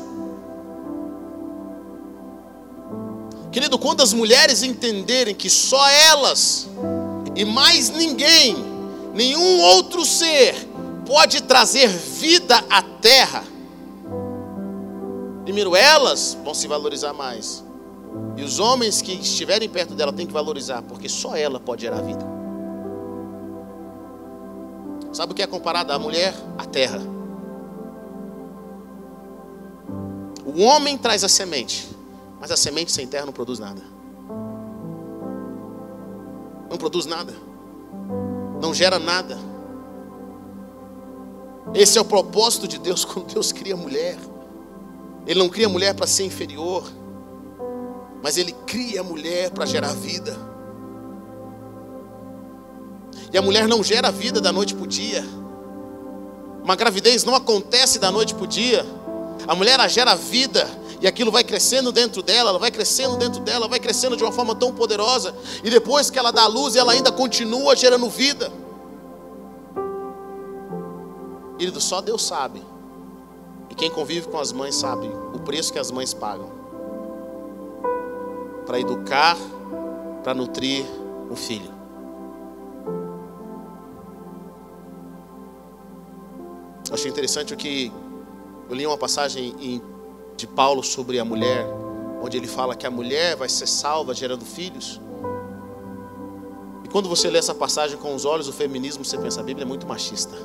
Querido, 3.51 3.77
quando 3.77 4.01
as 4.01 4.13
mulheres 4.13 4.63
entenderem 4.63 5.35
que 5.35 5.49
só 5.49 5.87
elas 5.89 6.69
e 7.35 7.43
mais 7.43 7.89
ninguém, 7.89 8.55
nenhum 9.13 9.59
outro 9.59 10.05
ser, 10.05 10.55
pode 11.05 11.41
trazer 11.41 11.89
vida 11.89 12.63
à 12.69 12.81
terra, 12.81 13.43
primeiro 15.43 15.75
elas 15.75 16.37
vão 16.43 16.53
se 16.53 16.67
valorizar 16.67 17.13
mais. 17.13 17.63
E 18.37 18.43
os 18.43 18.59
homens 18.59 19.01
que 19.01 19.13
estiverem 19.13 19.67
perto 19.67 19.93
dela 19.93 20.13
têm 20.13 20.25
que 20.25 20.33
valorizar, 20.33 20.81
porque 20.83 21.09
só 21.09 21.35
ela 21.35 21.59
pode 21.59 21.81
gerar 21.81 22.01
vida. 22.01 22.25
Sabe 25.11 25.33
o 25.33 25.35
que 25.35 25.41
é 25.41 25.47
comparado 25.47 25.91
à 25.91 25.99
mulher? 25.99 26.33
A 26.57 26.65
terra. 26.65 27.01
O 30.45 30.61
homem 30.61 30.97
traz 30.97 31.23
a 31.23 31.29
semente, 31.29 31.87
mas 32.41 32.49
a 32.49 32.57
semente 32.57 32.91
sem 32.91 33.05
terra 33.05 33.27
não 33.27 33.31
produz 33.31 33.59
nada. 33.59 33.83
Não 36.67 36.75
produz 36.75 37.05
nada. 37.05 37.31
Não 38.59 38.73
gera 38.73 38.97
nada. 38.97 39.37
Esse 41.75 41.99
é 41.99 42.01
o 42.01 42.05
propósito 42.05 42.67
de 42.67 42.79
Deus 42.79 43.05
quando 43.05 43.31
Deus 43.31 43.51
cria 43.51 43.75
a 43.75 43.77
mulher. 43.77 44.17
Ele 45.27 45.37
não 45.37 45.49
cria 45.49 45.67
a 45.67 45.69
mulher 45.69 45.93
para 45.93 46.07
ser 46.07 46.23
inferior, 46.23 46.83
mas 48.23 48.37
Ele 48.37 48.53
cria 48.65 49.01
a 49.01 49.03
mulher 49.03 49.51
para 49.51 49.67
gerar 49.67 49.93
vida. 49.93 50.35
E 53.31 53.37
a 53.37 53.41
mulher 53.41 53.67
não 53.67 53.83
gera 53.83 54.11
vida 54.11 54.41
da 54.41 54.51
noite 54.51 54.73
para 54.73 54.83
o 54.83 54.87
dia. 54.87 55.23
Uma 56.63 56.75
gravidez 56.75 57.23
não 57.23 57.35
acontece 57.35 57.99
da 57.99 58.11
noite 58.11 58.33
para 58.33 58.43
o 58.43 58.47
dia. 58.47 58.83
A 59.47 59.53
mulher 59.53 59.79
gera 59.87 60.15
vida 60.15 60.80
e 61.01 61.07
aquilo 61.07 61.31
vai 61.31 61.43
crescendo 61.43 61.91
dentro 61.91 62.21
dela, 62.21 62.51
ela 62.51 62.59
vai 62.59 62.69
crescendo 62.69 63.17
dentro 63.17 63.41
dela, 63.41 63.67
vai 63.67 63.79
crescendo 63.79 64.15
de 64.15 64.23
uma 64.23 64.31
forma 64.31 64.53
tão 64.53 64.71
poderosa. 64.71 65.35
E 65.63 65.69
depois 65.69 66.11
que 66.11 66.19
ela 66.19 66.31
dá 66.31 66.45
luz, 66.45 66.75
ela 66.75 66.91
ainda 66.93 67.11
continua 67.11 67.75
gerando 67.75 68.07
vida. 68.07 68.51
Querido, 71.57 71.81
só 71.81 72.01
Deus 72.01 72.21
sabe. 72.23 72.61
E 73.71 73.73
quem 73.73 73.89
convive 73.89 74.27
com 74.27 74.37
as 74.37 74.51
mães 74.51 74.75
sabe 74.75 75.09
o 75.33 75.39
preço 75.39 75.73
que 75.73 75.79
as 75.79 75.89
mães 75.89 76.13
pagam 76.13 76.51
para 78.67 78.79
educar, 78.79 79.37
para 80.23 80.35
nutrir 80.35 80.85
um 81.31 81.35
filho. 81.35 81.71
Achei 86.91 87.09
interessante 87.09 87.55
o 87.55 87.57
que 87.57 87.91
eu 88.69 88.75
li 88.75 88.85
uma 88.85 88.97
passagem 88.97 89.55
em 89.59 89.81
de 90.41 90.47
Paulo 90.47 90.83
sobre 90.83 91.19
a 91.19 91.23
mulher, 91.23 91.67
onde 92.19 92.35
ele 92.35 92.47
fala 92.47 92.75
que 92.75 92.87
a 92.87 92.91
mulher 92.91 93.35
vai 93.35 93.47
ser 93.47 93.67
salva 93.67 94.11
gerando 94.11 94.43
filhos. 94.43 94.99
E 96.83 96.87
quando 96.89 97.07
você 97.07 97.29
lê 97.29 97.37
essa 97.37 97.53
passagem 97.53 97.95
com 97.95 98.15
os 98.15 98.25
olhos 98.25 98.47
do 98.47 98.53
feminismo, 98.53 99.05
você 99.05 99.19
pensa, 99.19 99.39
a 99.39 99.43
Bíblia 99.43 99.65
é 99.65 99.67
muito 99.67 99.85
machista. 99.87 100.35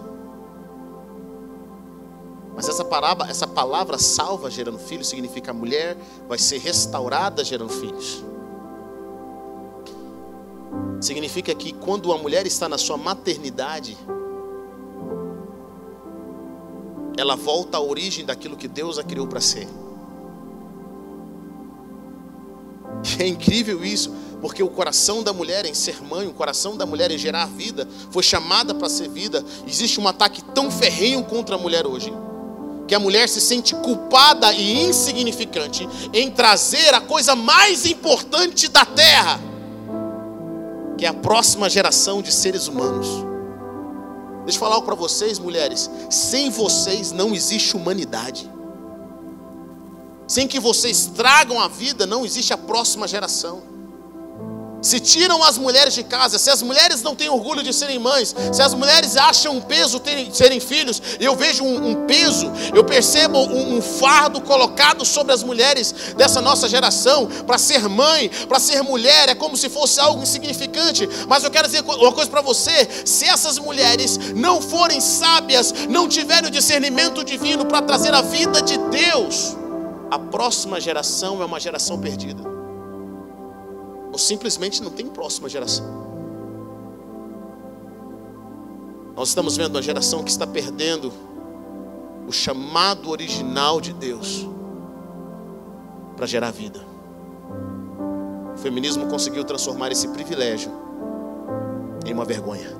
Mas 2.54 2.68
essa 2.68 2.84
palavra, 2.84 3.26
essa 3.28 3.46
palavra 3.46 3.98
salva 3.98 4.50
gerando 4.50 4.78
filhos 4.78 5.08
significa 5.08 5.50
a 5.50 5.54
mulher 5.54 5.96
vai 6.28 6.38
ser 6.38 6.58
restaurada 6.58 7.42
gerando 7.42 7.70
filhos. 7.70 8.22
Significa 11.00 11.54
que 11.54 11.72
quando 11.72 12.12
a 12.12 12.18
mulher 12.18 12.46
está 12.46 12.68
na 12.68 12.76
sua 12.76 12.98
maternidade, 12.98 13.96
ela 17.16 17.34
volta 17.34 17.78
à 17.78 17.80
origem 17.80 18.26
daquilo 18.26 18.56
que 18.56 18.68
Deus 18.68 18.98
a 18.98 19.02
criou 19.02 19.26
para 19.26 19.40
ser. 19.40 19.66
E 23.18 23.22
é 23.22 23.26
incrível 23.26 23.84
isso, 23.84 24.12
porque 24.40 24.62
o 24.62 24.68
coração 24.68 25.22
da 25.22 25.32
mulher 25.32 25.66
em 25.66 25.74
ser 25.74 26.02
mãe, 26.02 26.26
o 26.26 26.32
coração 26.32 26.76
da 26.76 26.86
mulher 26.86 27.10
em 27.10 27.18
gerar 27.18 27.46
vida, 27.46 27.88
foi 28.10 28.22
chamada 28.22 28.74
para 28.74 28.88
ser 28.88 29.08
vida. 29.08 29.44
Existe 29.66 30.00
um 30.00 30.08
ataque 30.08 30.42
tão 30.54 30.70
ferrenho 30.70 31.24
contra 31.24 31.56
a 31.56 31.58
mulher 31.58 31.86
hoje, 31.86 32.12
que 32.86 32.94
a 32.94 32.98
mulher 32.98 33.28
se 33.28 33.40
sente 33.40 33.74
culpada 33.74 34.52
e 34.52 34.84
insignificante 34.84 35.88
em 36.12 36.30
trazer 36.30 36.94
a 36.94 37.00
coisa 37.00 37.34
mais 37.34 37.84
importante 37.86 38.68
da 38.68 38.84
terra, 38.84 39.40
que 40.96 41.04
é 41.04 41.08
a 41.08 41.14
próxima 41.14 41.68
geração 41.68 42.22
de 42.22 42.32
seres 42.32 42.68
humanos. 42.68 43.06
Deixa 44.44 44.58
eu 44.58 44.60
falar 44.60 44.76
algo 44.76 44.86
para 44.86 44.94
vocês, 44.94 45.40
mulheres. 45.40 45.90
Sem 46.08 46.50
vocês 46.50 47.10
não 47.10 47.34
existe 47.34 47.76
humanidade. 47.76 48.48
Sem 50.26 50.48
que 50.48 50.58
vocês 50.58 51.06
tragam 51.14 51.60
a 51.60 51.68
vida, 51.68 52.06
não 52.06 52.24
existe 52.24 52.52
a 52.52 52.58
próxima 52.58 53.06
geração 53.06 53.76
se 54.86 55.00
tiram 55.00 55.42
as 55.42 55.58
mulheres 55.58 55.94
de 55.94 56.04
casa, 56.04 56.38
se 56.38 56.48
as 56.48 56.62
mulheres 56.62 57.02
não 57.02 57.14
têm 57.14 57.28
orgulho 57.28 57.62
de 57.62 57.72
serem 57.72 57.98
mães, 57.98 58.34
se 58.52 58.62
as 58.62 58.72
mulheres 58.72 59.16
acham 59.16 59.56
um 59.56 59.60
peso 59.60 59.98
terem, 59.98 60.32
serem 60.32 60.60
filhos, 60.60 61.02
eu 61.18 61.34
vejo 61.34 61.64
um, 61.64 61.90
um 61.90 62.06
peso, 62.06 62.52
eu 62.72 62.84
percebo 62.84 63.38
um, 63.38 63.76
um, 63.76 63.82
fardo 63.82 64.40
colocado 64.40 65.04
sobre 65.04 65.32
as 65.32 65.42
mulheres 65.42 65.92
dessa 66.16 66.40
nossa 66.40 66.68
geração, 66.68 67.26
para 67.46 67.58
ser 67.58 67.88
mãe, 67.88 68.30
para 68.48 68.60
ser 68.60 68.82
mulher, 68.82 69.28
é 69.28 69.34
como 69.34 69.56
se 69.56 69.68
fosse 69.68 69.98
algo 69.98 70.22
insignificante. 70.22 71.08
Mas 71.26 71.42
eu 71.42 71.50
quero 71.50 71.66
dizer 71.66 71.82
uma 71.82 72.12
coisa 72.12 72.30
para 72.30 72.40
você: 72.40 72.88
se 73.04 73.24
essas 73.24 73.58
mulheres 73.58 74.18
não 74.34 74.62
forem 74.62 75.00
sábias, 75.00 75.72
não 75.88 76.08
tiverem 76.08 76.48
o 76.48 76.52
discernimento 76.52 77.24
divino 77.24 77.66
para 77.66 77.82
trazer 77.82 78.14
a 78.14 78.22
vida 78.22 78.62
de 78.62 78.78
Deus, 78.78 79.56
a 80.10 80.18
próxima 80.18 80.80
geração 80.80 81.42
é 81.42 81.44
uma 81.44 81.58
geração 81.58 81.98
perdida 81.98 82.56
ou 84.16 84.18
simplesmente 84.18 84.82
não 84.82 84.90
tem 84.90 85.06
próxima 85.06 85.46
geração. 85.46 85.84
Nós 89.14 89.28
estamos 89.28 89.56
vendo 89.58 89.76
uma 89.76 89.82
geração 89.82 90.22
que 90.22 90.30
está 90.30 90.46
perdendo 90.46 91.12
o 92.26 92.32
chamado 92.32 93.10
original 93.10 93.80
de 93.80 93.92
Deus 93.92 94.46
para 96.16 96.26
gerar 96.26 96.50
vida. 96.50 96.80
O 98.54 98.58
feminismo 98.58 99.06
conseguiu 99.06 99.44
transformar 99.44 99.92
esse 99.92 100.08
privilégio 100.08 100.72
em 102.06 102.14
uma 102.14 102.24
vergonha. 102.24 102.70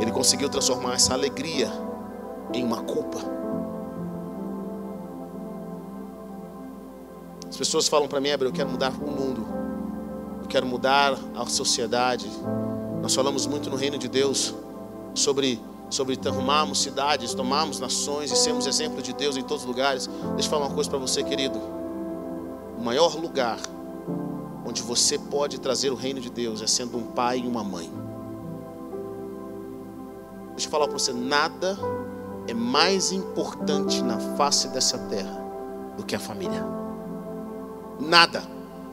Ele 0.00 0.10
conseguiu 0.10 0.48
transformar 0.48 0.94
essa 0.94 1.14
alegria 1.14 1.70
em 2.52 2.64
uma 2.64 2.82
culpa. 2.82 3.41
As 7.52 7.56
pessoas 7.58 7.86
falam 7.86 8.08
para 8.08 8.18
mim, 8.18 8.30
Heber, 8.30 8.48
eu 8.48 8.52
quero 8.52 8.70
mudar 8.70 8.90
o 8.92 9.10
mundo. 9.10 9.46
Eu 10.40 10.48
quero 10.48 10.64
mudar 10.64 11.18
a 11.36 11.44
sociedade. 11.44 12.26
Nós 13.02 13.14
falamos 13.14 13.46
muito 13.46 13.68
no 13.68 13.76
reino 13.76 13.98
de 13.98 14.08
Deus 14.08 14.54
sobre 15.14 15.60
sobre 15.90 16.16
tomarmos 16.16 16.80
cidades, 16.80 17.34
tomarmos 17.34 17.78
nações 17.78 18.32
e 18.32 18.36
sermos 18.36 18.66
exemplo 18.66 19.02
de 19.02 19.12
Deus 19.12 19.36
em 19.36 19.42
todos 19.42 19.64
os 19.64 19.68
lugares. 19.68 20.06
Deixa 20.06 20.46
eu 20.46 20.50
falar 20.50 20.64
uma 20.64 20.74
coisa 20.74 20.88
para 20.88 20.98
você, 20.98 21.22
querido. 21.22 21.58
O 22.78 22.82
maior 22.82 23.14
lugar 23.16 23.58
onde 24.64 24.80
você 24.80 25.18
pode 25.18 25.60
trazer 25.60 25.90
o 25.90 25.94
reino 25.94 26.22
de 26.22 26.30
Deus 26.30 26.62
é 26.62 26.66
sendo 26.66 26.96
um 26.96 27.02
pai 27.02 27.40
e 27.40 27.46
uma 27.46 27.62
mãe. 27.62 27.92
Deixa 30.52 30.68
eu 30.68 30.70
falar 30.70 30.88
para 30.88 30.98
você, 30.98 31.12
nada 31.12 31.78
é 32.48 32.54
mais 32.54 33.12
importante 33.12 34.00
na 34.00 34.18
face 34.38 34.68
dessa 34.68 34.96
terra 34.96 35.38
do 35.98 36.02
que 36.02 36.16
a 36.16 36.18
família. 36.18 36.81
Nada, 38.02 38.42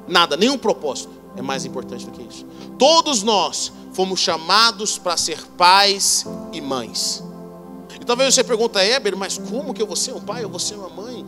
nada, 0.08 0.38
nenhum 0.38 0.58
propósito 0.58 1.12
é 1.36 1.42
mais 1.42 1.66
importante 1.66 2.06
do 2.06 2.12
que 2.12 2.22
isso. 2.22 2.46
Todos 2.78 3.24
nós 3.24 3.72
fomos 3.94 4.20
chamados 4.20 4.98
para 4.98 5.18
ser 5.18 5.46
pais 5.58 6.26
e 6.54 6.62
mães. 6.62 7.24
E 8.00 8.06
talvez 8.06 8.34
você 8.34 8.44
pergunte, 8.44 8.80
Heber, 8.80 9.18
mas 9.18 9.38
como 9.38 9.74
que 9.74 9.82
eu 9.82 9.88
vou 9.88 9.96
ser 9.96 10.14
um 10.14 10.22
pai, 10.22 10.44
eu 10.44 10.50
vou 10.50 10.60
ser 10.60 10.76
uma 10.76 10.90
mãe? 10.90 11.19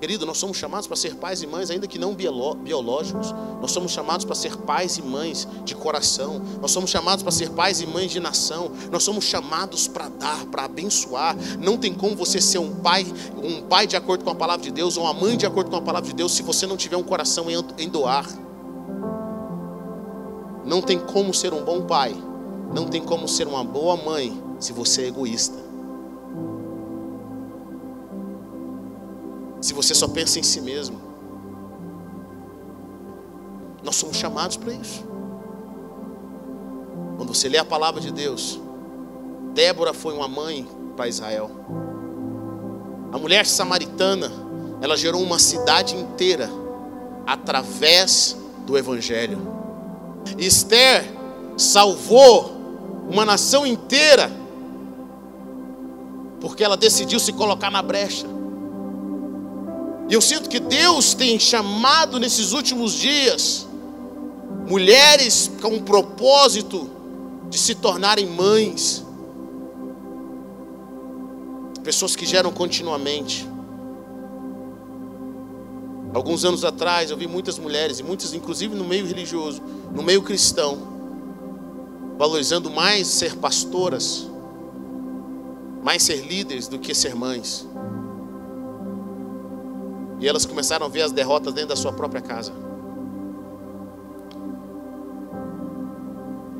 Querido, 0.00 0.26
nós 0.26 0.36
somos 0.36 0.58
chamados 0.58 0.86
para 0.86 0.96
ser 0.96 1.14
pais 1.14 1.42
e 1.42 1.46
mães, 1.46 1.70
ainda 1.70 1.86
que 1.86 1.98
não 1.98 2.14
biológicos. 2.14 3.34
Nós 3.60 3.72
somos 3.72 3.92
chamados 3.92 4.26
para 4.26 4.34
ser 4.34 4.54
pais 4.58 4.98
e 4.98 5.02
mães 5.02 5.48
de 5.64 5.74
coração. 5.74 6.42
Nós 6.60 6.70
somos 6.70 6.90
chamados 6.90 7.22
para 7.22 7.32
ser 7.32 7.50
pais 7.50 7.80
e 7.80 7.86
mães 7.86 8.10
de 8.10 8.20
nação. 8.20 8.70
Nós 8.92 9.02
somos 9.02 9.24
chamados 9.24 9.88
para 9.88 10.08
dar, 10.08 10.44
para 10.46 10.64
abençoar. 10.64 11.34
Não 11.58 11.78
tem 11.78 11.94
como 11.94 12.14
você 12.14 12.40
ser 12.42 12.58
um 12.58 12.74
pai, 12.74 13.06
um 13.42 13.62
pai 13.62 13.86
de 13.86 13.96
acordo 13.96 14.22
com 14.22 14.30
a 14.30 14.34
palavra 14.34 14.62
de 14.62 14.70
Deus, 14.70 14.98
ou 14.98 15.04
uma 15.04 15.14
mãe 15.14 15.36
de 15.36 15.46
acordo 15.46 15.70
com 15.70 15.76
a 15.76 15.82
palavra 15.82 16.08
de 16.08 16.14
Deus, 16.14 16.32
se 16.32 16.42
você 16.42 16.66
não 16.66 16.76
tiver 16.76 16.96
um 16.96 17.02
coração 17.02 17.46
em 17.50 17.88
doar. 17.88 18.26
Não 20.64 20.82
tem 20.82 20.98
como 20.98 21.32
ser 21.32 21.54
um 21.54 21.64
bom 21.64 21.86
pai. 21.86 22.14
Não 22.74 22.86
tem 22.86 23.00
como 23.00 23.26
ser 23.26 23.46
uma 23.46 23.64
boa 23.64 23.96
mãe 23.96 24.42
se 24.58 24.72
você 24.72 25.02
é 25.02 25.06
egoísta. 25.06 25.65
Se 29.66 29.74
você 29.74 29.96
só 29.96 30.06
pensa 30.06 30.38
em 30.38 30.44
si 30.44 30.60
mesmo. 30.60 30.96
Nós 33.82 33.96
somos 33.96 34.16
chamados 34.16 34.56
para 34.56 34.72
isso. 34.72 35.04
Quando 37.16 37.34
você 37.34 37.48
lê 37.48 37.58
a 37.58 37.64
palavra 37.64 38.00
de 38.00 38.12
Deus, 38.12 38.60
Débora 39.54 39.92
foi 39.92 40.14
uma 40.14 40.28
mãe 40.28 40.68
para 40.96 41.08
Israel. 41.08 41.50
A 43.10 43.18
mulher 43.18 43.44
samaritana, 43.44 44.30
ela 44.80 44.96
gerou 44.96 45.20
uma 45.20 45.40
cidade 45.40 45.96
inteira 45.96 46.48
através 47.26 48.36
do 48.64 48.78
evangelho. 48.78 49.38
Esther 50.38 51.12
salvou 51.56 52.54
uma 53.10 53.24
nação 53.24 53.66
inteira 53.66 54.30
porque 56.40 56.62
ela 56.62 56.76
decidiu 56.76 57.18
se 57.18 57.32
colocar 57.32 57.68
na 57.68 57.82
brecha. 57.82 58.35
E 60.08 60.14
eu 60.14 60.20
sinto 60.20 60.48
que 60.48 60.60
Deus 60.60 61.14
tem 61.14 61.38
chamado 61.38 62.20
nesses 62.20 62.52
últimos 62.52 62.92
dias 62.92 63.66
mulheres 64.68 65.50
com 65.60 65.68
um 65.68 65.82
propósito 65.82 66.90
de 67.48 67.58
se 67.58 67.74
tornarem 67.74 68.26
mães, 68.26 69.04
pessoas 71.82 72.16
que 72.16 72.26
geram 72.26 72.52
continuamente. 72.52 73.48
Alguns 76.12 76.44
anos 76.44 76.64
atrás 76.64 77.10
eu 77.10 77.16
vi 77.16 77.26
muitas 77.26 77.58
mulheres, 77.58 78.00
e 78.00 78.02
muitas 78.02 78.32
inclusive 78.32 78.74
no 78.74 78.84
meio 78.84 79.06
religioso, 79.06 79.62
no 79.92 80.02
meio 80.02 80.22
cristão, 80.22 80.78
valorizando 82.18 82.70
mais 82.70 83.06
ser 83.06 83.36
pastoras, 83.36 84.26
mais 85.82 86.02
ser 86.02 86.26
líderes 86.26 86.68
do 86.68 86.78
que 86.78 86.94
ser 86.94 87.14
mães. 87.14 87.66
E 90.18 90.26
elas 90.26 90.46
começaram 90.46 90.86
a 90.86 90.88
ver 90.88 91.02
as 91.02 91.12
derrotas 91.12 91.52
dentro 91.52 91.70
da 91.70 91.76
sua 91.76 91.92
própria 91.92 92.20
casa. 92.20 92.52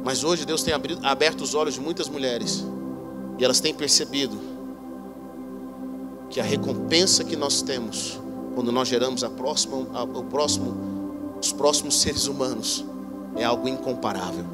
Mas 0.04 0.22
hoje 0.22 0.44
Deus 0.44 0.62
tem 0.62 0.72
aberto 1.02 1.40
os 1.40 1.54
olhos 1.54 1.74
de 1.74 1.80
muitas 1.80 2.08
mulheres. 2.08 2.64
E 3.38 3.44
elas 3.44 3.60
têm 3.60 3.74
percebido 3.74 4.38
que 6.30 6.40
a 6.40 6.44
recompensa 6.44 7.24
que 7.24 7.36
nós 7.36 7.62
temos 7.62 8.20
quando 8.54 8.72
nós 8.72 8.88
geramos 8.88 9.22
a 9.22 9.28
próxima, 9.28 9.86
a, 9.92 10.04
o 10.04 10.24
próximo, 10.24 11.36
os 11.40 11.52
próximos 11.52 12.00
seres 12.00 12.26
humanos 12.26 12.84
é 13.36 13.44
algo 13.44 13.68
incomparável. 13.68 14.44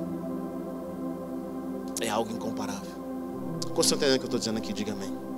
É 2.01 2.09
algo 2.09 2.33
incomparável. 2.33 2.91
Quando 3.67 3.85
você 3.85 3.95
está 3.95 4.07
entendendo 4.07 4.17
o 4.17 4.19
que 4.19 4.25
eu 4.25 4.27
estou 4.27 4.38
dizendo 4.38 4.59
aqui, 4.59 4.73
diga 4.73 4.93
amém. 4.93 5.32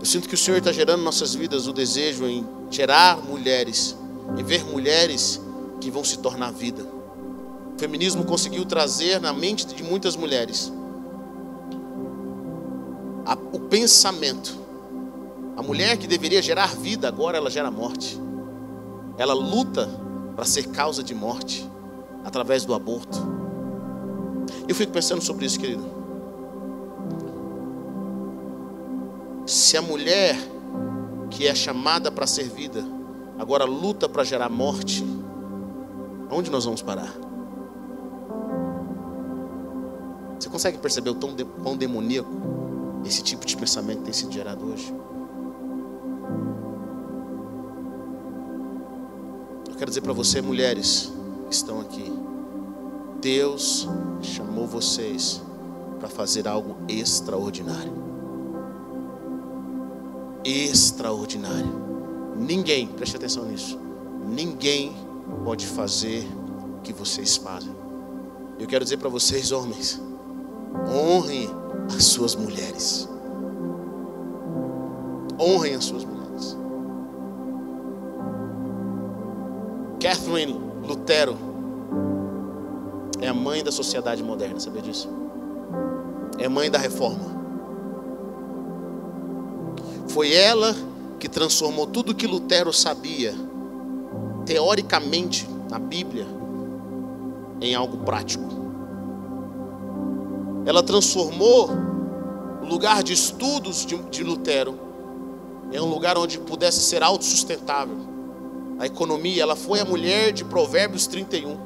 Eu 0.00 0.06
sinto 0.06 0.26
que 0.26 0.34
o 0.34 0.38
Senhor 0.38 0.56
está 0.56 0.72
gerando 0.72 1.02
em 1.02 1.04
nossas 1.04 1.34
vidas 1.34 1.66
o 1.66 1.74
desejo 1.74 2.26
em 2.26 2.46
gerar 2.70 3.18
mulheres, 3.18 3.94
em 4.38 4.42
ver 4.42 4.64
mulheres 4.64 5.38
que 5.78 5.90
vão 5.90 6.02
se 6.02 6.18
tornar 6.20 6.50
vida. 6.52 6.82
O 7.76 7.78
feminismo 7.78 8.24
conseguiu 8.24 8.64
trazer 8.64 9.20
na 9.20 9.30
mente 9.30 9.66
de 9.66 9.82
muitas 9.82 10.16
mulheres 10.16 10.72
a, 13.26 13.34
o 13.52 13.60
pensamento. 13.60 14.58
A 15.54 15.62
mulher 15.62 15.98
que 15.98 16.06
deveria 16.06 16.40
gerar 16.40 16.74
vida, 16.74 17.06
agora 17.06 17.36
ela 17.36 17.50
gera 17.50 17.70
morte. 17.70 18.18
Ela 19.18 19.34
luta 19.34 19.86
para 20.34 20.46
ser 20.46 20.68
causa 20.68 21.02
de 21.02 21.14
morte 21.14 21.68
através 22.24 22.64
do 22.64 22.72
aborto. 22.72 23.18
Eu 24.66 24.74
fico 24.74 24.92
pensando 24.92 25.22
sobre 25.22 25.44
isso, 25.44 25.60
querido. 25.60 25.99
Se 29.50 29.76
a 29.76 29.82
mulher 29.82 30.36
que 31.28 31.48
é 31.48 31.52
chamada 31.56 32.08
para 32.08 32.24
ser 32.24 32.44
vida, 32.44 32.84
agora 33.36 33.64
luta 33.64 34.08
para 34.08 34.22
gerar 34.22 34.48
morte, 34.48 35.04
aonde 36.30 36.48
nós 36.48 36.64
vamos 36.64 36.82
parar? 36.82 37.12
Você 40.38 40.48
consegue 40.48 40.78
perceber 40.78 41.10
o 41.10 41.16
tom 41.16 41.34
de, 41.34 41.44
quão 41.44 41.76
demoníaco 41.76 42.30
esse 43.04 43.24
tipo 43.24 43.44
de 43.44 43.56
pensamento 43.56 44.04
tem 44.04 44.12
sido 44.12 44.30
gerado 44.30 44.64
hoje? 44.64 44.94
Eu 49.68 49.74
quero 49.74 49.90
dizer 49.90 50.02
para 50.02 50.12
você, 50.12 50.40
mulheres 50.40 51.12
que 51.48 51.54
estão 51.56 51.80
aqui, 51.80 52.12
Deus 53.20 53.88
chamou 54.22 54.68
vocês 54.68 55.42
para 55.98 56.08
fazer 56.08 56.46
algo 56.46 56.76
extraordinário 56.86 58.09
extraordinário. 60.44 61.90
Ninguém, 62.36 62.86
preste 62.86 63.16
atenção 63.16 63.44
nisso, 63.44 63.78
ninguém 64.26 64.96
pode 65.44 65.66
fazer 65.66 66.26
o 66.78 66.80
que 66.80 66.92
vocês 66.92 67.36
fazem. 67.36 67.74
Eu 68.58 68.66
quero 68.66 68.84
dizer 68.84 68.98
para 68.98 69.08
vocês, 69.08 69.52
homens, 69.52 70.00
honrem 70.88 71.48
as 71.94 72.04
suas 72.04 72.34
mulheres. 72.34 73.08
Honrem 75.38 75.74
as 75.74 75.84
suas 75.84 76.04
mulheres. 76.04 76.56
Catherine 80.00 80.58
Lutero 80.86 81.36
é 83.20 83.28
a 83.28 83.34
mãe 83.34 83.62
da 83.62 83.70
sociedade 83.70 84.22
moderna, 84.22 84.58
sabia 84.58 84.82
disso? 84.82 85.08
É 86.38 86.48
mãe 86.48 86.70
da 86.70 86.78
reforma. 86.78 87.39
Foi 90.12 90.32
ela 90.32 90.74
que 91.20 91.28
transformou 91.28 91.86
tudo 91.86 92.14
que 92.14 92.26
Lutero 92.26 92.72
sabia, 92.72 93.32
teoricamente, 94.44 95.48
na 95.70 95.78
Bíblia, 95.78 96.26
em 97.60 97.74
algo 97.74 97.98
prático. 97.98 98.44
Ela 100.66 100.82
transformou 100.82 101.70
o 102.60 102.66
lugar 102.66 103.02
de 103.02 103.12
estudos 103.12 103.86
de, 103.86 103.96
de 103.96 104.24
Lutero 104.24 104.78
em 105.72 105.78
um 105.78 105.86
lugar 105.86 106.18
onde 106.18 106.38
pudesse 106.38 106.80
ser 106.80 107.02
autossustentável. 107.02 107.96
A 108.80 108.86
economia, 108.86 109.42
ela 109.42 109.54
foi 109.54 109.78
a 109.78 109.84
mulher 109.84 110.32
de 110.32 110.44
Provérbios 110.44 111.06
31. 111.06 111.56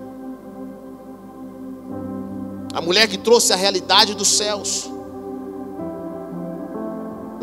A 2.74 2.80
mulher 2.82 3.08
que 3.08 3.16
trouxe 3.16 3.52
a 3.52 3.56
realidade 3.56 4.14
dos 4.14 4.28
céus. 4.28 4.90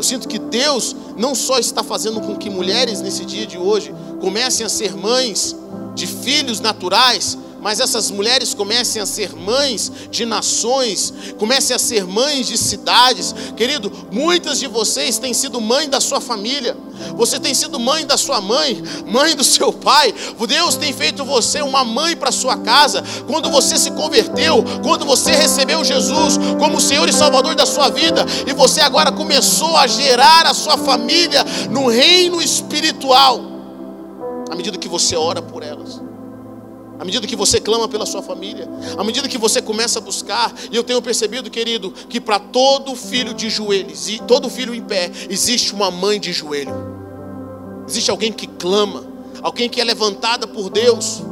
Eu 0.02 0.04
sinto 0.04 0.26
que 0.26 0.40
Deus 0.40 0.96
não 1.16 1.32
só 1.32 1.60
está 1.60 1.84
fazendo 1.84 2.20
com 2.20 2.36
que 2.36 2.50
mulheres 2.50 3.00
nesse 3.00 3.24
dia 3.24 3.46
de 3.46 3.56
hoje 3.56 3.94
comecem 4.20 4.66
a 4.66 4.68
ser 4.68 4.96
mães 4.96 5.54
de 5.94 6.08
filhos 6.08 6.58
naturais, 6.58 7.38
mas 7.62 7.78
essas 7.78 8.10
mulheres 8.10 8.52
comecem 8.52 9.00
a 9.00 9.06
ser 9.06 9.36
mães 9.36 9.90
de 10.10 10.26
nações, 10.26 11.14
comecem 11.38 11.74
a 11.74 11.78
ser 11.78 12.04
mães 12.04 12.48
de 12.48 12.58
cidades. 12.58 13.32
Querido, 13.56 13.90
muitas 14.10 14.58
de 14.58 14.66
vocês 14.66 15.16
têm 15.16 15.32
sido 15.32 15.60
mãe 15.60 15.88
da 15.88 16.00
sua 16.00 16.20
família. 16.20 16.76
Você 17.16 17.38
tem 17.38 17.54
sido 17.54 17.78
mãe 17.78 18.04
da 18.04 18.16
sua 18.16 18.40
mãe, 18.40 18.82
mãe 19.06 19.36
do 19.36 19.44
seu 19.44 19.72
pai. 19.72 20.12
Deus 20.46 20.74
tem 20.74 20.92
feito 20.92 21.24
você 21.24 21.62
uma 21.62 21.84
mãe 21.84 22.16
para 22.16 22.32
sua 22.32 22.56
casa. 22.58 23.02
Quando 23.28 23.48
você 23.48 23.78
se 23.78 23.92
converteu, 23.92 24.64
quando 24.82 25.06
você 25.06 25.30
recebeu 25.30 25.84
Jesus 25.84 26.36
como 26.58 26.80
Senhor 26.80 27.08
e 27.08 27.12
Salvador 27.12 27.54
da 27.54 27.64
sua 27.64 27.88
vida, 27.88 28.26
e 28.46 28.52
você 28.52 28.80
agora 28.80 29.12
começou 29.12 29.76
a 29.76 29.86
gerar 29.86 30.46
a 30.46 30.52
sua 30.52 30.76
família 30.76 31.44
no 31.70 31.88
reino 31.88 32.42
espiritual, 32.42 33.40
à 34.50 34.54
medida 34.56 34.76
que 34.76 34.88
você 34.88 35.14
ora 35.16 35.40
por 35.40 35.62
elas 35.62 36.11
à 37.02 37.04
medida 37.04 37.26
que 37.26 37.34
você 37.34 37.60
clama 37.60 37.88
pela 37.88 38.06
sua 38.06 38.22
família, 38.22 38.68
à 38.96 39.02
medida 39.02 39.26
que 39.26 39.36
você 39.36 39.60
começa 39.60 39.98
a 39.98 40.02
buscar, 40.02 40.54
e 40.70 40.76
eu 40.76 40.84
tenho 40.84 41.02
percebido, 41.02 41.50
querido, 41.50 41.90
que 41.90 42.20
para 42.20 42.38
todo 42.38 42.94
filho 42.94 43.34
de 43.34 43.50
joelhos 43.50 44.08
e 44.08 44.20
todo 44.20 44.48
filho 44.48 44.72
em 44.72 44.80
pé, 44.80 45.10
existe 45.28 45.74
uma 45.74 45.90
mãe 45.90 46.20
de 46.20 46.32
joelho, 46.32 46.72
existe 47.88 48.08
alguém 48.08 48.32
que 48.32 48.46
clama, 48.46 49.04
alguém 49.42 49.68
que 49.68 49.80
é 49.80 49.84
levantada 49.84 50.46
por 50.46 50.70
Deus. 50.70 51.24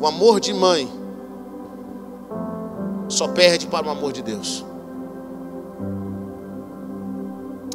O 0.00 0.06
amor 0.08 0.40
de 0.40 0.52
mãe 0.52 0.90
só 3.08 3.28
perde 3.28 3.68
para 3.68 3.86
o 3.86 3.90
amor 3.90 4.12
de 4.12 4.22
Deus. 4.22 4.64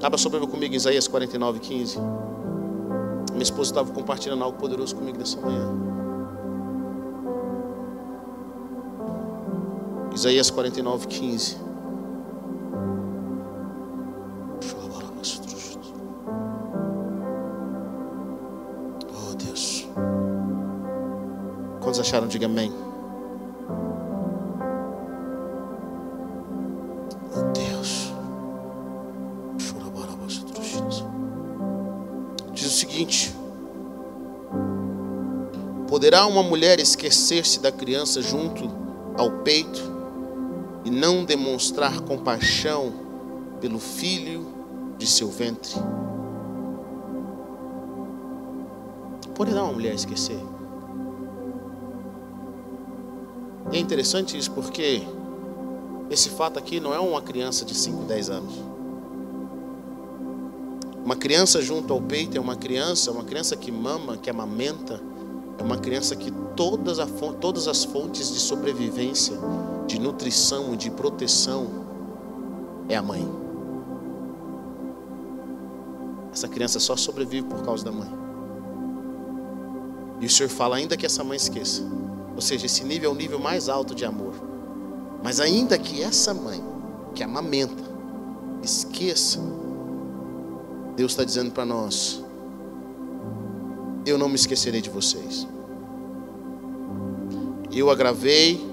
Abra 0.04 0.18
sua 0.18 0.30
Bíblia 0.30 0.52
comigo, 0.52 0.76
Isaías 0.76 1.08
49, 1.08 1.60
15. 1.60 2.00
Minha 3.36 3.44
esposa 3.44 3.72
estava 3.72 3.92
compartilhando 3.92 4.46
algo 4.46 4.58
poderoso 4.58 4.96
comigo 4.96 5.18
nessa 5.18 5.42
manhã. 5.42 5.70
Isaías 10.14 10.50
49, 10.50 11.06
15. 11.08 11.58
Oh 19.12 19.36
Deus. 19.36 19.86
Quantos 21.82 22.00
acharam? 22.00 22.28
Diga 22.28 22.46
amém. 22.46 22.85
Poderá 36.06 36.28
uma 36.28 36.44
mulher 36.44 36.80
esquecer-se 36.80 37.60
da 37.60 37.72
criança 37.72 38.22
junto 38.22 38.70
ao 39.18 39.40
peito 39.42 39.82
e 40.86 40.92
não 40.92 41.26
demonstrar 41.26 42.00
compaixão 42.02 42.94
pelo 43.60 43.80
filho 43.80 44.46
de 45.00 45.08
seu 45.08 45.30
ventre? 45.30 45.74
Poderá 49.34 49.64
uma 49.64 49.74
mulher 49.74 49.96
esquecer? 49.96 50.38
É 53.74 53.80
interessante 53.80 54.38
isso 54.38 54.52
porque 54.52 55.02
esse 56.12 56.30
fato 56.30 56.60
aqui 56.60 56.80
não 56.80 56.94
é 56.94 57.00
uma 57.00 57.24
criança 57.24 57.66
de 57.66 57.74
5, 57.74 58.04
10 58.04 58.30
anos. 58.30 58.54
Uma 61.04 61.16
criança 61.16 61.64
junto 61.64 61.92
ao 61.92 62.00
peito 62.00 62.38
é 62.38 62.40
uma 62.40 62.56
criança, 62.56 63.10
uma 63.12 63.24
criança 63.24 63.58
que 63.58 63.72
mama, 63.72 64.18
que 64.18 64.30
amamenta, 64.30 65.02
é 65.58 65.64
uma 65.64 65.78
criança 65.78 66.16
que 66.16 66.32
todas, 66.56 67.00
a, 67.00 67.06
todas 67.40 67.68
as 67.68 67.84
fontes 67.84 68.34
de 68.34 68.40
sobrevivência, 68.40 69.36
de 69.88 70.00
nutrição 70.00 70.76
de 70.76 70.90
proteção 70.90 71.68
é 72.90 72.96
a 72.96 73.02
mãe. 73.02 73.26
Essa 76.34 76.48
criança 76.48 76.80
só 76.80 76.96
sobrevive 76.96 77.48
por 77.48 77.64
causa 77.64 77.86
da 77.86 77.92
mãe. 77.92 78.10
E 80.20 80.26
o 80.26 80.30
Senhor 80.30 80.50
fala, 80.50 80.76
ainda 80.76 80.98
que 80.98 81.06
essa 81.06 81.24
mãe 81.24 81.38
esqueça. 81.38 81.82
Ou 82.36 82.42
seja, 82.42 82.66
esse 82.66 82.84
nível 82.84 83.12
é 83.12 83.14
o 83.14 83.16
nível 83.16 83.40
mais 83.40 83.70
alto 83.70 83.96
de 83.96 84.04
amor. 84.04 84.34
Mas 85.24 85.40
ainda 85.40 85.78
que 85.78 86.04
essa 86.04 86.34
mãe, 86.34 86.62
que 87.14 87.24
amamenta, 87.24 87.84
esqueça, 88.62 89.40
Deus 90.96 91.14
está 91.14 91.24
dizendo 91.24 91.52
para 91.52 91.66
nós: 91.66 92.25
Eu 94.06 94.18
não 94.18 94.30
me 94.30 94.36
esquecerei 94.36 94.82
de 94.82 94.90
vocês. 94.90 95.48
Eu 97.72 97.90
agravei 97.90 98.64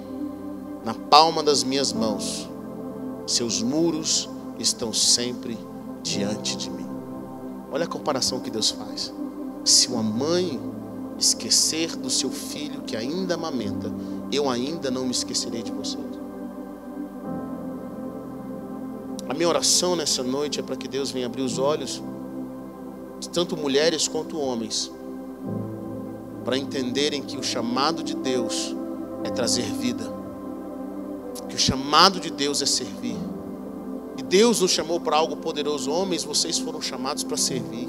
na 0.84 0.94
palma 0.94 1.42
das 1.42 1.64
minhas 1.64 1.92
mãos, 1.92 2.48
seus 3.26 3.62
muros 3.62 4.28
estão 4.58 4.92
sempre 4.92 5.58
diante 6.02 6.56
de 6.56 6.70
mim. 6.70 6.86
Olha 7.70 7.84
a 7.84 7.88
comparação 7.88 8.40
que 8.40 8.50
Deus 8.50 8.70
faz. 8.70 9.12
Se 9.64 9.88
uma 9.88 10.02
mãe 10.02 10.60
esquecer 11.18 11.96
do 11.96 12.10
seu 12.10 12.30
filho 12.30 12.82
que 12.82 12.96
ainda 12.96 13.34
amamenta, 13.34 13.92
eu 14.30 14.50
ainda 14.50 14.90
não 14.90 15.04
me 15.04 15.12
esquecerei 15.12 15.62
de 15.62 15.72
vocês. 15.72 16.02
A 19.28 19.34
minha 19.34 19.48
oração 19.48 19.96
nessa 19.96 20.22
noite 20.22 20.60
é 20.60 20.62
para 20.62 20.76
que 20.76 20.86
Deus 20.86 21.10
venha 21.10 21.26
abrir 21.26 21.42
os 21.42 21.58
olhos 21.58 22.02
tanto 23.28 23.56
mulheres 23.56 24.08
quanto 24.08 24.38
homens, 24.38 24.90
para 26.44 26.56
entenderem 26.56 27.22
que 27.22 27.36
o 27.36 27.42
chamado 27.42 28.02
de 28.02 28.14
Deus 28.14 28.74
é 29.24 29.30
trazer 29.30 29.64
vida, 29.64 30.04
que 31.48 31.54
o 31.54 31.58
chamado 31.58 32.20
de 32.20 32.30
Deus 32.30 32.60
é 32.62 32.66
servir. 32.66 33.16
E 34.16 34.22
Deus 34.22 34.60
nos 34.60 34.70
chamou 34.70 35.00
para 35.00 35.16
algo 35.16 35.36
poderoso. 35.36 35.90
Homens, 35.90 36.24
vocês 36.24 36.58
foram 36.58 36.82
chamados 36.82 37.24
para 37.24 37.36
servir. 37.36 37.88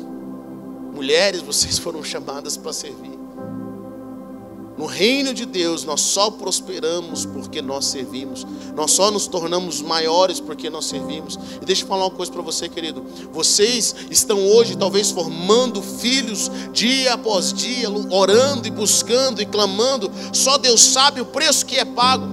Mulheres, 0.93 1.41
vocês 1.43 1.77
foram 1.77 2.03
chamadas 2.03 2.55
para 2.55 2.71
servir. 2.71 3.12
No 4.77 4.87
reino 4.87 5.33
de 5.33 5.45
Deus, 5.45 5.83
nós 5.83 6.01
só 6.01 6.31
prosperamos 6.31 7.25
porque 7.25 7.61
nós 7.61 7.85
servimos. 7.85 8.45
Nós 8.75 8.91
só 8.91 9.11
nos 9.11 9.27
tornamos 9.27 9.81
maiores 9.81 10.39
porque 10.39 10.69
nós 10.69 10.85
servimos. 10.85 11.37
E 11.61 11.65
deixa 11.65 11.83
eu 11.83 11.87
falar 11.87 12.05
uma 12.05 12.11
coisa 12.11 12.31
para 12.31 12.41
você, 12.41 12.67
querido. 12.67 13.05
Vocês 13.31 13.95
estão 14.09 14.39
hoje 14.39 14.75
talvez 14.75 15.11
formando 15.11 15.81
filhos 15.81 16.49
dia 16.71 17.13
após 17.13 17.53
dia, 17.53 17.87
orando 18.09 18.67
e 18.67 18.71
buscando 18.71 19.41
e 19.41 19.45
clamando. 19.45 20.11
Só 20.33 20.57
Deus 20.57 20.81
sabe 20.81 21.21
o 21.21 21.25
preço 21.25 21.65
que 21.65 21.77
é 21.77 21.85
pago. 21.85 22.25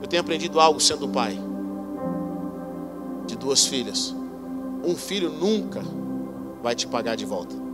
Eu 0.00 0.06
tenho 0.06 0.20
aprendido 0.20 0.60
algo 0.60 0.80
sendo 0.80 1.08
pai 1.08 1.36
de 3.26 3.36
duas 3.36 3.66
filhas. 3.66 4.14
Um 4.84 4.94
filho 4.94 5.28
nunca 5.28 5.82
vai 6.62 6.76
te 6.76 6.86
pagar 6.86 7.16
de 7.16 7.24
volta. 7.24 7.67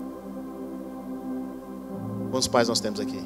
Quantos 2.34 2.48
pais 2.48 2.68
nós 2.68 2.80
temos 2.80 2.98
aqui? 2.98 3.22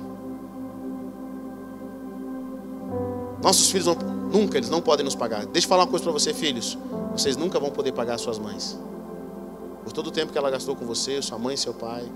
Nossos 3.43 3.71
filhos 3.71 3.87
não, 3.87 3.95
nunca, 3.95 4.59
eles 4.59 4.69
não 4.69 4.83
podem 4.83 5.03
nos 5.03 5.15
pagar. 5.15 5.47
Deixa 5.47 5.65
eu 5.65 5.69
falar 5.71 5.85
uma 5.85 5.89
coisa 5.89 6.03
para 6.03 6.13
você, 6.13 6.35
filhos. 6.35 6.77
Vocês 7.13 7.35
nunca 7.35 7.59
vão 7.59 7.71
poder 7.71 7.93
pagar 7.93 8.19
suas 8.19 8.39
mães. 8.39 8.79
Por 9.83 9.93
todo 9.93 10.09
o 10.09 10.11
tempo 10.11 10.31
que 10.31 10.37
ela 10.37 10.51
gastou 10.51 10.77
com 10.77 10.85
você, 10.85 11.23
sua 11.23 11.39
mãe 11.39 11.57
seu 11.57 11.73
pai. 11.73 12.07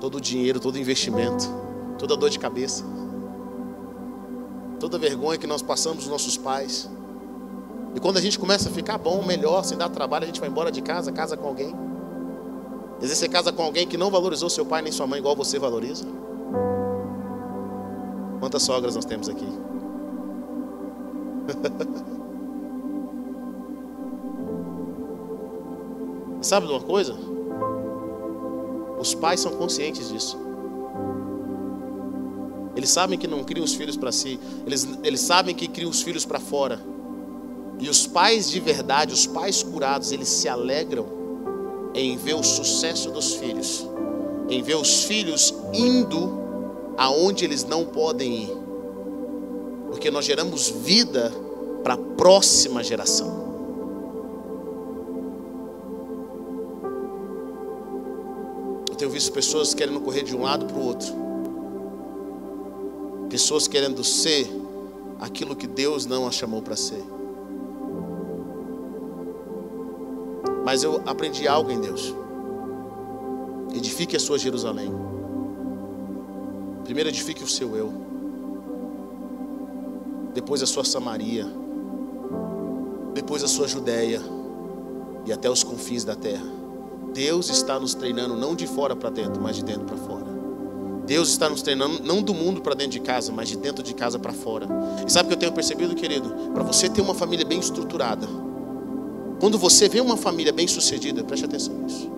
Todo 0.00 0.14
o 0.14 0.20
dinheiro, 0.22 0.58
todo 0.58 0.76
o 0.76 0.78
investimento, 0.78 1.44
toda 1.98 2.14
a 2.14 2.16
dor 2.16 2.30
de 2.30 2.38
cabeça. 2.38 2.82
Toda 4.80 4.96
a 4.96 5.00
vergonha 5.00 5.36
que 5.36 5.46
nós 5.46 5.60
passamos 5.60 6.04
dos 6.04 6.08
nossos 6.08 6.38
pais. 6.38 6.88
E 7.94 8.00
quando 8.00 8.16
a 8.16 8.22
gente 8.22 8.38
começa 8.38 8.70
a 8.70 8.72
ficar 8.72 8.96
bom, 8.96 9.22
melhor, 9.22 9.66
sem 9.66 9.76
dar 9.76 9.90
trabalho, 9.90 10.24
a 10.24 10.28
gente 10.28 10.40
vai 10.40 10.48
embora 10.48 10.72
de 10.72 10.80
casa, 10.80 11.12
casa 11.12 11.36
com 11.36 11.46
alguém. 11.46 11.85
Às 12.96 13.02
vezes 13.02 13.18
você 13.18 13.28
casa 13.28 13.52
com 13.52 13.62
alguém 13.62 13.86
que 13.86 13.98
não 13.98 14.10
valorizou 14.10 14.48
seu 14.48 14.64
pai 14.64 14.80
nem 14.82 14.90
sua 14.90 15.06
mãe 15.06 15.18
igual 15.18 15.36
você 15.36 15.58
valoriza. 15.58 16.06
Quantas 18.40 18.62
sogras 18.62 18.96
nós 18.96 19.04
temos 19.04 19.28
aqui? 19.28 19.46
Sabe 26.40 26.66
de 26.66 26.72
uma 26.72 26.80
coisa? 26.80 27.14
Os 28.98 29.14
pais 29.14 29.40
são 29.40 29.52
conscientes 29.52 30.08
disso. 30.08 30.38
Eles 32.74 32.88
sabem 32.90 33.18
que 33.18 33.26
não 33.26 33.44
criam 33.44 33.64
os 33.64 33.74
filhos 33.74 33.96
para 33.96 34.12
si, 34.12 34.38
eles, 34.66 34.86
eles 35.02 35.20
sabem 35.20 35.54
que 35.54 35.66
criam 35.66 35.90
os 35.90 36.02
filhos 36.02 36.24
para 36.24 36.38
fora. 36.38 36.80
E 37.78 37.88
os 37.88 38.06
pais 38.06 38.50
de 38.50 38.60
verdade, 38.60 39.12
os 39.12 39.26
pais 39.26 39.62
curados, 39.62 40.12
eles 40.12 40.28
se 40.28 40.48
alegram 40.48 41.15
em 41.96 42.14
ver 42.18 42.34
o 42.34 42.42
sucesso 42.42 43.10
dos 43.10 43.34
filhos, 43.36 43.86
em 44.50 44.62
ver 44.62 44.76
os 44.76 45.04
filhos 45.04 45.54
indo 45.72 46.30
aonde 46.98 47.46
eles 47.46 47.64
não 47.64 47.86
podem 47.86 48.42
ir, 48.42 48.56
porque 49.90 50.10
nós 50.10 50.26
geramos 50.26 50.68
vida 50.68 51.32
para 51.82 51.94
a 51.94 51.96
próxima 51.96 52.84
geração. 52.84 53.46
Eu 58.90 58.94
tenho 58.94 59.10
visto 59.10 59.32
pessoas 59.32 59.72
querendo 59.72 60.00
correr 60.00 60.22
de 60.22 60.36
um 60.36 60.42
lado 60.42 60.66
para 60.66 60.76
o 60.76 60.86
outro, 60.86 61.14
pessoas 63.30 63.66
querendo 63.66 64.04
ser 64.04 64.46
aquilo 65.18 65.56
que 65.56 65.66
Deus 65.66 66.04
não 66.04 66.26
as 66.26 66.34
chamou 66.34 66.60
para 66.60 66.76
ser. 66.76 67.15
Mas 70.66 70.82
eu 70.82 71.00
aprendi 71.06 71.46
algo 71.46 71.70
em 71.70 71.80
Deus. 71.80 72.12
Edifique 73.72 74.16
a 74.16 74.18
sua 74.18 74.36
Jerusalém. 74.36 74.92
Primeiro 76.82 77.08
edifique 77.08 77.44
o 77.44 77.46
seu 77.46 77.76
eu. 77.76 77.92
Depois 80.34 80.64
a 80.64 80.66
sua 80.66 80.84
Samaria. 80.84 81.46
Depois 83.14 83.44
a 83.44 83.46
sua 83.46 83.68
Judéia. 83.68 84.20
E 85.24 85.32
até 85.32 85.48
os 85.48 85.62
confins 85.62 86.02
da 86.02 86.16
terra. 86.16 86.44
Deus 87.14 87.48
está 87.48 87.78
nos 87.78 87.94
treinando 87.94 88.34
não 88.34 88.56
de 88.56 88.66
fora 88.66 88.96
para 88.96 89.10
dentro, 89.10 89.40
mas 89.40 89.54
de 89.54 89.62
dentro 89.62 89.84
para 89.84 89.96
fora. 89.96 90.26
Deus 91.06 91.28
está 91.28 91.48
nos 91.48 91.62
treinando 91.62 92.02
não 92.02 92.20
do 92.20 92.34
mundo 92.34 92.60
para 92.60 92.74
dentro 92.74 92.90
de 92.90 93.00
casa, 93.00 93.30
mas 93.30 93.48
de 93.48 93.56
dentro 93.56 93.84
de 93.84 93.94
casa 93.94 94.18
para 94.18 94.32
fora. 94.32 94.66
E 95.06 95.12
sabe 95.12 95.26
o 95.26 95.28
que 95.28 95.34
eu 95.34 95.38
tenho 95.38 95.52
percebido, 95.52 95.94
querido? 95.94 96.28
Para 96.52 96.64
você 96.64 96.88
ter 96.88 97.02
uma 97.02 97.14
família 97.14 97.46
bem 97.46 97.60
estruturada, 97.60 98.26
quando 99.38 99.58
você 99.58 99.88
vê 99.88 100.00
uma 100.00 100.16
família 100.16 100.52
bem-sucedida, 100.52 101.22
preste 101.22 101.44
atenção 101.44 101.74
nisso. 101.74 102.10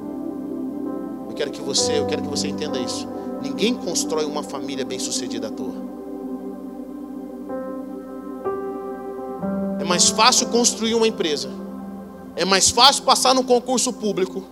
Eu 1.29 1.35
quero 1.35 1.51
que 1.51 1.61
você, 1.61 1.99
eu 1.99 2.07
quero 2.07 2.23
que 2.23 2.29
você 2.29 2.49
entenda 2.49 2.79
isso. 2.79 3.09
Ninguém 3.43 3.75
constrói 3.75 4.25
uma 4.25 4.43
família 4.43 4.85
bem-sucedida 4.85 5.49
à 5.49 5.51
toa. 5.51 5.89
É 9.81 9.85
mais 9.85 10.09
fácil 10.09 10.49
construir 10.49 10.95
uma 10.95 11.07
empresa. 11.07 11.51
É 12.37 12.45
mais 12.45 12.71
fácil 12.71 13.03
passar 13.03 13.35
no 13.35 13.43
concurso 13.43 13.93
público. 13.93 14.45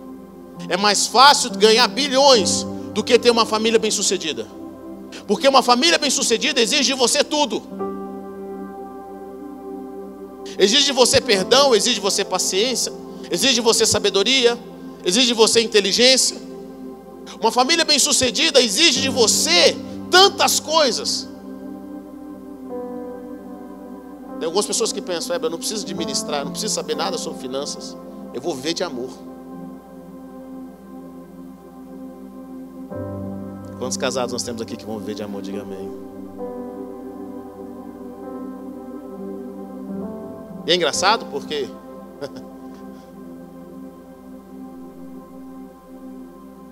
É 0.67 0.75
mais 0.75 1.07
fácil 1.07 1.51
ganhar 1.51 1.87
bilhões 1.87 2.65
do 2.93 3.03
que 3.03 3.17
ter 3.17 3.31
uma 3.31 3.45
família 3.45 3.79
bem-sucedida. 3.79 4.47
Porque 5.25 5.47
uma 5.47 5.61
família 5.61 5.97
bem-sucedida 5.97 6.59
exige 6.59 6.83
de 6.85 6.93
você 6.93 7.23
tudo. 7.23 7.61
Exige 10.57 10.85
de 10.85 10.91
você 10.91 11.21
perdão, 11.21 11.75
exige 11.75 11.95
de 11.95 12.01
você 12.01 12.25
paciência, 12.25 12.91
exige 13.29 13.55
de 13.55 13.61
você 13.61 13.85
sabedoria, 13.85 14.57
exige 15.05 15.27
de 15.27 15.33
você 15.33 15.61
inteligência. 15.61 16.37
Uma 17.39 17.51
família 17.51 17.85
bem-sucedida 17.85 18.59
exige 18.61 19.01
de 19.01 19.09
você 19.09 19.77
tantas 20.09 20.59
coisas. 20.59 21.27
Tem 24.39 24.45
algumas 24.45 24.65
pessoas 24.65 24.91
que 24.91 25.01
pensam, 25.01 25.35
eu 25.35 25.49
não 25.49 25.57
preciso 25.57 25.83
administrar, 25.83 26.43
não 26.43 26.51
preciso 26.51 26.73
saber 26.73 26.95
nada 26.95 27.17
sobre 27.17 27.39
finanças. 27.39 27.95
Eu 28.33 28.41
vou 28.41 28.55
viver 28.55 28.73
de 28.73 28.83
amor. 28.83 29.09
Quantos 33.77 33.97
casados 33.97 34.33
nós 34.33 34.43
temos 34.43 34.61
aqui 34.61 34.75
que 34.75 34.85
vão 34.85 34.99
viver 34.99 35.15
de 35.15 35.23
amor? 35.23 35.41
Diga 35.41 35.61
amém. 35.61 36.06
E 40.67 40.71
é 40.71 40.75
engraçado 40.75 41.25
porque 41.31 41.67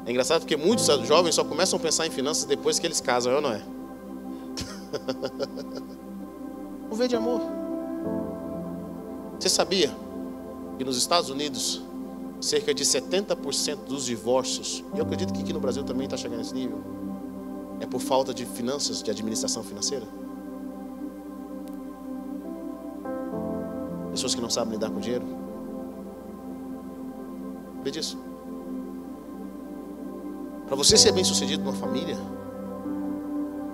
É 0.06 0.12
engraçado 0.12 0.42
porque 0.42 0.56
muitos 0.56 0.86
jovens 1.08 1.34
só 1.34 1.44
começam 1.44 1.80
a 1.80 1.82
pensar 1.82 2.06
em 2.06 2.12
finanças 2.12 2.46
depois 2.46 2.78
que 2.78 2.86
eles 2.86 3.02
casam, 3.02 3.32
eu 3.32 3.40
é 3.40 3.42
não 3.42 3.52
é? 3.52 3.64
Vamos 6.84 7.00
ver 7.00 7.08
de 7.08 7.16
amor. 7.16 7.42
Você 9.40 9.50
sabia 9.50 9.92
que 10.78 10.84
nos 10.84 10.96
Estados 10.98 11.32
Unidos 11.32 11.82
cerca 12.40 12.72
de 12.74 12.84
70% 12.86 13.86
dos 13.88 14.06
divórcios, 14.06 14.84
e 14.94 15.00
eu 15.00 15.06
acredito 15.06 15.34
que 15.34 15.42
aqui 15.42 15.52
no 15.52 15.60
Brasil 15.60 15.84
também 15.84 16.06
está 16.06 16.16
chegando 16.16 16.38
nesse 16.38 16.54
nível, 16.54 16.80
é 17.80 17.88
por 17.88 18.00
falta 18.00 18.32
de 18.34 18.46
finanças, 18.46 19.02
de 19.02 19.10
administração 19.10 19.64
financeira? 19.64 20.06
Pessoas 24.16 24.34
que 24.34 24.40
não 24.40 24.50
sabem 24.50 24.76
lidar 24.76 24.90
com 24.90 25.02
dinheiro. 25.02 25.26
Vê 27.84 27.92
disso. 27.92 28.18
Para 30.66 30.78
você 30.78 30.96
ser 30.96 31.12
bem 31.12 31.26
sucedido 31.26 31.62
numa 31.62 31.76
família, 31.76 32.16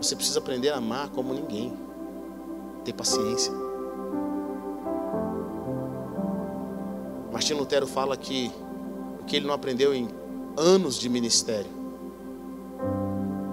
você 0.02 0.16
precisa 0.16 0.39
aprender 0.39 0.70
a 0.70 0.78
amar 0.78 1.10
como 1.10 1.32
ninguém, 1.32 1.72
ter 2.84 2.92
paciência. 2.92 3.54
Martin 7.32 7.54
Lutero 7.54 7.86
fala 7.86 8.18
que 8.18 8.52
o 9.20 9.26
que 9.26 9.36
ele 9.36 9.46
não 9.46 9.54
aprendeu 9.54 9.94
em 9.94 10.10
anos 10.58 10.98
de 10.98 11.08
ministério, 11.08 11.70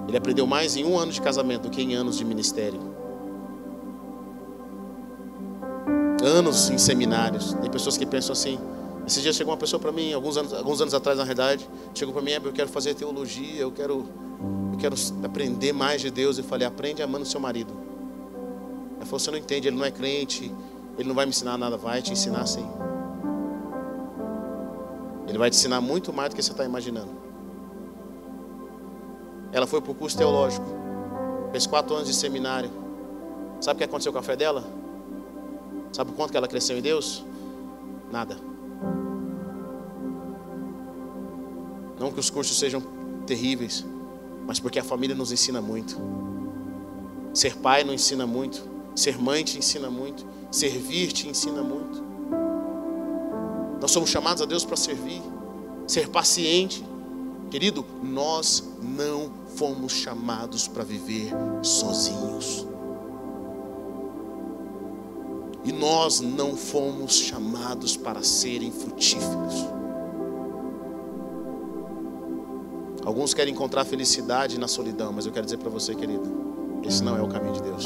ele 0.08 0.16
aprendeu 0.16 0.46
mais 0.46 0.74
em 0.74 0.86
um 0.86 0.98
ano 0.98 1.12
de 1.12 1.20
casamento 1.20 1.64
do 1.64 1.70
que 1.70 1.82
em 1.82 1.94
anos 1.94 2.16
de 2.16 2.24
ministério. 2.24 2.97
Anos 6.22 6.70
em 6.70 6.78
seminários. 6.78 7.54
Tem 7.54 7.70
pessoas 7.70 7.96
que 7.96 8.04
pensam 8.04 8.32
assim, 8.32 8.58
esses 9.06 9.22
dias 9.22 9.36
chegou 9.36 9.52
uma 9.52 9.58
pessoa 9.58 9.80
para 9.80 9.90
mim, 9.90 10.12
alguns 10.12 10.36
anos, 10.36 10.52
alguns 10.52 10.80
anos 10.80 10.92
atrás, 10.92 11.16
na 11.16 11.24
verdade, 11.24 11.66
chegou 11.94 12.12
para 12.12 12.22
mim, 12.22 12.32
eu 12.32 12.52
quero 12.52 12.68
fazer 12.68 12.94
teologia, 12.94 13.60
eu 13.62 13.72
quero, 13.72 14.06
eu 14.72 14.78
quero 14.78 14.94
aprender 15.24 15.72
mais 15.72 16.02
de 16.02 16.10
Deus. 16.10 16.36
Eu 16.36 16.44
falei, 16.44 16.66
aprende 16.66 17.02
amando 17.02 17.24
seu 17.24 17.40
marido. 17.40 17.72
Ela 18.96 19.06
falou, 19.06 19.18
você 19.18 19.30
não 19.30 19.38
entende, 19.38 19.68
ele 19.68 19.76
não 19.76 19.84
é 19.84 19.90
crente, 19.90 20.52
ele 20.98 21.08
não 21.08 21.14
vai 21.14 21.24
me 21.24 21.30
ensinar 21.30 21.56
nada, 21.56 21.76
vai 21.76 22.02
te 22.02 22.12
ensinar 22.12 22.44
sim. 22.46 22.68
Ele 25.28 25.38
vai 25.38 25.48
te 25.50 25.56
ensinar 25.56 25.80
muito 25.80 26.12
mais 26.12 26.30
do 26.30 26.36
que 26.36 26.42
você 26.42 26.50
está 26.50 26.64
imaginando. 26.64 27.10
Ela 29.52 29.66
foi 29.66 29.80
para 29.80 29.92
o 29.92 29.94
curso 29.94 30.18
teológico, 30.18 30.66
fez 31.52 31.66
quatro 31.66 31.94
anos 31.94 32.08
de 32.08 32.14
seminário. 32.14 32.70
Sabe 33.60 33.76
o 33.76 33.78
que 33.78 33.84
aconteceu 33.84 34.12
com 34.12 34.18
a 34.18 34.22
fé 34.22 34.36
dela? 34.36 34.64
Sabe 35.92 36.10
o 36.10 36.14
quanto 36.14 36.30
que 36.30 36.36
ela 36.36 36.48
cresceu 36.48 36.78
em 36.78 36.82
Deus? 36.82 37.24
Nada. 38.10 38.36
Não 41.98 42.12
que 42.12 42.20
os 42.20 42.30
cursos 42.30 42.58
sejam 42.58 42.80
terríveis, 43.26 43.84
mas 44.46 44.60
porque 44.60 44.78
a 44.78 44.84
família 44.84 45.16
nos 45.16 45.32
ensina 45.32 45.60
muito. 45.60 46.00
Ser 47.34 47.56
pai 47.56 47.84
nos 47.84 47.94
ensina 47.94 48.26
muito, 48.26 48.62
ser 48.94 49.18
mãe 49.18 49.42
te 49.44 49.58
ensina 49.58 49.90
muito, 49.90 50.24
servir 50.50 51.12
te 51.12 51.28
ensina 51.28 51.62
muito. 51.62 52.02
Nós 53.80 53.90
somos 53.90 54.10
chamados 54.10 54.42
a 54.42 54.46
Deus 54.46 54.64
para 54.64 54.76
servir, 54.76 55.22
ser 55.86 56.08
paciente. 56.08 56.84
Querido, 57.50 57.84
nós 58.02 58.62
não 58.82 59.30
fomos 59.56 59.92
chamados 59.92 60.68
para 60.68 60.84
viver 60.84 61.30
sozinhos. 61.62 62.67
E 65.64 65.72
nós 65.72 66.20
não 66.20 66.56
fomos 66.56 67.14
chamados 67.14 67.96
para 67.96 68.22
serem 68.22 68.70
frutíferos. 68.70 69.54
Alguns 73.04 73.32
querem 73.32 73.54
encontrar 73.54 73.84
felicidade 73.84 74.58
na 74.58 74.68
solidão, 74.68 75.12
mas 75.12 75.24
eu 75.24 75.32
quero 75.32 75.46
dizer 75.46 75.56
para 75.56 75.70
você, 75.70 75.94
querido, 75.94 76.30
esse 76.84 77.02
não 77.02 77.16
é 77.16 77.22
o 77.22 77.28
caminho 77.28 77.54
de 77.54 77.62
Deus. 77.62 77.84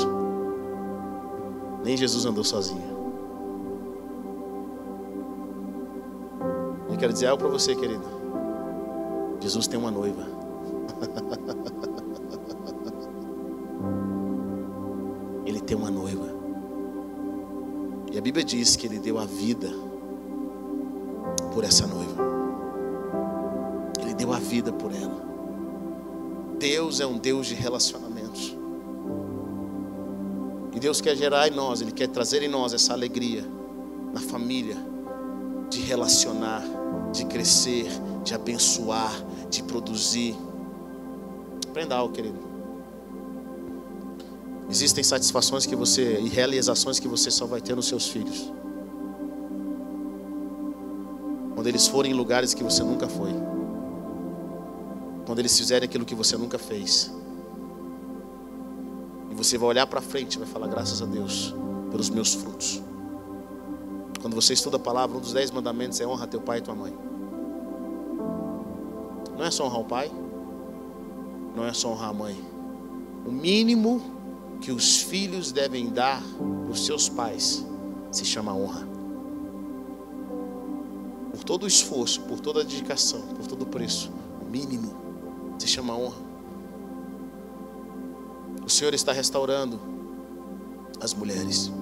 Nem 1.85 1.97
Jesus 1.97 2.27
andou 2.27 2.43
sozinho. 2.43 3.01
Eu 6.91 6.97
quero 6.97 7.13
dizer 7.13 7.27
algo 7.27 7.43
para 7.43 7.53
você, 7.53 7.75
querido. 7.75 8.05
Jesus 9.41 9.67
tem 9.67 9.79
uma 9.79 9.91
noiva. 9.91 10.23
Ele 15.47 15.61
tem 15.61 15.77
uma 15.77 15.91
noiva. 15.91 16.42
E 18.13 18.19
a 18.19 18.21
Bíblia 18.21 18.45
diz 18.45 18.77
que 18.77 18.87
ele 18.87 18.99
deu 18.99 19.19
a 19.19 19.25
vida 19.25 19.71
por 21.53 21.65
essa 21.65 21.87
noiva 21.87 22.33
deu 24.23 24.33
a 24.33 24.39
vida 24.39 24.73
por 24.73 24.95
ela. 24.95 25.21
Deus 26.59 27.01
é 27.01 27.07
um 27.07 27.19
Deus 27.19 27.49
de 27.49 27.55
relacionamentos. 27.55 28.57
E 30.73 30.79
Deus 30.79 31.01
quer 31.01 31.17
gerar 31.17 31.49
em 31.49 31.51
nós, 31.51 31.81
Ele 31.81 31.91
quer 31.91 32.07
trazer 32.07 32.41
em 32.41 32.49
nós 32.49 32.73
essa 32.73 32.93
alegria 32.93 33.45
na 34.13 34.21
família, 34.21 34.77
de 35.69 35.81
relacionar, 35.81 36.63
de 37.13 37.25
crescer, 37.25 37.89
de 38.23 38.33
abençoar, 38.33 39.13
de 39.51 39.63
produzir. 39.65 40.37
Aprenda 41.69 41.97
algo, 41.97 42.15
querido. 42.15 42.52
Existem 44.73 45.05
satisfações 45.05 45.67
que 45.67 45.77
você 45.77 46.19
e 46.19 46.31
realizações 46.31 46.99
que 46.99 47.07
você 47.07 47.31
só 47.31 47.45
vai 47.45 47.61
ter 47.61 47.77
nos 47.77 47.87
seus 47.87 48.09
filhos. 48.09 48.51
Quando 51.55 51.67
eles 51.67 51.87
forem 51.87 52.13
em 52.13 52.15
lugares 52.15 52.55
que 52.55 52.65
você 52.65 52.83
nunca 52.83 53.07
foi. 53.07 53.33
Quando 55.27 55.41
eles 55.41 55.55
fizerem 55.59 55.87
aquilo 55.87 56.07
que 56.07 56.15
você 56.15 56.39
nunca 56.39 56.59
fez. 56.59 57.13
E 59.31 59.35
você 59.35 59.59
vai 59.59 59.69
olhar 59.69 59.87
para 59.87 60.01
frente 60.01 60.37
e 60.37 60.39
vai 60.39 60.49
falar: 60.49 60.69
graças 60.69 61.03
a 61.03 61.05
Deus 61.05 61.55
pelos 61.91 62.09
meus 62.09 62.33
frutos. 62.33 62.83
Quando 64.23 64.35
você 64.35 64.55
estuda 64.55 64.79
a 64.79 64.81
palavra, 64.81 65.19
um 65.19 65.21
dos 65.21 65.35
dez 65.35 65.51
mandamentos 65.51 66.01
é 66.01 66.07
honra 66.07 66.27
teu 66.27 66.41
pai 66.41 66.61
e 66.61 66.63
tua 66.63 66.75
mãe. 66.75 66.97
Não 69.37 69.45
é 69.45 69.51
só 69.51 69.67
honrar 69.67 69.81
o 69.81 69.85
pai, 69.85 70.11
não 71.55 71.67
é 71.67 71.75
só 71.75 71.91
honrar 71.91 72.09
a 72.09 72.15
mãe. 72.15 72.43
O 73.27 73.31
mínimo 73.31 74.12
que 74.63 74.71
os 74.71 75.03
filhos 75.03 75.51
devem 75.51 75.91
dar 75.91 76.23
para 76.23 76.71
os 76.71 76.87
seus 76.87 77.09
pais 77.09 77.67
se 78.13 78.25
chama 78.25 78.55
honra. 78.55 78.87
Por 81.33 81.43
todo 81.43 81.65
o 81.65 81.67
esforço, 81.67 82.21
por 82.23 82.39
toda 82.39 82.61
a 82.61 82.63
dedicação, 82.63 83.21
por 83.35 83.47
todo 83.47 83.63
o 83.63 83.67
preço, 83.67 84.13
o 84.41 84.45
mínimo 84.45 84.95
se 85.59 85.67
chama 85.67 85.97
honra. 85.97 86.23
O 88.65 88.71
Senhor 88.71 88.95
está 88.95 89.13
restaurando 89.13 89.81
as 91.01 91.13
mulheres. 91.13 91.73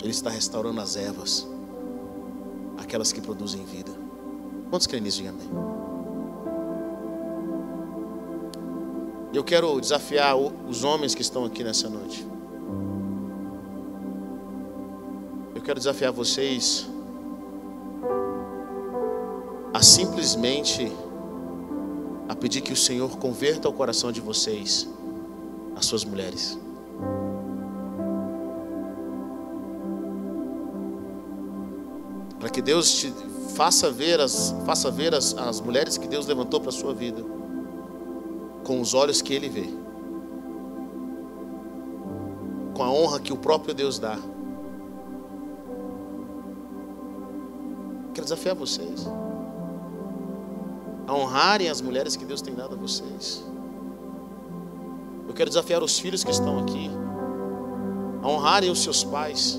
Ele 0.00 0.10
está 0.10 0.30
restaurando 0.30 0.80
as 0.80 0.96
ervas, 0.96 1.46
aquelas 2.78 3.12
que 3.12 3.20
produzem 3.20 3.64
vida. 3.64 3.92
Quantos 4.70 4.86
creem 4.86 5.02
nisso? 5.02 5.18
Diga 5.18 5.30
amém. 5.30 5.87
Eu 9.32 9.44
quero 9.44 9.78
desafiar 9.78 10.36
os 10.36 10.84
homens 10.84 11.14
que 11.14 11.20
estão 11.20 11.44
aqui 11.44 11.62
nessa 11.62 11.88
noite. 11.88 12.26
Eu 15.54 15.60
quero 15.60 15.78
desafiar 15.78 16.12
vocês 16.12 16.88
a 19.74 19.82
simplesmente 19.82 20.90
a 22.26 22.34
pedir 22.34 22.62
que 22.62 22.72
o 22.72 22.76
Senhor 22.76 23.18
converta 23.18 23.68
o 23.68 23.72
coração 23.72 24.10
de 24.10 24.20
vocês, 24.20 24.88
as 25.76 25.84
suas 25.84 26.04
mulheres. 26.04 26.58
Para 32.40 32.48
que 32.48 32.62
Deus 32.62 32.92
te 32.94 33.12
faça 33.54 33.90
ver 33.90 34.20
as, 34.20 34.54
faça 34.64 34.90
ver 34.90 35.14
as, 35.14 35.36
as 35.36 35.60
mulheres 35.60 35.98
que 35.98 36.08
Deus 36.08 36.26
levantou 36.26 36.60
para 36.60 36.70
a 36.70 36.72
sua 36.72 36.94
vida 36.94 37.37
com 38.68 38.82
os 38.82 38.92
olhos 38.92 39.22
que 39.22 39.32
Ele 39.32 39.48
vê, 39.48 39.66
com 42.74 42.82
a 42.82 42.90
honra 42.90 43.18
que 43.18 43.32
o 43.32 43.36
próprio 43.38 43.74
Deus 43.74 43.98
dá. 43.98 44.18
Quero 48.12 48.26
desafiar 48.26 48.54
vocês 48.54 49.06
a 51.06 51.14
honrarem 51.14 51.70
as 51.70 51.80
mulheres 51.80 52.14
que 52.14 52.26
Deus 52.26 52.42
tem 52.42 52.54
dado 52.54 52.74
a 52.74 52.78
vocês. 52.78 53.42
Eu 55.26 55.32
quero 55.32 55.48
desafiar 55.48 55.82
os 55.82 55.98
filhos 55.98 56.22
que 56.22 56.30
estão 56.30 56.58
aqui 56.58 56.90
a 58.22 58.28
honrarem 58.28 58.70
os 58.70 58.82
seus 58.82 59.02
pais, 59.02 59.58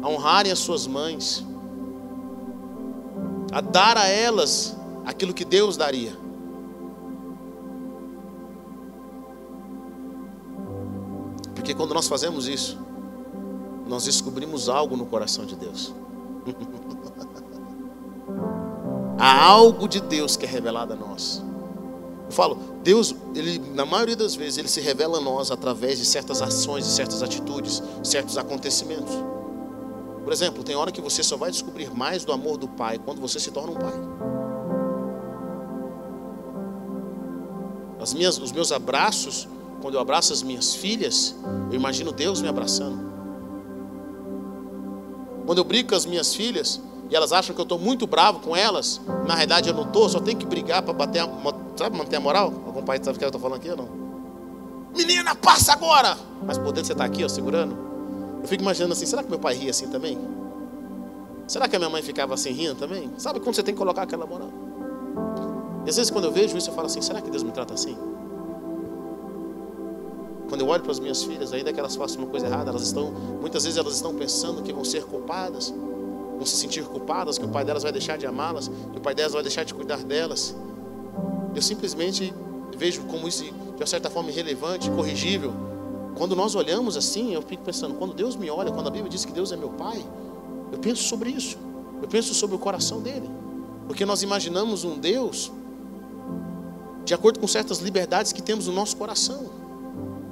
a 0.00 0.08
honrarem 0.08 0.52
as 0.52 0.60
suas 0.60 0.86
mães, 0.86 1.44
a 3.50 3.60
dar 3.60 3.98
a 3.98 4.06
elas 4.06 4.76
aquilo 5.04 5.34
que 5.34 5.44
Deus 5.44 5.76
daria. 5.76 6.21
Porque 11.72 11.80
quando 11.80 11.94
nós 11.94 12.06
fazemos 12.06 12.48
isso, 12.48 12.78
nós 13.88 14.04
descobrimos 14.04 14.68
algo 14.68 14.94
no 14.94 15.06
coração 15.06 15.46
de 15.46 15.56
Deus. 15.56 15.94
Há 19.18 19.46
algo 19.46 19.88
de 19.88 19.98
Deus 19.98 20.36
que 20.36 20.44
é 20.44 20.48
revelado 20.48 20.92
a 20.92 20.96
nós. 20.96 21.42
Eu 22.26 22.32
falo, 22.32 22.58
Deus, 22.82 23.14
ele, 23.34 23.58
na 23.58 23.86
maioria 23.86 24.14
das 24.14 24.34
vezes, 24.34 24.58
ele 24.58 24.68
se 24.68 24.82
revela 24.82 25.16
a 25.16 25.20
nós 25.22 25.50
através 25.50 25.98
de 25.98 26.04
certas 26.04 26.42
ações, 26.42 26.84
de 26.84 26.90
certas 26.90 27.22
atitudes, 27.22 27.82
certos 28.04 28.36
acontecimentos. 28.36 29.14
Por 30.22 30.30
exemplo, 30.30 30.62
tem 30.62 30.76
hora 30.76 30.92
que 30.92 31.00
você 31.00 31.22
só 31.22 31.38
vai 31.38 31.50
descobrir 31.50 31.90
mais 31.90 32.22
do 32.22 32.32
amor 32.32 32.58
do 32.58 32.68
Pai 32.68 32.98
quando 32.98 33.18
você 33.18 33.40
se 33.40 33.50
torna 33.50 33.72
um 33.72 33.76
pai. 33.76 33.94
As 37.98 38.12
minhas, 38.12 38.36
os 38.36 38.52
meus 38.52 38.72
abraços, 38.72 39.48
quando 39.82 39.94
eu 39.94 40.00
abraço 40.00 40.32
as 40.32 40.42
minhas 40.44 40.76
filhas, 40.76 41.34
eu 41.68 41.74
imagino 41.74 42.12
Deus 42.12 42.40
me 42.40 42.48
abraçando. 42.48 43.12
Quando 45.44 45.58
eu 45.58 45.64
brigo 45.64 45.88
com 45.88 45.96
as 45.96 46.06
minhas 46.06 46.32
filhas 46.32 46.80
e 47.10 47.16
elas 47.16 47.32
acham 47.32 47.52
que 47.52 47.60
eu 47.60 47.64
estou 47.64 47.80
muito 47.80 48.06
bravo 48.06 48.38
com 48.38 48.56
elas, 48.56 49.00
na 49.26 49.34
realidade 49.34 49.68
eu 49.68 49.74
não 49.74 49.82
estou, 49.82 50.08
só 50.08 50.20
tenho 50.20 50.38
que 50.38 50.46
brigar 50.46 50.82
para 50.82 50.92
bater 50.92 51.18
a, 51.18 51.28
sabe, 51.76 51.98
manter 51.98 52.14
a 52.14 52.20
moral? 52.20 52.52
Algum 52.64 52.82
pai 52.82 52.98
sabe 53.02 53.16
o 53.16 53.18
que 53.18 53.24
eu 53.24 53.28
estou 53.28 53.40
falando 53.40 53.58
aqui 53.58 53.70
ou 53.70 53.76
não? 53.76 53.88
Menina, 54.96 55.34
passa 55.34 55.72
agora! 55.72 56.16
Mas 56.46 56.56
podendo 56.56 56.86
você 56.86 56.92
estar 56.92 57.04
tá 57.04 57.10
aqui, 57.10 57.24
ó, 57.24 57.28
segurando, 57.28 57.76
eu 58.40 58.48
fico 58.48 58.62
imaginando 58.62 58.92
assim, 58.92 59.04
será 59.04 59.22
que 59.24 59.28
meu 59.28 59.40
pai 59.40 59.54
ria 59.56 59.70
assim 59.70 59.88
também? 59.88 60.16
Será 61.48 61.66
que 61.66 61.74
a 61.74 61.78
minha 61.78 61.90
mãe 61.90 62.02
ficava 62.02 62.34
assim 62.34 62.52
rindo 62.52 62.76
também? 62.76 63.10
Sabe 63.18 63.40
quando 63.40 63.56
você 63.56 63.64
tem 63.64 63.74
que 63.74 63.78
colocar 63.78 64.02
aquela 64.02 64.26
moral? 64.26 64.50
E 65.84 65.90
às 65.90 65.96
vezes 65.96 66.08
quando 66.08 66.26
eu 66.26 66.32
vejo 66.32 66.56
isso, 66.56 66.70
eu 66.70 66.74
falo 66.74 66.86
assim, 66.86 67.02
será 67.02 67.20
que 67.20 67.30
Deus 67.30 67.42
me 67.42 67.50
trata 67.50 67.74
assim? 67.74 67.96
Quando 70.52 70.60
eu 70.60 70.68
olho 70.68 70.82
para 70.82 70.92
as 70.92 71.00
minhas 71.00 71.22
filhas, 71.22 71.50
ainda 71.54 71.72
que 71.72 71.80
elas 71.80 71.96
façam 71.96 72.18
uma 72.18 72.26
coisa 72.26 72.44
errada, 72.44 72.68
elas 72.68 72.82
estão, 72.82 73.10
muitas 73.40 73.64
vezes 73.64 73.78
elas 73.78 73.94
estão 73.94 74.14
pensando 74.14 74.62
que 74.62 74.70
vão 74.70 74.84
ser 74.84 75.02
culpadas, 75.04 75.70
vão 75.70 76.44
se 76.44 76.56
sentir 76.56 76.84
culpadas, 76.84 77.38
que 77.38 77.44
o 77.46 77.48
pai 77.48 77.64
delas 77.64 77.82
vai 77.82 77.90
deixar 77.90 78.18
de 78.18 78.26
amá-las, 78.26 78.68
que 78.68 78.98
o 78.98 79.00
pai 79.00 79.14
delas 79.14 79.32
vai 79.32 79.42
deixar 79.42 79.64
de 79.64 79.72
cuidar 79.72 80.04
delas. 80.04 80.54
Eu 81.54 81.62
simplesmente 81.62 82.34
vejo 82.76 83.00
como 83.04 83.26
isso, 83.26 83.44
de 83.44 83.50
uma 83.80 83.86
certa 83.86 84.10
forma, 84.10 84.28
irrelevante, 84.28 84.90
corrigível. 84.90 85.54
Quando 86.18 86.36
nós 86.36 86.54
olhamos 86.54 86.98
assim, 86.98 87.32
eu 87.32 87.40
fico 87.40 87.62
pensando, 87.64 87.94
quando 87.94 88.12
Deus 88.12 88.36
me 88.36 88.50
olha, 88.50 88.70
quando 88.70 88.88
a 88.88 88.90
Bíblia 88.90 89.10
diz 89.10 89.24
que 89.24 89.32
Deus 89.32 89.52
é 89.52 89.56
meu 89.56 89.70
pai, 89.70 90.04
eu 90.70 90.78
penso 90.78 91.02
sobre 91.02 91.30
isso. 91.30 91.56
Eu 92.02 92.08
penso 92.08 92.34
sobre 92.34 92.56
o 92.56 92.58
coração 92.58 93.00
dele. 93.00 93.30
Porque 93.86 94.04
nós 94.04 94.22
imaginamos 94.22 94.84
um 94.84 94.98
Deus 94.98 95.50
de 97.06 97.14
acordo 97.14 97.40
com 97.40 97.48
certas 97.48 97.78
liberdades 97.78 98.34
que 98.34 98.42
temos 98.42 98.66
no 98.66 98.74
nosso 98.74 98.98
coração. 98.98 99.61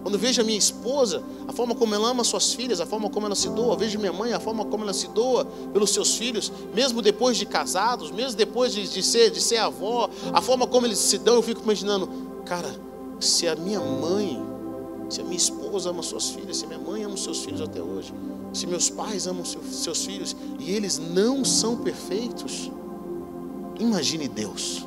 Quando 0.02 0.18
vejo 0.18 0.40
a 0.40 0.44
minha 0.44 0.58
esposa, 0.58 1.22
a 1.46 1.52
forma 1.52 1.74
como 1.74 1.94
ela 1.94 2.08
ama 2.08 2.24
suas 2.24 2.54
filhas, 2.54 2.80
a 2.80 2.86
forma 2.86 3.10
como 3.10 3.26
ela 3.26 3.34
se 3.34 3.48
doa, 3.50 3.76
vejo 3.76 3.98
minha 3.98 4.12
mãe, 4.12 4.32
a 4.32 4.40
forma 4.40 4.64
como 4.64 4.82
ela 4.82 4.94
se 4.94 5.08
doa 5.08 5.44
pelos 5.72 5.90
seus 5.90 6.16
filhos, 6.16 6.50
mesmo 6.74 7.02
depois 7.02 7.36
de 7.36 7.44
casados, 7.44 8.10
mesmo 8.10 8.36
depois 8.36 8.72
de, 8.72 8.88
de, 8.88 9.02
ser, 9.02 9.30
de 9.30 9.40
ser 9.40 9.58
avó, 9.58 10.08
a 10.32 10.40
forma 10.40 10.66
como 10.66 10.86
eles 10.86 10.98
se 10.98 11.18
dão, 11.18 11.34
eu 11.34 11.42
fico 11.42 11.62
imaginando, 11.62 12.08
cara, 12.46 12.74
se 13.20 13.46
a 13.46 13.54
minha 13.54 13.80
mãe, 13.80 14.42
se 15.10 15.20
a 15.20 15.24
minha 15.24 15.36
esposa 15.36 15.90
ama 15.90 16.02
suas 16.02 16.30
filhas, 16.30 16.56
se 16.56 16.64
a 16.64 16.68
minha 16.68 16.80
mãe 16.80 17.02
ama 17.02 17.14
os 17.14 17.22
seus 17.22 17.44
filhos 17.44 17.60
até 17.60 17.82
hoje, 17.82 18.14
se 18.52 18.66
meus 18.66 18.88
pais 18.88 19.26
amam 19.26 19.44
seus, 19.44 19.64
seus 19.66 20.04
filhos 20.04 20.34
e 20.58 20.72
eles 20.72 20.98
não 20.98 21.44
são 21.44 21.76
perfeitos, 21.76 22.70
imagine 23.78 24.28
Deus. 24.28 24.86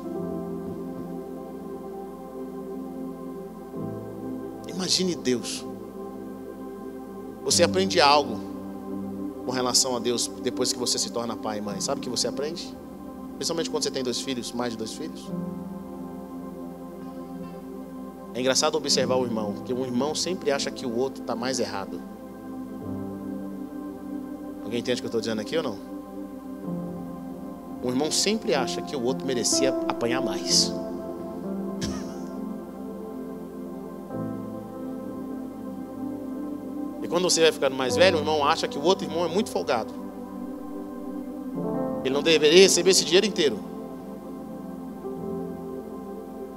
Imagine 4.74 5.14
Deus. 5.14 5.64
Você 7.44 7.62
aprende 7.62 8.00
algo 8.00 8.40
com 9.44 9.52
relação 9.52 9.96
a 9.96 9.98
Deus 9.98 10.28
depois 10.42 10.72
que 10.72 10.78
você 10.78 10.98
se 10.98 11.10
torna 11.10 11.36
pai 11.36 11.58
e 11.58 11.60
mãe. 11.60 11.80
Sabe 11.80 12.00
o 12.00 12.02
que 12.02 12.08
você 12.08 12.26
aprende? 12.26 12.74
Principalmente 13.36 13.70
quando 13.70 13.82
você 13.84 13.90
tem 13.90 14.02
dois 14.02 14.20
filhos, 14.20 14.52
mais 14.52 14.72
de 14.72 14.78
dois 14.78 14.92
filhos. 14.92 15.30
É 18.34 18.40
engraçado 18.40 18.74
observar 18.74 19.16
o 19.16 19.24
irmão, 19.24 19.52
porque 19.52 19.72
um 19.72 19.84
irmão 19.84 20.14
sempre 20.14 20.50
acha 20.50 20.70
que 20.70 20.84
o 20.84 20.96
outro 20.96 21.22
está 21.22 21.36
mais 21.36 21.60
errado. 21.60 22.00
Alguém 24.64 24.80
entende 24.80 25.00
o 25.00 25.02
que 25.02 25.06
eu 25.06 25.08
estou 25.08 25.20
dizendo 25.20 25.40
aqui 25.40 25.56
ou 25.56 25.62
não? 25.62 25.78
Um 27.84 27.90
irmão 27.90 28.10
sempre 28.10 28.54
acha 28.54 28.82
que 28.82 28.96
o 28.96 29.02
outro 29.04 29.26
merecia 29.26 29.68
apanhar 29.86 30.20
mais. 30.20 30.72
Quando 37.08 37.24
você 37.24 37.42
vai 37.42 37.52
ficando 37.52 37.76
mais 37.76 37.96
velho, 37.96 38.16
o 38.16 38.20
irmão 38.20 38.44
acha 38.44 38.66
que 38.66 38.78
o 38.78 38.82
outro 38.82 39.06
irmão 39.06 39.24
é 39.24 39.28
muito 39.28 39.50
folgado. 39.50 39.92
Ele 42.04 42.14
não 42.14 42.22
deveria 42.22 42.62
receber 42.62 42.90
esse 42.90 43.04
dinheiro 43.04 43.26
inteiro. 43.26 43.58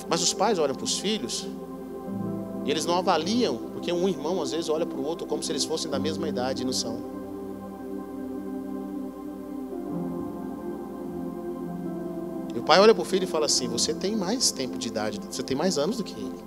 Mas 0.10 0.22
os 0.22 0.34
pais 0.34 0.58
olham 0.58 0.76
para 0.76 0.86
os 0.86 0.98
filhos 0.98 1.48
e 2.66 2.72
eles 2.72 2.86
não 2.86 2.98
avaliam, 2.98 3.58
porque 3.74 3.92
um 3.92 4.08
irmão 4.08 4.42
às 4.42 4.52
vezes 4.52 4.70
olha 4.70 4.86
para 4.86 4.98
o 4.98 5.06
outro 5.06 5.28
como 5.28 5.44
se 5.44 5.52
eles 5.52 5.66
fossem 5.66 5.92
da 5.92 6.00
mesma 6.00 6.28
idade 6.28 6.64
e 6.64 6.66
não 6.66 6.74
são. 6.74 7.18
E 12.56 12.60
o 12.60 12.64
pai 12.64 12.80
olha 12.80 12.94
para 12.94 13.02
o 13.02 13.06
filho 13.06 13.24
e 13.24 13.28
fala 13.28 13.46
assim: 13.46 13.68
Você 13.68 13.94
tem 13.94 14.16
mais 14.16 14.52
tempo 14.52 14.78
de 14.78 14.88
idade, 14.88 15.20
você 15.30 15.44
tem 15.44 15.56
mais 15.56 15.78
anos 15.78 15.98
do 15.98 16.04
que 16.04 16.14
ele. 16.14 16.40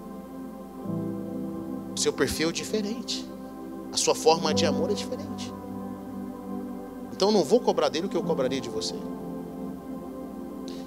O 1.94 1.98
seu 1.98 2.12
perfil 2.12 2.48
é 2.48 2.53
diferente. 2.53 3.26
A 3.93 3.97
sua 3.97 4.14
forma 4.14 4.53
de 4.55 4.64
amor 4.64 4.91
é 4.91 4.95
diferente. 4.95 5.53
Então 7.12 7.28
eu 7.28 7.32
não 7.32 7.45
vou 7.45 7.61
cobrar 7.61 7.88
dele 7.88 8.07
o 8.07 8.09
que 8.09 8.16
eu 8.16 8.22
cobraria 8.22 8.61
de 8.61 8.70
você. 8.70 8.95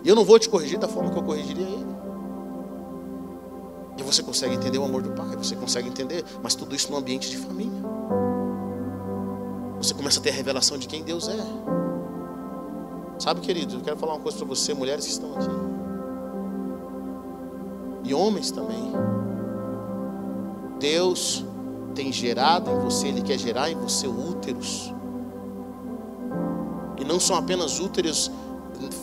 E 0.03 0.09
eu 0.09 0.15
não 0.15 0.25
vou 0.25 0.39
te 0.39 0.49
corrigir 0.49 0.79
da 0.79 0.87
forma 0.87 1.11
que 1.11 1.17
eu 1.17 1.23
corrigiria 1.23 1.65
ele. 1.65 1.93
E 3.97 4.03
você 4.03 4.23
consegue 4.23 4.55
entender 4.55 4.77
o 4.77 4.83
amor 4.83 5.01
do 5.01 5.11
pai, 5.11 5.35
você 5.35 5.55
consegue 5.55 5.87
entender, 5.87 6.25
mas 6.41 6.55
tudo 6.55 6.75
isso 6.75 6.91
no 6.91 6.97
ambiente 6.97 7.29
de 7.29 7.37
família. 7.37 7.81
Você 9.77 9.93
começa 9.93 10.19
a 10.19 10.23
ter 10.23 10.31
a 10.31 10.33
revelação 10.33 10.77
de 10.77 10.87
quem 10.87 11.03
Deus 11.03 11.27
é. 11.27 11.37
Sabe, 13.19 13.41
querido, 13.41 13.75
eu 13.75 13.81
quero 13.81 13.97
falar 13.97 14.13
uma 14.13 14.21
coisa 14.21 14.37
para 14.37 14.47
você, 14.47 14.73
mulheres 14.73 15.05
que 15.05 15.11
estão 15.11 15.33
aqui. 15.35 15.49
E 18.03 18.13
homens 18.13 18.49
também. 18.49 18.91
Deus 20.79 21.45
tem 21.93 22.11
gerado 22.11 22.71
em 22.71 22.79
você, 22.79 23.07
Ele 23.07 23.21
quer 23.21 23.37
gerar 23.37 23.69
em 23.69 23.75
você 23.75 24.07
úteros. 24.07 24.93
E 26.99 27.05
não 27.05 27.19
são 27.19 27.35
apenas 27.35 27.79
úteros 27.79 28.31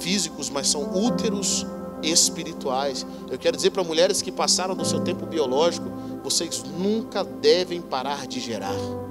físicos, 0.01 0.51
mas 0.51 0.69
são 0.69 0.93
úteros 0.95 1.67
espirituais. 2.03 3.07
Eu 3.31 3.39
quero 3.39 3.57
dizer 3.57 3.71
para 3.71 3.85
mulheres 3.85 4.23
que 4.23 4.33
passaram 4.33 4.75
do 4.75 4.85
seu 4.85 5.01
tempo 5.01 5.27
biológico, 5.27 5.89
vocês 6.23 6.63
nunca 6.79 7.25
devem 7.25 7.81
parar 7.81 8.27
de 8.27 8.41
gerar. 8.41 8.75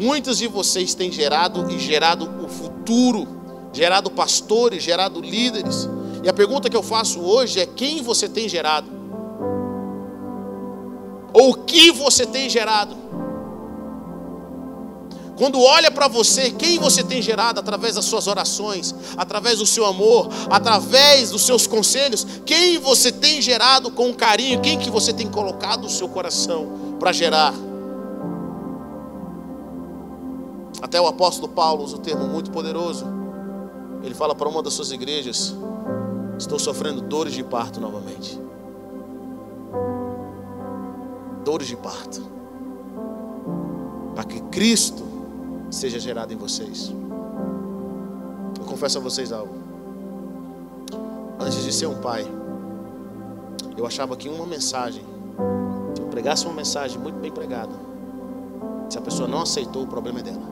Muitos 0.00 0.38
de 0.38 0.46
vocês 0.46 0.94
têm 0.94 1.12
gerado 1.12 1.70
e 1.70 1.78
gerado 1.78 2.24
o 2.42 2.48
futuro, 2.48 3.28
gerado 3.72 4.10
pastores, 4.10 4.82
gerado 4.82 5.20
líderes. 5.20 5.88
E 6.22 6.28
a 6.28 6.32
pergunta 6.32 6.68
que 6.68 6.76
eu 6.76 6.82
faço 6.82 7.20
hoje 7.20 7.60
é: 7.60 7.66
quem 7.66 8.02
você 8.02 8.28
tem 8.28 8.48
gerado? 8.48 8.90
Ou 11.32 11.50
o 11.50 11.54
que 11.54 11.90
você 11.90 12.26
tem 12.26 12.48
gerado? 12.48 12.96
Quando 15.40 15.58
olha 15.62 15.90
para 15.90 16.06
você, 16.06 16.50
quem 16.50 16.78
você 16.78 17.02
tem 17.02 17.22
gerado 17.22 17.60
através 17.60 17.94
das 17.94 18.04
suas 18.04 18.26
orações, 18.26 18.94
através 19.16 19.58
do 19.58 19.64
seu 19.64 19.86
amor, 19.86 20.28
através 20.50 21.30
dos 21.30 21.46
seus 21.46 21.66
conselhos, 21.66 22.26
quem 22.44 22.78
você 22.78 23.10
tem 23.10 23.40
gerado 23.40 23.90
com 23.90 24.12
carinho, 24.12 24.60
quem 24.60 24.78
que 24.78 24.90
você 24.90 25.14
tem 25.14 25.26
colocado 25.30 25.86
o 25.86 25.88
seu 25.88 26.10
coração 26.10 26.96
para 26.98 27.10
gerar? 27.10 27.54
Até 30.82 31.00
o 31.00 31.06
apóstolo 31.06 31.48
Paulo 31.48 31.84
usa 31.84 31.96
um 31.96 32.00
termo 32.00 32.26
muito 32.26 32.50
poderoso. 32.50 33.06
Ele 34.02 34.14
fala 34.14 34.34
para 34.34 34.46
uma 34.46 34.62
das 34.62 34.74
suas 34.74 34.90
igrejas: 34.90 35.54
Estou 36.40 36.58
sofrendo 36.58 37.02
dores 37.02 37.34
de 37.34 37.44
parto 37.44 37.78
novamente. 37.78 38.40
Dores 41.44 41.68
de 41.68 41.76
parto. 41.76 42.22
Para 44.14 44.24
que 44.24 44.40
Cristo 44.44 45.04
seja 45.70 46.00
gerado 46.00 46.32
em 46.32 46.36
vocês. 46.38 46.94
Eu 48.58 48.64
confesso 48.64 48.96
a 48.96 49.00
vocês 49.02 49.32
algo. 49.32 49.52
Antes 51.38 51.62
de 51.62 51.72
ser 51.74 51.86
um 51.86 52.00
pai, 52.00 52.26
eu 53.76 53.86
achava 53.86 54.16
que 54.16 54.26
uma 54.26 54.46
mensagem, 54.46 55.04
se 55.94 56.00
eu 56.00 56.08
pregasse 56.08 56.46
uma 56.46 56.54
mensagem 56.54 56.98
muito 56.98 57.20
bem 57.20 57.30
pregada, 57.30 57.74
se 58.88 58.96
a 58.96 59.02
pessoa 59.02 59.28
não 59.28 59.42
aceitou, 59.42 59.82
o 59.82 59.86
problema 59.86 60.20
é 60.20 60.22
dela. 60.22 60.48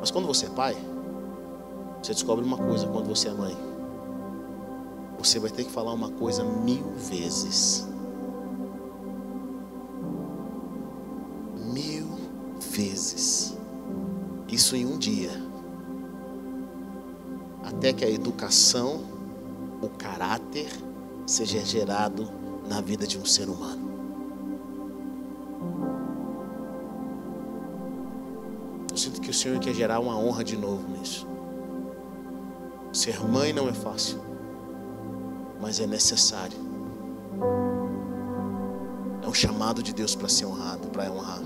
Mas 0.00 0.10
quando 0.10 0.26
você 0.26 0.46
é 0.46 0.50
pai, 0.50 0.76
você 2.02 2.14
descobre 2.14 2.44
uma 2.44 2.58
coisa 2.58 2.88
quando 2.88 3.06
você 3.06 3.28
é 3.28 3.32
mãe. 3.32 3.56
você 5.18 5.38
vai 5.38 5.50
ter 5.50 5.62
que 5.62 5.70
falar 5.70 5.92
uma 5.92 6.10
coisa 6.10 6.42
mil 6.42 6.90
vezes. 6.96 7.86
Mil 11.72 12.08
vezes. 12.72 13.56
Isso 14.48 14.74
em 14.74 14.84
um 14.84 14.98
dia. 14.98 15.30
Até 17.62 17.92
que 17.92 18.04
a 18.04 18.10
educação, 18.10 19.04
o 19.80 19.88
caráter, 19.88 20.72
seja 21.24 21.64
gerado 21.64 22.28
na 22.68 22.80
vida 22.80 23.06
de 23.06 23.16
um 23.16 23.24
ser 23.24 23.48
humano. 23.48 23.92
Eu 28.90 28.96
sinto 28.96 29.20
que 29.20 29.30
o 29.30 29.34
Senhor 29.34 29.60
quer 29.60 29.72
gerar 29.72 30.00
uma 30.00 30.18
honra 30.18 30.42
de 30.42 30.56
novo 30.56 30.88
nisso. 30.88 31.30
Ser 33.02 33.18
mãe 33.20 33.52
não 33.52 33.68
é 33.68 33.72
fácil, 33.72 34.20
mas 35.60 35.80
é 35.80 35.88
necessário. 35.88 36.56
É 39.20 39.26
um 39.28 39.34
chamado 39.34 39.82
de 39.82 39.92
Deus 39.92 40.14
para 40.14 40.28
ser 40.28 40.46
honrado, 40.46 40.86
para 40.86 41.10
honrar. 41.10 41.40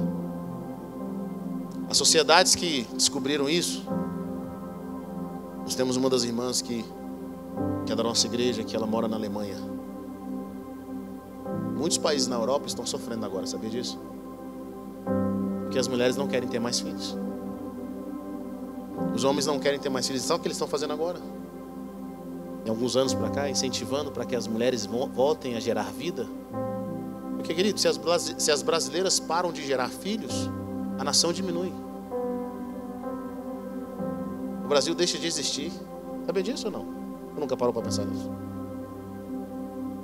As 1.88 1.96
sociedades 1.96 2.54
que 2.54 2.86
descobriram 2.92 3.48
isso, 3.48 3.86
nós 5.62 5.74
temos 5.74 5.96
uma 5.96 6.10
das 6.10 6.24
irmãs 6.24 6.60
que, 6.60 6.84
que 7.86 7.90
é 7.90 7.96
da 7.96 8.02
nossa 8.02 8.26
igreja, 8.26 8.62
que 8.62 8.76
ela 8.76 8.86
mora 8.86 9.08
na 9.08 9.16
Alemanha. 9.16 9.56
Muitos 11.74 11.96
países 11.96 12.28
na 12.28 12.36
Europa 12.36 12.66
estão 12.66 12.84
sofrendo 12.84 13.24
agora, 13.24 13.46
sabia 13.46 13.70
disso? 13.70 13.98
Porque 15.62 15.78
as 15.78 15.88
mulheres 15.88 16.18
não 16.18 16.28
querem 16.28 16.50
ter 16.50 16.58
mais 16.58 16.80
filhos. 16.80 17.16
Os 19.14 19.24
homens 19.24 19.46
não 19.46 19.58
querem 19.58 19.80
ter 19.80 19.88
mais 19.88 20.06
filhos. 20.06 20.22
Sabe 20.22 20.40
o 20.40 20.42
que 20.42 20.48
eles 20.48 20.56
estão 20.56 20.68
fazendo 20.68 20.92
agora? 20.92 21.18
Em 22.66 22.68
alguns 22.68 22.96
anos 22.96 23.14
para 23.14 23.30
cá, 23.30 23.48
incentivando 23.48 24.10
para 24.10 24.24
que 24.24 24.34
as 24.34 24.48
mulheres 24.48 24.84
voltem 24.84 25.54
a 25.54 25.60
gerar 25.60 25.84
vida. 25.92 26.26
Porque, 27.36 27.54
querido, 27.54 27.78
se 27.78 27.86
as, 27.86 28.00
se 28.38 28.50
as 28.50 28.60
brasileiras 28.60 29.20
param 29.20 29.52
de 29.52 29.64
gerar 29.64 29.88
filhos, 29.88 30.50
a 30.98 31.04
nação 31.04 31.32
diminui. 31.32 31.72
O 34.64 34.68
Brasil 34.68 34.96
deixa 34.96 35.16
de 35.16 35.28
existir. 35.28 35.70
Sabia 36.26 36.42
disso 36.42 36.66
ou 36.66 36.72
não? 36.72 36.86
Ou 37.34 37.40
nunca 37.40 37.56
parou 37.56 37.72
para 37.72 37.82
pensar 37.82 38.04
nisso? 38.04 38.28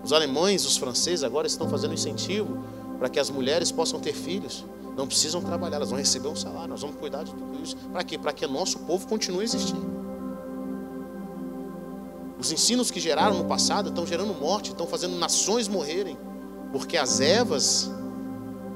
Os 0.05 0.13
alemães, 0.13 0.65
os 0.65 0.77
franceses 0.77 1.25
agora 1.25 1.49
estão 1.49 1.69
fazendo 1.69 1.95
incentivo 1.95 2.63
para 2.97 3.09
que 3.09 3.19
as 3.19 3.29
mulheres 3.29 3.73
possam 3.73 3.99
ter 3.99 4.13
filhos. 4.13 4.65
Não 4.97 5.09
precisam 5.09 5.41
trabalhar, 5.41 5.79
elas 5.79 5.91
vão 5.91 5.99
receber 5.99 6.29
um 6.29 6.37
salário, 6.37 6.69
nós 6.69 6.83
vamos 6.83 6.95
cuidar 6.95 7.25
de 7.25 7.35
tudo 7.35 7.61
isso. 7.61 7.77
Para 7.93 8.05
quê? 8.05 8.17
Para 8.17 8.33
que 8.33 8.47
nosso 8.47 8.79
povo 8.81 9.09
continue 9.09 9.41
a 9.41 9.45
existir. 9.45 10.02
Os 12.43 12.51
ensinos 12.51 12.91
que 12.91 12.99
geraram 12.99 13.39
no 13.39 13.45
passado 13.45 13.91
estão 13.91 14.05
gerando 14.05 14.35
morte, 14.35 14.71
estão 14.71 14.85
fazendo 14.85 15.17
nações 15.17 15.69
morrerem, 15.69 16.19
porque 16.73 16.97
as 16.97 17.21
Evas 17.21 17.89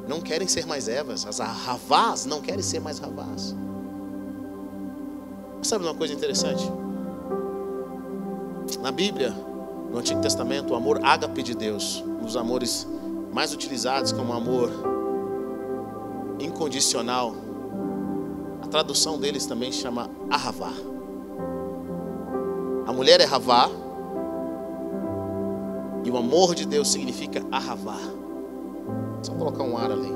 não 0.06 0.20
querem 0.20 0.46
ser 0.46 0.64
mais 0.64 0.86
Evas, 0.86 1.26
as 1.26 1.40
Ravás 1.40 2.26
não 2.26 2.40
querem 2.40 2.62
ser 2.62 2.78
mais 2.78 3.00
Ravás. 3.00 3.56
Sabe 5.62 5.84
uma 5.84 5.96
coisa 5.96 6.14
interessante? 6.14 6.62
Na 8.80 8.92
Bíblia, 8.92 9.34
no 9.90 9.98
Antigo 9.98 10.20
Testamento, 10.20 10.72
o 10.72 10.76
amor 10.76 11.04
ágape 11.04 11.42
de 11.42 11.56
Deus, 11.56 12.04
um 12.06 12.24
dos 12.24 12.36
amores 12.36 12.86
mais 13.32 13.52
utilizados 13.52 14.12
como 14.12 14.32
amor 14.32 14.70
incondicional, 16.38 17.34
a 18.62 18.68
tradução 18.68 19.18
deles 19.18 19.44
também 19.44 19.72
chama 19.72 20.08
Ahavá. 20.30 20.95
A 22.87 22.93
mulher 22.93 23.20
é 23.20 23.24
Ravá, 23.24 23.68
e 26.07 26.11
o 26.11 26.16
amor 26.16 26.55
de 26.55 26.64
Deus 26.64 26.93
significa 26.93 27.45
Ahavá. 27.51 27.99
Só 29.20 29.34
colocar 29.34 29.64
um 29.64 29.76
ar 29.76 29.91
ali. 29.91 30.12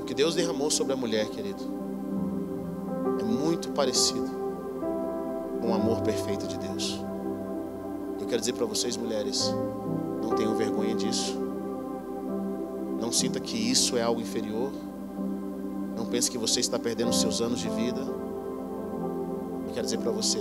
O 0.00 0.04
que 0.06 0.14
Deus 0.14 0.34
derramou 0.34 0.70
sobre 0.70 0.94
a 0.94 0.96
mulher, 0.96 1.28
querido, 1.28 1.62
é 3.20 3.22
muito 3.22 3.68
parecido 3.72 4.30
com 5.60 5.70
o 5.70 5.74
amor 5.74 6.00
perfeito 6.00 6.46
de 6.46 6.56
Deus. 6.56 6.98
Eu 8.18 8.26
quero 8.26 8.40
dizer 8.40 8.54
para 8.54 8.64
vocês, 8.64 8.96
mulheres, 8.96 9.54
não 10.22 10.30
tenham 10.30 10.54
vergonha 10.54 10.94
disso. 10.94 11.38
Não 12.98 13.12
sinta 13.12 13.38
que 13.38 13.58
isso 13.58 13.98
é 13.98 14.02
algo 14.02 14.22
inferior. 14.22 14.70
Não 15.94 16.06
pense 16.06 16.30
que 16.30 16.38
você 16.38 16.60
está 16.60 16.78
perdendo 16.78 17.12
seus 17.12 17.42
anos 17.42 17.60
de 17.60 17.68
vida. 17.68 18.23
Quero 19.74 19.86
dizer 19.86 19.98
para 19.98 20.12
você, 20.12 20.38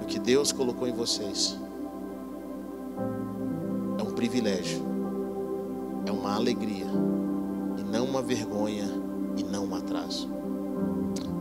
o 0.00 0.06
que 0.06 0.18
Deus 0.18 0.50
colocou 0.50 0.88
em 0.88 0.92
vocês 0.92 1.58
é 3.98 4.02
um 4.02 4.12
privilégio, 4.12 4.82
é 6.06 6.10
uma 6.10 6.34
alegria, 6.34 6.86
e 7.76 7.82
não 7.82 8.06
uma 8.06 8.22
vergonha, 8.22 8.88
e 9.36 9.44
não 9.44 9.66
um 9.66 9.74
atraso. 9.74 10.26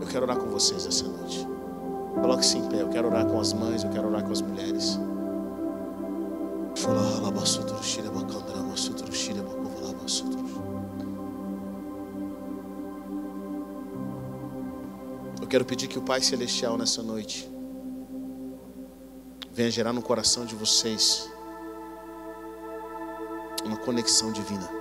Eu 0.02 0.06
quero 0.08 0.26
orar 0.26 0.38
com 0.38 0.48
vocês 0.48 0.86
essa 0.86 1.08
noite. 1.08 1.48
Coloque-se 2.22 2.58
em 2.58 2.68
pé, 2.68 2.82
eu 2.82 2.90
quero 2.90 3.08
orar 3.08 3.26
com 3.26 3.40
as 3.40 3.54
mães, 3.54 3.86
eu 3.86 3.90
quero 3.90 4.10
orar 4.10 4.22
com 4.22 4.34
as 4.34 4.42
mulheres. 4.42 5.00
Quero 15.52 15.66
pedir 15.66 15.90
que 15.90 16.00
o 16.00 16.02
Pai 16.02 16.22
Celestial 16.22 16.78
nessa 16.78 17.04
noite 17.04 17.46
venha 19.52 19.70
gerar 19.70 19.92
no 19.92 20.02
coração 20.02 20.46
de 20.46 20.56
vocês 20.56 21.30
uma 23.66 23.76
conexão 23.76 24.32
divina. 24.32 24.81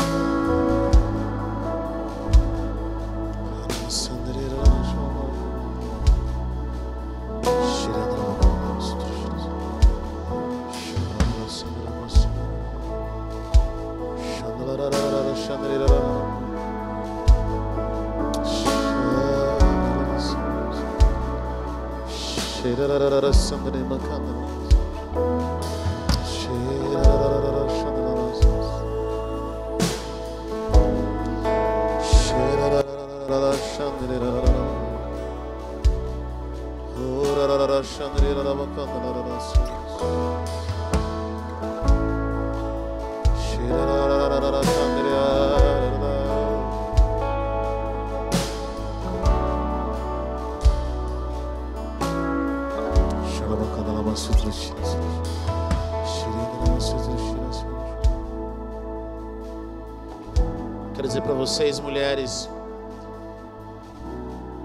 Quero 60.93 61.07
dizer 61.07 61.21
para 61.21 61.33
vocês, 61.33 61.79
mulheres, 61.79 62.49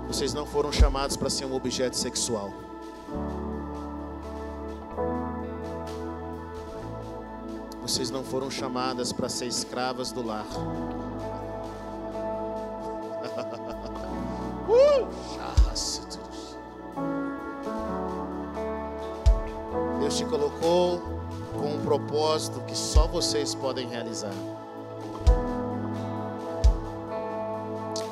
vocês 0.07 0.33
não 0.33 0.47
foram 0.47 0.71
chamados 0.71 1.17
para 1.17 1.29
ser 1.29 1.47
um 1.47 1.55
objeto 1.55 1.97
sexual. 1.97 2.66
Vocês 7.87 8.11
não 8.11 8.25
foram 8.25 8.51
chamadas 8.51 9.13
para 9.13 9.29
ser 9.29 9.47
escravas 9.47 10.11
do 10.11 10.21
lar. 10.27 10.45
Uh! 14.69 15.07
Deus 20.01 20.17
te 20.17 20.25
colocou 20.25 21.01
com 21.53 21.75
um 21.75 21.81
propósito 21.85 22.61
que 22.63 22.77
só 22.77 23.07
vocês 23.07 23.55
podem 23.55 23.89
realizar. 23.89 24.35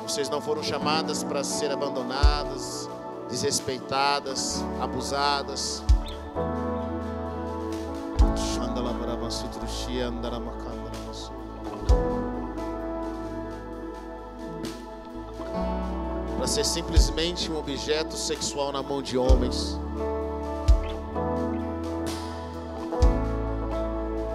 Vocês 0.03 0.29
não 0.29 0.39
foram 0.39 0.63
chamadas 0.63 1.21
para 1.21 1.43
ser 1.43 1.69
abandonadas, 1.69 2.89
desrespeitadas, 3.29 4.63
abusadas. 4.79 5.83
Para 16.37 16.47
ser 16.47 16.63
simplesmente 16.63 17.51
um 17.51 17.57
objeto 17.57 18.15
sexual 18.15 18.71
na 18.71 18.83
mão 18.83 19.01
de 19.01 19.17
homens. 19.17 19.79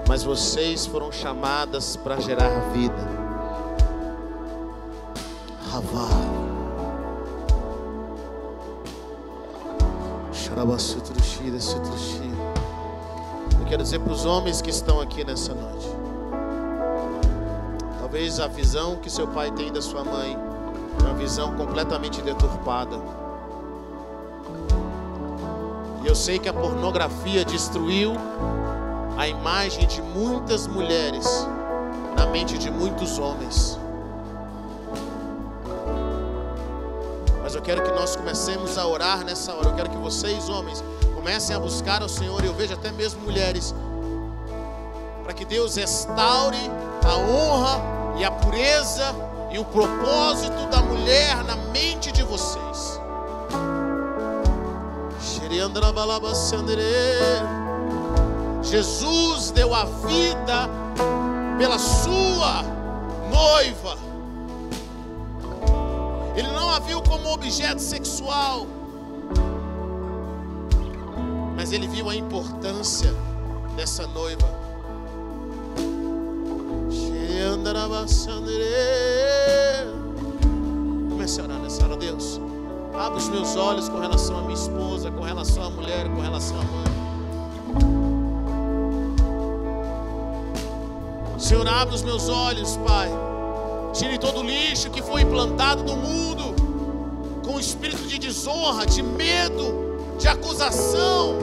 Mas 0.09 0.25
vocês 0.25 0.87
foram 0.87 1.13
chamadas 1.13 1.97
para 1.97 2.19
gerar 2.19 2.49
vida. 2.73 3.20
Dizer 13.91 14.05
para 14.05 14.13
os 14.13 14.25
homens 14.25 14.63
que 14.63 14.71
estão 14.71 15.01
aqui 15.01 15.25
nessa 15.25 15.53
noite. 15.53 15.89
Talvez 17.99 18.39
a 18.39 18.47
visão 18.47 18.95
que 18.95 19.11
seu 19.11 19.27
pai 19.27 19.51
tem 19.51 19.73
da 19.73 19.83
sua 19.83 20.05
mãe 20.05 20.39
é 21.01 21.03
uma 21.03 21.15
visão 21.15 21.57
completamente 21.57 22.23
deturpada. 22.23 22.97
E 26.05 26.07
eu 26.07 26.15
sei 26.15 26.39
que 26.39 26.49
a 26.49 26.53
pornografia 26.53 27.45
destruiu 27.45 28.13
a 29.19 29.27
imagem 29.27 29.89
de 29.89 30.01
muitas 30.01 30.69
mulheres 30.69 31.27
na 32.17 32.27
mente 32.27 32.57
de 32.59 32.71
muitos 32.71 33.19
homens. 33.19 33.77
Mas 37.43 37.57
eu 37.57 37.61
quero 37.61 37.83
que 37.83 37.91
nós 37.91 38.15
comecemos 38.15 38.79
a 38.79 38.87
orar 38.87 39.25
nessa 39.25 39.53
hora. 39.53 39.69
Eu 39.69 39.75
quero 39.75 39.91
que 39.91 39.97
vocês, 39.97 40.49
homens, 40.49 40.81
comecem 41.31 41.55
a 41.55 41.61
buscar 41.61 42.03
ao 42.03 42.09
Senhor. 42.09 42.45
Eu 42.45 42.53
vejo 42.53 42.75
até 42.75 42.91
mesmo 42.91 43.21
mulheres, 43.23 43.73
para 45.23 45.33
que 45.33 45.45
Deus 45.45 45.77
restaure 45.77 46.59
a 47.05 47.17
honra 47.19 47.81
e 48.19 48.25
a 48.25 48.33
pureza 48.33 49.15
e 49.53 49.57
o 49.57 49.65
propósito 49.65 50.67
da 50.73 50.83
mulher 50.83 51.45
na 51.45 51.55
mente 51.55 52.11
de 52.11 52.25
vocês. 52.25 53.01
Jesus 58.63 59.53
deu 59.53 59.73
a 59.73 59.85
vida 59.85 60.69
pela 61.59 61.79
sua 61.79 62.65
noiva. 63.31 63.97
Ele 66.35 66.49
não 66.49 66.71
a 66.71 66.81
viu 66.81 67.01
como 67.03 67.33
objeto 67.33 67.81
sexual, 67.81 68.67
mas 71.71 71.79
ele 71.79 71.87
viu 71.87 72.11
a 72.11 72.17
importância 72.17 73.15
dessa 73.77 74.05
noiva. 74.09 74.49
Comece 81.11 81.41
a 81.41 81.45
orar 81.45 81.61
nessa 81.61 81.85
hora, 81.85 81.97
Deus. 81.97 82.41
Abre 82.93 83.19
os 83.19 83.29
meus 83.29 83.55
olhos 83.55 83.89
com 83.89 84.01
relação 84.01 84.39
à 84.39 84.43
minha 84.43 84.55
esposa, 84.55 85.13
com 85.13 85.23
relação 85.23 85.63
à 85.63 85.71
mulher, 85.71 86.09
com 86.09 86.21
relação 86.21 86.57
à 86.59 86.65
mãe. 86.65 86.91
Senhor, 91.39 91.69
abre 91.69 91.95
os 91.95 92.03
meus 92.03 92.29
olhos, 92.29 92.77
Pai. 92.79 93.09
Tire 93.93 94.19
todo 94.19 94.41
o 94.41 94.43
lixo 94.43 94.91
que 94.91 95.01
foi 95.01 95.23
implantado 95.23 95.85
no 95.85 95.95
mundo, 95.95 96.53
com 97.45 97.61
espírito 97.61 98.09
de 98.09 98.19
desonra, 98.19 98.85
de 98.85 99.05
medo, 99.05 99.90
de 100.21 100.29
acusação. 100.29 101.39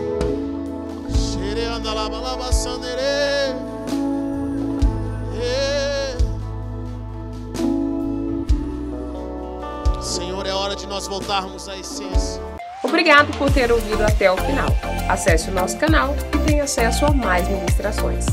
Senhor, 9.99 10.45
é 10.45 10.53
hora 10.53 10.75
de 10.75 10.85
nós 10.85 11.07
voltarmos 11.07 11.67
à 11.67 11.75
essência. 11.75 12.41
Obrigado 12.83 13.35
por 13.37 13.51
ter 13.51 13.71
ouvido 13.71 14.03
até 14.03 14.31
o 14.31 14.37
final. 14.37 14.69
Acesse 15.09 15.49
o 15.49 15.53
nosso 15.53 15.77
canal 15.77 16.15
e 16.33 16.37
tenha 16.45 16.63
acesso 16.63 17.05
a 17.05 17.11
mais 17.11 17.47
ministrações. 17.47 18.25